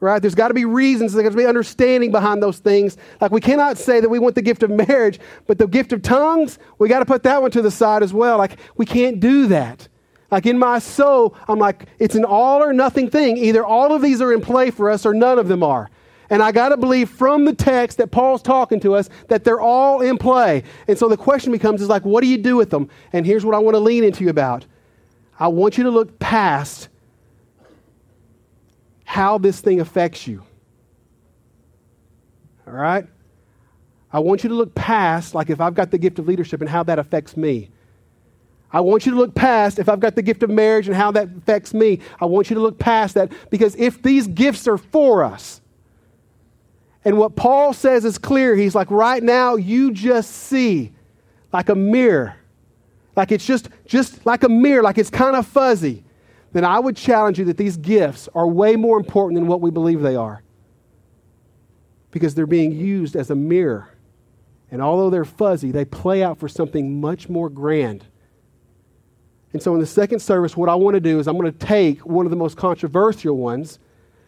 right? 0.01 0.21
There's 0.21 0.35
got 0.35 0.49
to 0.49 0.55
be 0.55 0.65
reasons, 0.65 1.13
there's 1.13 1.25
got 1.25 1.31
to 1.31 1.37
be 1.37 1.47
understanding 1.47 2.11
behind 2.11 2.43
those 2.43 2.59
things. 2.59 2.97
Like 3.21 3.33
we 3.33 3.41
cannot 3.41 3.79
say 3.79 4.01
that 4.01 4.09
we 4.09 4.19
want 4.19 4.35
the 4.35 4.43
gift 4.43 4.63
of 4.63 4.71
marriage, 4.71 5.19
but 5.47 5.59
the 5.59 5.67
gift 5.67 5.93
of 5.93 6.03
tongues, 6.03 6.59
we 6.79 6.89
got 6.89 7.01
to 7.01 7.07
put 7.07 7.23
that 7.25 7.43
one 7.43 7.51
to 7.53 7.63
the 7.63 7.71
side 7.71 8.03
as 8.03 8.13
well. 8.13 8.39
Like 8.39 8.59
we 8.77 8.87
can't 8.87 9.21
do 9.21 9.47
that. 9.49 9.89
Like 10.31 10.47
in 10.47 10.59
my 10.59 10.79
soul, 10.79 11.35
I'm 11.49 11.59
like, 11.59 11.87
it's 11.99 12.15
an 12.15 12.25
all 12.25 12.63
or 12.63 12.73
nothing 12.73 13.09
thing. 13.09 13.39
Either 13.39 13.65
all 13.65 13.95
of 13.95 14.03
these 14.03 14.21
are 14.21 14.33
in 14.33 14.41
play 14.41 14.71
for 14.71 14.91
us 14.91 15.07
or 15.07 15.15
none 15.15 15.39
of 15.39 15.49
them 15.49 15.63
are. 15.63 15.89
And 16.31 16.43
I 16.43 16.53
got 16.53 16.69
to 16.69 16.77
believe 16.77 17.09
from 17.09 17.47
the 17.47 17.55
text 17.55 17.97
that 17.97 18.11
Paul's 18.11 18.43
talking 18.43 18.81
to 18.81 18.95
us 18.95 19.09
that 19.29 19.45
they're 19.45 19.61
all 19.61 20.03
in 20.03 20.19
play. 20.19 20.63
And 20.87 20.99
so 20.99 21.09
the 21.09 21.17
question 21.17 21.53
becomes 21.53 21.81
is 21.81 21.89
like, 21.89 22.05
what 22.05 22.21
do 22.21 22.27
you 22.27 22.37
do 22.37 22.57
with 22.57 22.69
them? 22.69 22.91
And 23.15 23.25
here's 23.25 23.47
what 23.47 23.55
I 23.55 23.59
want 23.59 23.77
to 23.77 23.81
lean 23.81 24.05
into 24.05 24.25
you 24.25 24.31
about. 24.31 24.67
I 25.41 25.49
want 25.49 25.79
you 25.79 25.85
to 25.85 25.91
look 25.91 26.19
past 26.19 26.91
how 29.19 29.37
this 29.37 29.61
thing 29.61 29.81
affects 29.81 30.29
you. 30.29 30.45
All 32.69 32.73
right? 32.73 33.05
I 34.13 34.21
want 34.21 34.45
you 34.45 34.49
to 34.51 34.55
look 34.55 34.77
past, 34.77 35.35
like 35.35 35.51
if 35.51 35.61
I've 35.61 35.75
got 35.75 35.91
the 35.91 35.99
gift 35.99 36.21
of 36.21 36.29
leadership 36.29 36.61
and 36.61 36.71
how 36.71 36.85
that 36.85 37.01
affects 37.01 37.37
me. 37.37 37.69
I 38.73 38.81
want 38.81 39.07
you 39.07 39.11
to 39.11 39.19
look 39.19 39.35
past 39.35 39.81
if 39.81 39.89
I've 39.89 39.99
got 39.99 40.15
the 40.15 40.23
gift 40.23 40.45
of 40.45 40.51
marriage 40.51 40.87
and 40.87 40.95
how 40.95 41.11
that 41.11 41.31
affects 41.37 41.75
me. 41.75 41.99
I 42.21 42.27
want 42.27 42.49
you 42.49 42.55
to 42.55 42.63
look 42.63 42.79
past 42.79 43.15
that 43.15 43.33
because 43.51 43.75
if 43.75 44.01
these 44.03 44.29
gifts 44.29 44.69
are 44.69 44.79
for 44.79 45.25
us, 45.25 45.61
and 47.05 47.19
what 47.19 47.35
Paul 47.35 47.73
says 47.73 48.05
is 48.05 48.19
clear, 48.19 48.55
he's 48.55 48.77
like, 48.77 48.89
right 48.89 49.21
now 49.21 49.57
you 49.57 49.91
just 49.91 50.31
see 50.31 50.93
like 51.53 51.71
a 51.71 51.75
mirror. 51.75 52.37
Like 53.17 53.33
it's 53.33 53.45
just, 53.45 53.69
just 53.85 54.25
like 54.25 54.45
a 54.45 54.49
mirror, 54.49 54.85
like 54.85 54.97
it's 54.97 55.11
kind 55.11 55.35
of 55.35 55.45
fuzzy 55.45 56.05
then 56.59 56.65
I 56.65 56.81
would 56.81 56.97
challenge 56.97 57.39
you 57.39 57.45
that 57.45 57.57
these 57.57 57.77
gifts 57.77 58.29
are 58.35 58.45
way 58.45 58.75
more 58.75 58.99
important 58.99 59.37
than 59.37 59.47
what 59.47 59.61
we 59.61 59.71
believe 59.71 60.01
they 60.01 60.17
are. 60.17 60.43
Because 62.11 62.35
they're 62.35 62.49
being 62.49 62.73
used 62.73 63.15
as 63.15 63.31
a 63.31 63.37
mirror. 63.37 63.89
And 64.69 64.83
although 64.83 65.09
they're 65.09 65.25
fuzzy, 65.25 65.71
they 65.71 65.85
play 65.85 66.21
out 66.21 66.39
for 66.39 66.49
something 66.49 67.01
much 67.01 67.29
more 67.29 67.49
grand. 67.49 68.05
And 69.53 69.63
so 69.63 69.73
in 69.75 69.79
the 69.79 69.87
second 69.87 70.19
service, 70.19 70.57
what 70.57 70.69
I 70.69 70.75
want 70.75 70.95
to 70.95 71.01
do 71.01 71.21
is 71.21 71.29
I'm 71.29 71.39
going 71.39 71.53
to 71.53 71.57
take 71.57 72.05
one 72.05 72.27
of 72.27 72.31
the 72.31 72.37
most 72.37 72.57
controversial 72.57 73.37
ones, 73.37 73.79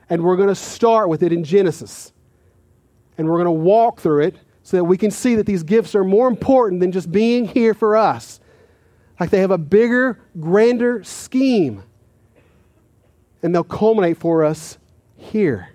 and 0.08 0.22
we're 0.22 0.36
going 0.36 0.50
to 0.50 0.54
start 0.54 1.08
with 1.08 1.24
it 1.24 1.32
in 1.32 1.42
Genesis. 1.42 2.12
And 3.18 3.26
we're 3.26 3.42
going 3.42 3.46
to 3.46 3.50
walk 3.50 3.98
through 3.98 4.22
it 4.22 4.36
so 4.62 4.76
that 4.76 4.84
we 4.84 4.96
can 4.96 5.10
see 5.10 5.34
that 5.34 5.46
these 5.46 5.64
gifts 5.64 5.96
are 5.96 6.04
more 6.04 6.28
important 6.28 6.80
than 6.80 6.92
just 6.92 7.10
being 7.10 7.44
here 7.44 7.74
for 7.74 7.96
us. 7.96 8.38
Like 9.18 9.30
they 9.30 9.40
have 9.40 9.50
a 9.50 9.58
bigger, 9.58 10.20
grander 10.38 11.02
scheme. 11.02 11.82
And 13.43 13.55
they'll 13.55 13.64
culminate 13.64 14.16
for 14.16 14.45
us 14.45 14.78
here. 15.16 15.70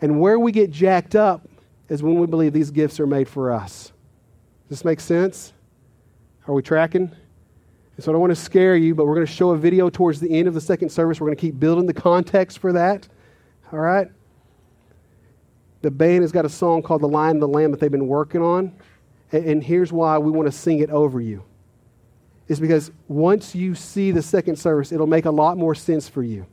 And 0.00 0.20
where 0.20 0.38
we 0.38 0.52
get 0.52 0.70
jacked 0.70 1.14
up 1.14 1.46
is 1.88 2.02
when 2.02 2.18
we 2.18 2.26
believe 2.26 2.52
these 2.52 2.70
gifts 2.70 2.98
are 3.00 3.06
made 3.06 3.28
for 3.28 3.52
us. 3.52 3.92
Does 4.68 4.78
this 4.78 4.84
make 4.84 5.00
sense? 5.00 5.52
Are 6.46 6.54
we 6.54 6.62
tracking? 6.62 7.10
And 7.96 8.04
so 8.04 8.10
I 8.10 8.12
don't 8.12 8.20
want 8.20 8.30
to 8.30 8.36
scare 8.36 8.76
you, 8.76 8.94
but 8.94 9.06
we're 9.06 9.14
going 9.14 9.26
to 9.26 9.32
show 9.32 9.50
a 9.50 9.56
video 9.58 9.90
towards 9.90 10.20
the 10.20 10.30
end 10.30 10.48
of 10.48 10.54
the 10.54 10.60
second 10.60 10.90
service. 10.90 11.20
We're 11.20 11.26
going 11.26 11.36
to 11.36 11.40
keep 11.40 11.60
building 11.60 11.86
the 11.86 11.94
context 11.94 12.58
for 12.58 12.72
that. 12.72 13.06
All 13.72 13.78
right? 13.78 14.08
The 15.82 15.90
band 15.90 16.22
has 16.22 16.32
got 16.32 16.44
a 16.44 16.48
song 16.48 16.82
called 16.82 17.02
The 17.02 17.08
Lion 17.08 17.32
and 17.32 17.42
the 17.42 17.48
Lamb 17.48 17.70
that 17.72 17.80
they've 17.80 17.90
been 17.90 18.06
working 18.06 18.42
on. 18.42 18.72
And 19.32 19.62
here's 19.62 19.92
why 19.92 20.18
we 20.18 20.30
want 20.30 20.46
to 20.46 20.52
sing 20.52 20.80
it 20.80 20.90
over 20.90 21.20
you. 21.20 21.44
Is 22.50 22.58
because 22.58 22.90
once 23.06 23.54
you 23.54 23.76
see 23.76 24.10
the 24.10 24.22
second 24.22 24.56
service, 24.56 24.90
it'll 24.90 25.06
make 25.06 25.24
a 25.24 25.30
lot 25.30 25.56
more 25.56 25.72
sense 25.72 26.08
for 26.08 26.20
you. 26.20 26.46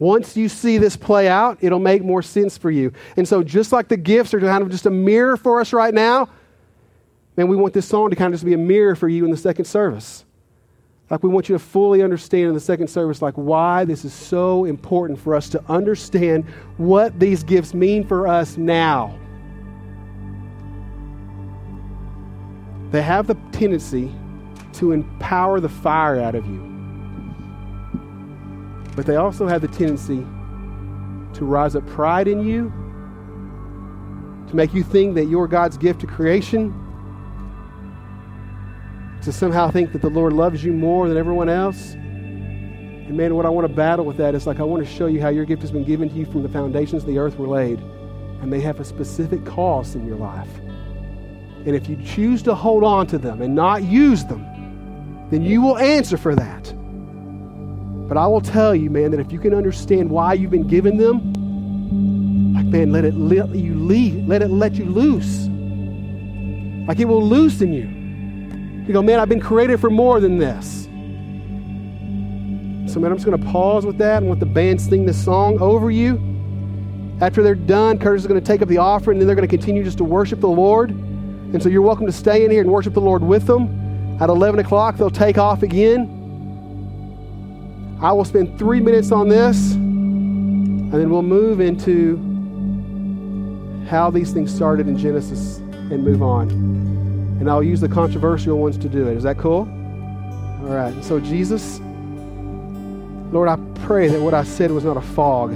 Once 0.00 0.36
you 0.36 0.48
see 0.48 0.78
this 0.78 0.96
play 0.96 1.28
out, 1.28 1.58
it'll 1.60 1.78
make 1.78 2.02
more 2.02 2.22
sense 2.22 2.58
for 2.58 2.72
you. 2.72 2.92
And 3.16 3.28
so, 3.28 3.44
just 3.44 3.70
like 3.70 3.86
the 3.86 3.96
gifts 3.96 4.34
are 4.34 4.40
kind 4.40 4.64
of 4.64 4.68
just 4.68 4.86
a 4.86 4.90
mirror 4.90 5.36
for 5.36 5.60
us 5.60 5.72
right 5.72 5.94
now, 5.94 6.28
man, 7.36 7.46
we 7.46 7.54
want 7.54 7.72
this 7.72 7.86
song 7.86 8.10
to 8.10 8.16
kind 8.16 8.34
of 8.34 8.40
just 8.40 8.44
be 8.44 8.52
a 8.52 8.58
mirror 8.58 8.96
for 8.96 9.08
you 9.08 9.24
in 9.24 9.30
the 9.30 9.36
second 9.36 9.66
service. 9.66 10.24
Like, 11.08 11.22
we 11.22 11.28
want 11.28 11.48
you 11.48 11.54
to 11.54 11.60
fully 11.60 12.02
understand 12.02 12.48
in 12.48 12.54
the 12.54 12.58
second 12.58 12.88
service, 12.88 13.22
like, 13.22 13.34
why 13.34 13.84
this 13.84 14.04
is 14.04 14.12
so 14.12 14.64
important 14.64 15.20
for 15.20 15.36
us 15.36 15.48
to 15.50 15.62
understand 15.68 16.44
what 16.78 17.16
these 17.20 17.44
gifts 17.44 17.74
mean 17.74 18.04
for 18.04 18.26
us 18.26 18.56
now. 18.56 19.16
They 22.90 23.02
have 23.02 23.28
the 23.28 23.36
tendency 23.52 24.12
to 24.80 24.92
empower 24.92 25.60
the 25.60 25.68
fire 25.68 26.20
out 26.20 26.34
of 26.34 26.44
you, 26.46 26.60
but 28.96 29.06
they 29.06 29.16
also 29.16 29.46
have 29.46 29.62
the 29.62 29.68
tendency 29.68 30.26
to 31.34 31.44
rise 31.44 31.76
up 31.76 31.86
pride 31.86 32.28
in 32.28 32.44
you, 32.44 32.72
to 34.48 34.56
make 34.56 34.74
you 34.74 34.82
think 34.82 35.14
that 35.14 35.26
you're 35.26 35.46
God's 35.46 35.76
gift 35.76 36.00
to 36.00 36.06
creation 36.06 36.74
to 39.22 39.32
somehow 39.32 39.70
think 39.70 39.92
that 39.92 40.00
the 40.00 40.08
Lord 40.08 40.32
loves 40.32 40.64
you 40.64 40.72
more 40.72 41.08
than 41.08 41.16
everyone 41.16 41.48
else. 41.48 41.92
And 41.92 43.16
man, 43.16 43.34
what 43.34 43.44
I 43.44 43.50
want 43.50 43.68
to 43.68 43.72
battle 43.72 44.04
with 44.04 44.16
that 44.16 44.34
is 44.34 44.46
like 44.46 44.60
I 44.60 44.62
want 44.62 44.84
to 44.84 44.90
show 44.90 45.06
you 45.06 45.20
how 45.20 45.28
your 45.28 45.44
gift 45.44 45.62
has 45.62 45.70
been 45.70 45.84
given 45.84 46.08
to 46.08 46.14
you 46.14 46.26
from 46.26 46.42
the 46.42 46.48
foundations 46.48 47.02
of 47.02 47.08
the 47.08 47.18
earth 47.18 47.38
were 47.38 47.48
laid, 47.48 47.80
and 48.40 48.52
they 48.52 48.60
have 48.60 48.80
a 48.80 48.84
specific 48.84 49.44
cause 49.44 49.94
in 49.94 50.06
your 50.06 50.16
life. 50.16 50.48
And 51.66 51.76
if 51.76 51.88
you 51.88 51.96
choose 51.96 52.42
to 52.44 52.54
hold 52.54 52.82
on 52.82 53.06
to 53.08 53.18
them 53.18 53.42
and 53.42 53.54
not 53.54 53.82
use 53.82 54.24
them, 54.24 54.46
then 55.30 55.42
you 55.42 55.62
will 55.62 55.78
answer 55.78 56.16
for 56.16 56.34
that. 56.34 56.74
But 58.08 58.16
I 58.16 58.26
will 58.26 58.40
tell 58.40 58.74
you, 58.74 58.90
man, 58.90 59.12
that 59.12 59.20
if 59.20 59.30
you 59.30 59.38
can 59.38 59.54
understand 59.54 60.10
why 60.10 60.34
you've 60.34 60.50
been 60.50 60.66
given 60.66 60.96
them, 60.96 62.54
like 62.54 62.66
man, 62.66 62.92
let 62.92 63.04
it 63.04 63.14
let 63.14 63.54
you 63.54 63.74
leave, 63.74 64.26
let 64.26 64.42
it 64.42 64.48
let 64.48 64.74
you 64.74 64.86
loose. 64.86 65.46
Like 66.88 66.98
it 66.98 67.04
will 67.04 67.24
loosen 67.24 67.72
you. 67.72 67.86
You 68.86 68.92
go, 68.92 69.02
man, 69.02 69.20
I've 69.20 69.28
been 69.28 69.40
created 69.40 69.80
for 69.80 69.90
more 69.90 70.18
than 70.18 70.38
this. 70.38 70.88
So, 72.92 72.98
man, 72.98 73.12
I'm 73.12 73.18
just 73.18 73.26
going 73.26 73.40
to 73.40 73.46
pause 73.52 73.86
with 73.86 73.98
that 73.98 74.22
and 74.22 74.28
let 74.28 74.40
the 74.40 74.46
band 74.46 74.80
sing 74.80 75.06
this 75.06 75.22
song 75.24 75.60
over 75.60 75.92
you. 75.92 76.18
After 77.20 77.40
they're 77.40 77.54
done, 77.54 78.00
Curtis 78.00 78.22
is 78.22 78.26
going 78.26 78.40
to 78.40 78.44
take 78.44 78.62
up 78.62 78.68
the 78.68 78.78
offering, 78.78 79.16
and 79.16 79.20
then 79.20 79.26
they're 79.28 79.36
going 79.36 79.48
to 79.48 79.56
continue 79.56 79.84
just 79.84 79.98
to 79.98 80.04
worship 80.04 80.40
the 80.40 80.48
Lord. 80.48 80.90
And 80.90 81.62
so 81.62 81.68
you're 81.68 81.82
welcome 81.82 82.06
to 82.06 82.12
stay 82.12 82.44
in 82.44 82.50
here 82.50 82.62
and 82.62 82.70
worship 82.72 82.94
the 82.94 83.00
Lord 83.00 83.22
with 83.22 83.46
them. 83.46 83.79
At 84.20 84.28
11 84.28 84.60
o'clock, 84.60 84.96
they'll 84.96 85.10
take 85.10 85.38
off 85.38 85.62
again. 85.62 86.16
I 88.02 88.12
will 88.12 88.24
spend 88.24 88.58
three 88.58 88.80
minutes 88.80 89.12
on 89.12 89.28
this, 89.28 89.72
and 89.72 90.92
then 90.92 91.10
we'll 91.10 91.22
move 91.22 91.60
into 91.60 92.16
how 93.88 94.10
these 94.10 94.32
things 94.32 94.54
started 94.54 94.88
in 94.88 94.96
Genesis 94.96 95.58
and 95.58 96.04
move 96.04 96.22
on 96.22 96.70
and 97.40 97.48
I'll 97.48 97.62
use 97.62 97.80
the 97.80 97.88
controversial 97.88 98.58
ones 98.58 98.76
to 98.76 98.88
do 98.88 99.08
it. 99.08 99.16
Is 99.16 99.22
that 99.22 99.38
cool? 99.38 99.60
All 100.62 100.74
right. 100.74 100.92
So, 101.02 101.18
Jesus, 101.18 101.80
Lord, 103.32 103.48
I 103.48 103.56
pray 103.86 104.08
that 104.08 104.20
what 104.20 104.34
I 104.34 104.44
said 104.44 104.70
was 104.70 104.84
not 104.84 104.98
a 104.98 105.00
fog. 105.00 105.52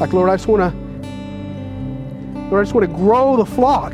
Like, 0.00 0.14
Lord, 0.14 0.30
I 0.30 0.36
just 0.36 0.48
want 0.48 0.72
to, 0.72 0.78
Lord, 2.48 2.60
I 2.60 2.62
just 2.62 2.74
want 2.74 2.90
to 2.90 2.96
grow 2.96 3.36
the 3.36 3.44
flock. 3.44 3.92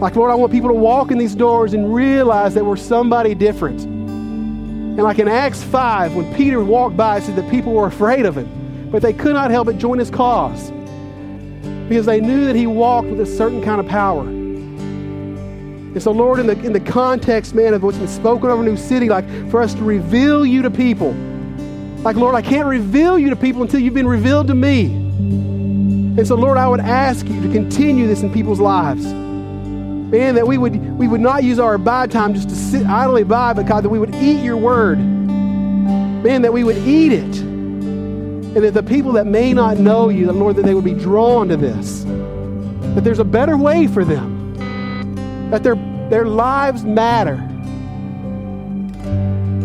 Like, 0.00 0.14
Lord, 0.14 0.30
I 0.30 0.34
want 0.34 0.52
people 0.52 0.68
to 0.68 0.74
walk 0.74 1.10
in 1.10 1.16
these 1.16 1.34
doors 1.34 1.72
and 1.72 1.94
realize 1.94 2.52
that 2.54 2.64
we're 2.64 2.76
somebody 2.76 3.34
different. 3.34 3.80
And 3.80 5.02
like 5.02 5.18
in 5.18 5.26
Acts 5.26 5.62
5, 5.62 6.14
when 6.14 6.34
Peter 6.34 6.62
walked 6.62 6.96
by, 6.98 7.16
it 7.16 7.22
said 7.22 7.36
that 7.36 7.50
people 7.50 7.72
were 7.72 7.86
afraid 7.86 8.26
of 8.26 8.36
him, 8.36 8.90
but 8.90 9.00
they 9.00 9.14
could 9.14 9.32
not 9.32 9.50
help 9.50 9.66
but 9.66 9.78
join 9.78 9.98
his 9.98 10.10
cause 10.10 10.70
because 11.88 12.04
they 12.04 12.20
knew 12.20 12.44
that 12.44 12.56
he 12.56 12.66
walked 12.66 13.08
with 13.08 13.20
a 13.20 13.26
certain 13.26 13.62
kind 13.62 13.80
of 13.80 13.86
power. 13.86 14.22
And 14.22 16.02
so, 16.02 16.10
Lord, 16.10 16.40
in 16.40 16.46
the, 16.46 16.58
in 16.60 16.74
the 16.74 16.80
context, 16.80 17.54
man, 17.54 17.72
of 17.72 17.82
what's 17.82 17.96
been 17.96 18.06
spoken 18.06 18.50
over 18.50 18.60
a 18.60 18.64
New 18.66 18.76
City, 18.76 19.08
like 19.08 19.24
for 19.50 19.62
us 19.62 19.72
to 19.74 19.82
reveal 19.82 20.44
you 20.44 20.60
to 20.60 20.70
people. 20.70 21.12
Like, 22.02 22.16
Lord, 22.16 22.34
I 22.34 22.42
can't 22.42 22.68
reveal 22.68 23.18
you 23.18 23.30
to 23.30 23.36
people 23.36 23.62
until 23.62 23.80
you've 23.80 23.94
been 23.94 24.06
revealed 24.06 24.48
to 24.48 24.54
me. 24.54 24.86
And 24.86 26.26
so, 26.26 26.34
Lord, 26.34 26.58
I 26.58 26.68
would 26.68 26.80
ask 26.80 27.26
you 27.26 27.40
to 27.40 27.50
continue 27.50 28.06
this 28.06 28.22
in 28.22 28.32
people's 28.32 28.60
lives. 28.60 29.06
Man, 30.16 30.36
that 30.36 30.46
we 30.46 30.56
would, 30.56 30.98
we 30.98 31.06
would 31.06 31.20
not 31.20 31.44
use 31.44 31.58
our 31.58 31.74
abide 31.74 32.10
time 32.10 32.32
just 32.32 32.48
to 32.48 32.54
sit 32.54 32.86
idly 32.86 33.22
by, 33.22 33.52
but 33.52 33.66
God, 33.66 33.84
that 33.84 33.90
we 33.90 33.98
would 33.98 34.14
eat 34.14 34.42
your 34.42 34.56
word. 34.56 34.98
Man, 34.98 36.40
that 36.40 36.54
we 36.54 36.64
would 36.64 36.78
eat 36.78 37.12
it 37.12 37.36
and 37.36 38.56
that 38.56 38.72
the 38.72 38.82
people 38.82 39.12
that 39.12 39.26
may 39.26 39.52
not 39.52 39.76
know 39.76 40.08
you, 40.08 40.32
Lord, 40.32 40.56
that 40.56 40.62
they 40.64 40.72
would 40.72 40.86
be 40.86 40.94
drawn 40.94 41.48
to 41.48 41.56
this. 41.58 42.04
That 42.94 43.04
there's 43.04 43.18
a 43.18 43.24
better 43.24 43.58
way 43.58 43.88
for 43.88 44.06
them. 44.06 44.54
That 45.50 45.62
their, 45.62 45.74
their 46.08 46.24
lives 46.24 46.82
matter. 46.82 47.36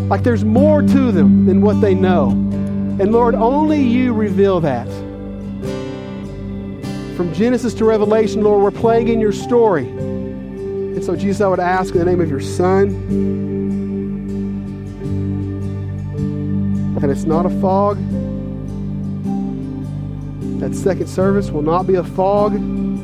Like 0.08 0.22
there's 0.22 0.44
more 0.44 0.82
to 0.82 1.12
them 1.12 1.46
than 1.46 1.62
what 1.62 1.80
they 1.80 1.94
know. 1.94 2.28
And 2.28 3.10
Lord, 3.10 3.34
only 3.34 3.80
you 3.80 4.12
reveal 4.12 4.60
that. 4.60 4.86
From 7.16 7.32
Genesis 7.32 7.72
to 7.72 7.86
Revelation, 7.86 8.42
Lord, 8.42 8.62
we're 8.62 8.78
playing 8.78 9.08
in 9.08 9.18
your 9.18 9.32
story. 9.32 10.11
And 10.94 11.02
so, 11.02 11.16
Jesus, 11.16 11.40
I 11.40 11.48
would 11.48 11.58
ask 11.58 11.92
in 11.94 11.98
the 11.98 12.04
name 12.04 12.20
of 12.20 12.30
your 12.30 12.40
Son, 12.40 12.90
that 17.00 17.10
it's 17.10 17.24
not 17.24 17.46
a 17.46 17.50
fog, 17.60 17.96
that 20.60 20.76
second 20.76 21.08
service 21.08 21.50
will 21.50 21.62
not 21.62 21.88
be 21.88 21.96
a 21.96 22.04
fog. 22.04 22.54
And 22.54 23.02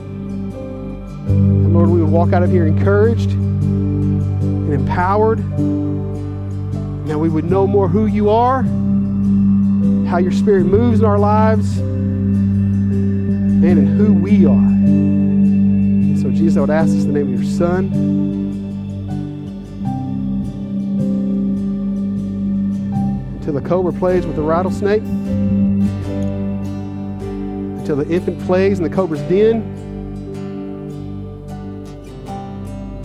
Lord, 1.74 1.88
we 1.88 2.00
would 2.00 2.10
walk 2.10 2.32
out 2.32 2.44
of 2.44 2.52
here 2.52 2.66
encouraged 2.66 3.32
and 3.32 4.72
empowered. 4.72 5.40
Now 7.08 7.18
we 7.18 7.28
would 7.28 7.46
know 7.46 7.66
more 7.66 7.88
who 7.88 8.06
you 8.06 8.30
are, 8.30 8.62
how 10.06 10.18
your 10.18 10.30
spirit 10.30 10.66
moves 10.66 11.00
in 11.00 11.04
our 11.04 11.18
lives, 11.18 11.78
and 11.78 13.64
in 13.64 13.86
who 13.86 14.14
we 14.14 14.46
are. 14.46 15.17
Jesus, 16.38 16.56
I 16.56 16.60
would 16.60 16.70
ask 16.70 16.92
this 16.92 17.04
in 17.04 17.12
the 17.12 17.18
name 17.18 17.34
of 17.34 17.42
your 17.42 17.52
Son. 17.52 17.86
Until 23.38 23.54
the 23.54 23.60
cobra 23.60 23.92
plays 23.92 24.24
with 24.24 24.36
the 24.36 24.42
rattlesnake 24.42 25.02
until 27.88 28.04
the 28.04 28.14
infant 28.14 28.38
plays 28.42 28.78
in 28.78 28.84
the 28.84 28.90
cobra's 28.90 29.22
den, 29.22 29.62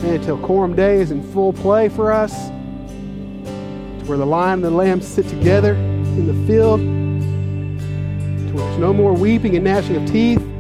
and 0.01 0.15
until 0.15 0.37
Quorum 0.39 0.75
Day 0.75 0.97
is 0.97 1.09
in 1.09 1.23
full 1.31 1.53
play 1.53 1.87
for 1.87 2.11
us, 2.11 2.49
to 2.49 4.03
where 4.05 4.17
the 4.17 4.25
lion 4.25 4.55
and 4.55 4.65
the 4.65 4.69
lamb 4.69 5.01
sit 5.01 5.25
together 5.29 5.73
in 5.73 6.27
the 6.27 6.33
field, 6.45 6.81
to 6.81 8.53
where 8.53 8.65
there's 8.65 8.77
no 8.77 8.91
more 8.91 9.13
weeping 9.13 9.55
and 9.55 9.63
gnashing 9.63 9.95
of 9.95 10.05
teeth. 10.05 10.52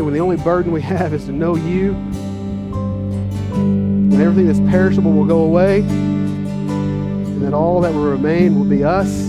When 0.00 0.14
the 0.14 0.20
only 0.20 0.36
burden 0.36 0.72
we 0.72 0.80
have 0.82 1.12
is 1.12 1.26
to 1.26 1.32
know 1.32 1.54
you, 1.54 1.92
and 3.52 4.14
everything 4.14 4.46
that's 4.46 4.60
perishable 4.70 5.12
will 5.12 5.26
go 5.26 5.40
away, 5.40 5.80
and 5.80 7.42
that 7.42 7.52
all 7.52 7.80
that 7.82 7.92
will 7.92 8.10
remain 8.10 8.58
will 8.58 8.64
be 8.64 8.84
us 8.84 9.28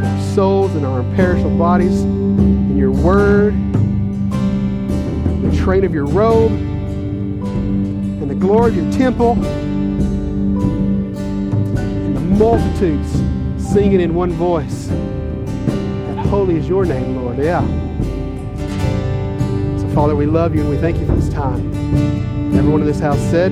our 0.00 0.20
souls 0.34 0.74
and 0.76 0.86
our 0.86 1.00
imperishable 1.00 1.58
bodies 1.58 2.02
and 2.02 2.78
your 2.78 2.92
word, 2.92 3.54
the 5.42 5.56
train 5.56 5.84
of 5.84 5.92
your 5.92 6.06
robe, 6.06 6.52
and 6.52 8.30
the 8.30 8.34
glory 8.34 8.70
of 8.70 8.76
your 8.76 8.92
temple, 8.92 9.32
and 11.82 12.16
the 12.16 12.20
multitudes 12.20 13.10
singing 13.72 14.00
in 14.00 14.14
one 14.14 14.32
voice. 14.32 14.86
That 14.86 16.18
holy 16.26 16.56
is 16.56 16.68
your 16.68 16.84
name, 16.84 17.16
Lord. 17.16 17.38
Yeah. 17.38 17.64
Father, 19.94 20.14
we 20.14 20.24
love 20.24 20.54
you 20.54 20.60
and 20.60 20.70
we 20.70 20.76
thank 20.76 20.98
you 20.98 21.06
for 21.06 21.14
this 21.14 21.28
time. 21.28 21.74
Everyone 22.56 22.80
in 22.80 22.86
this 22.86 23.00
house 23.00 23.18
said, 23.30 23.50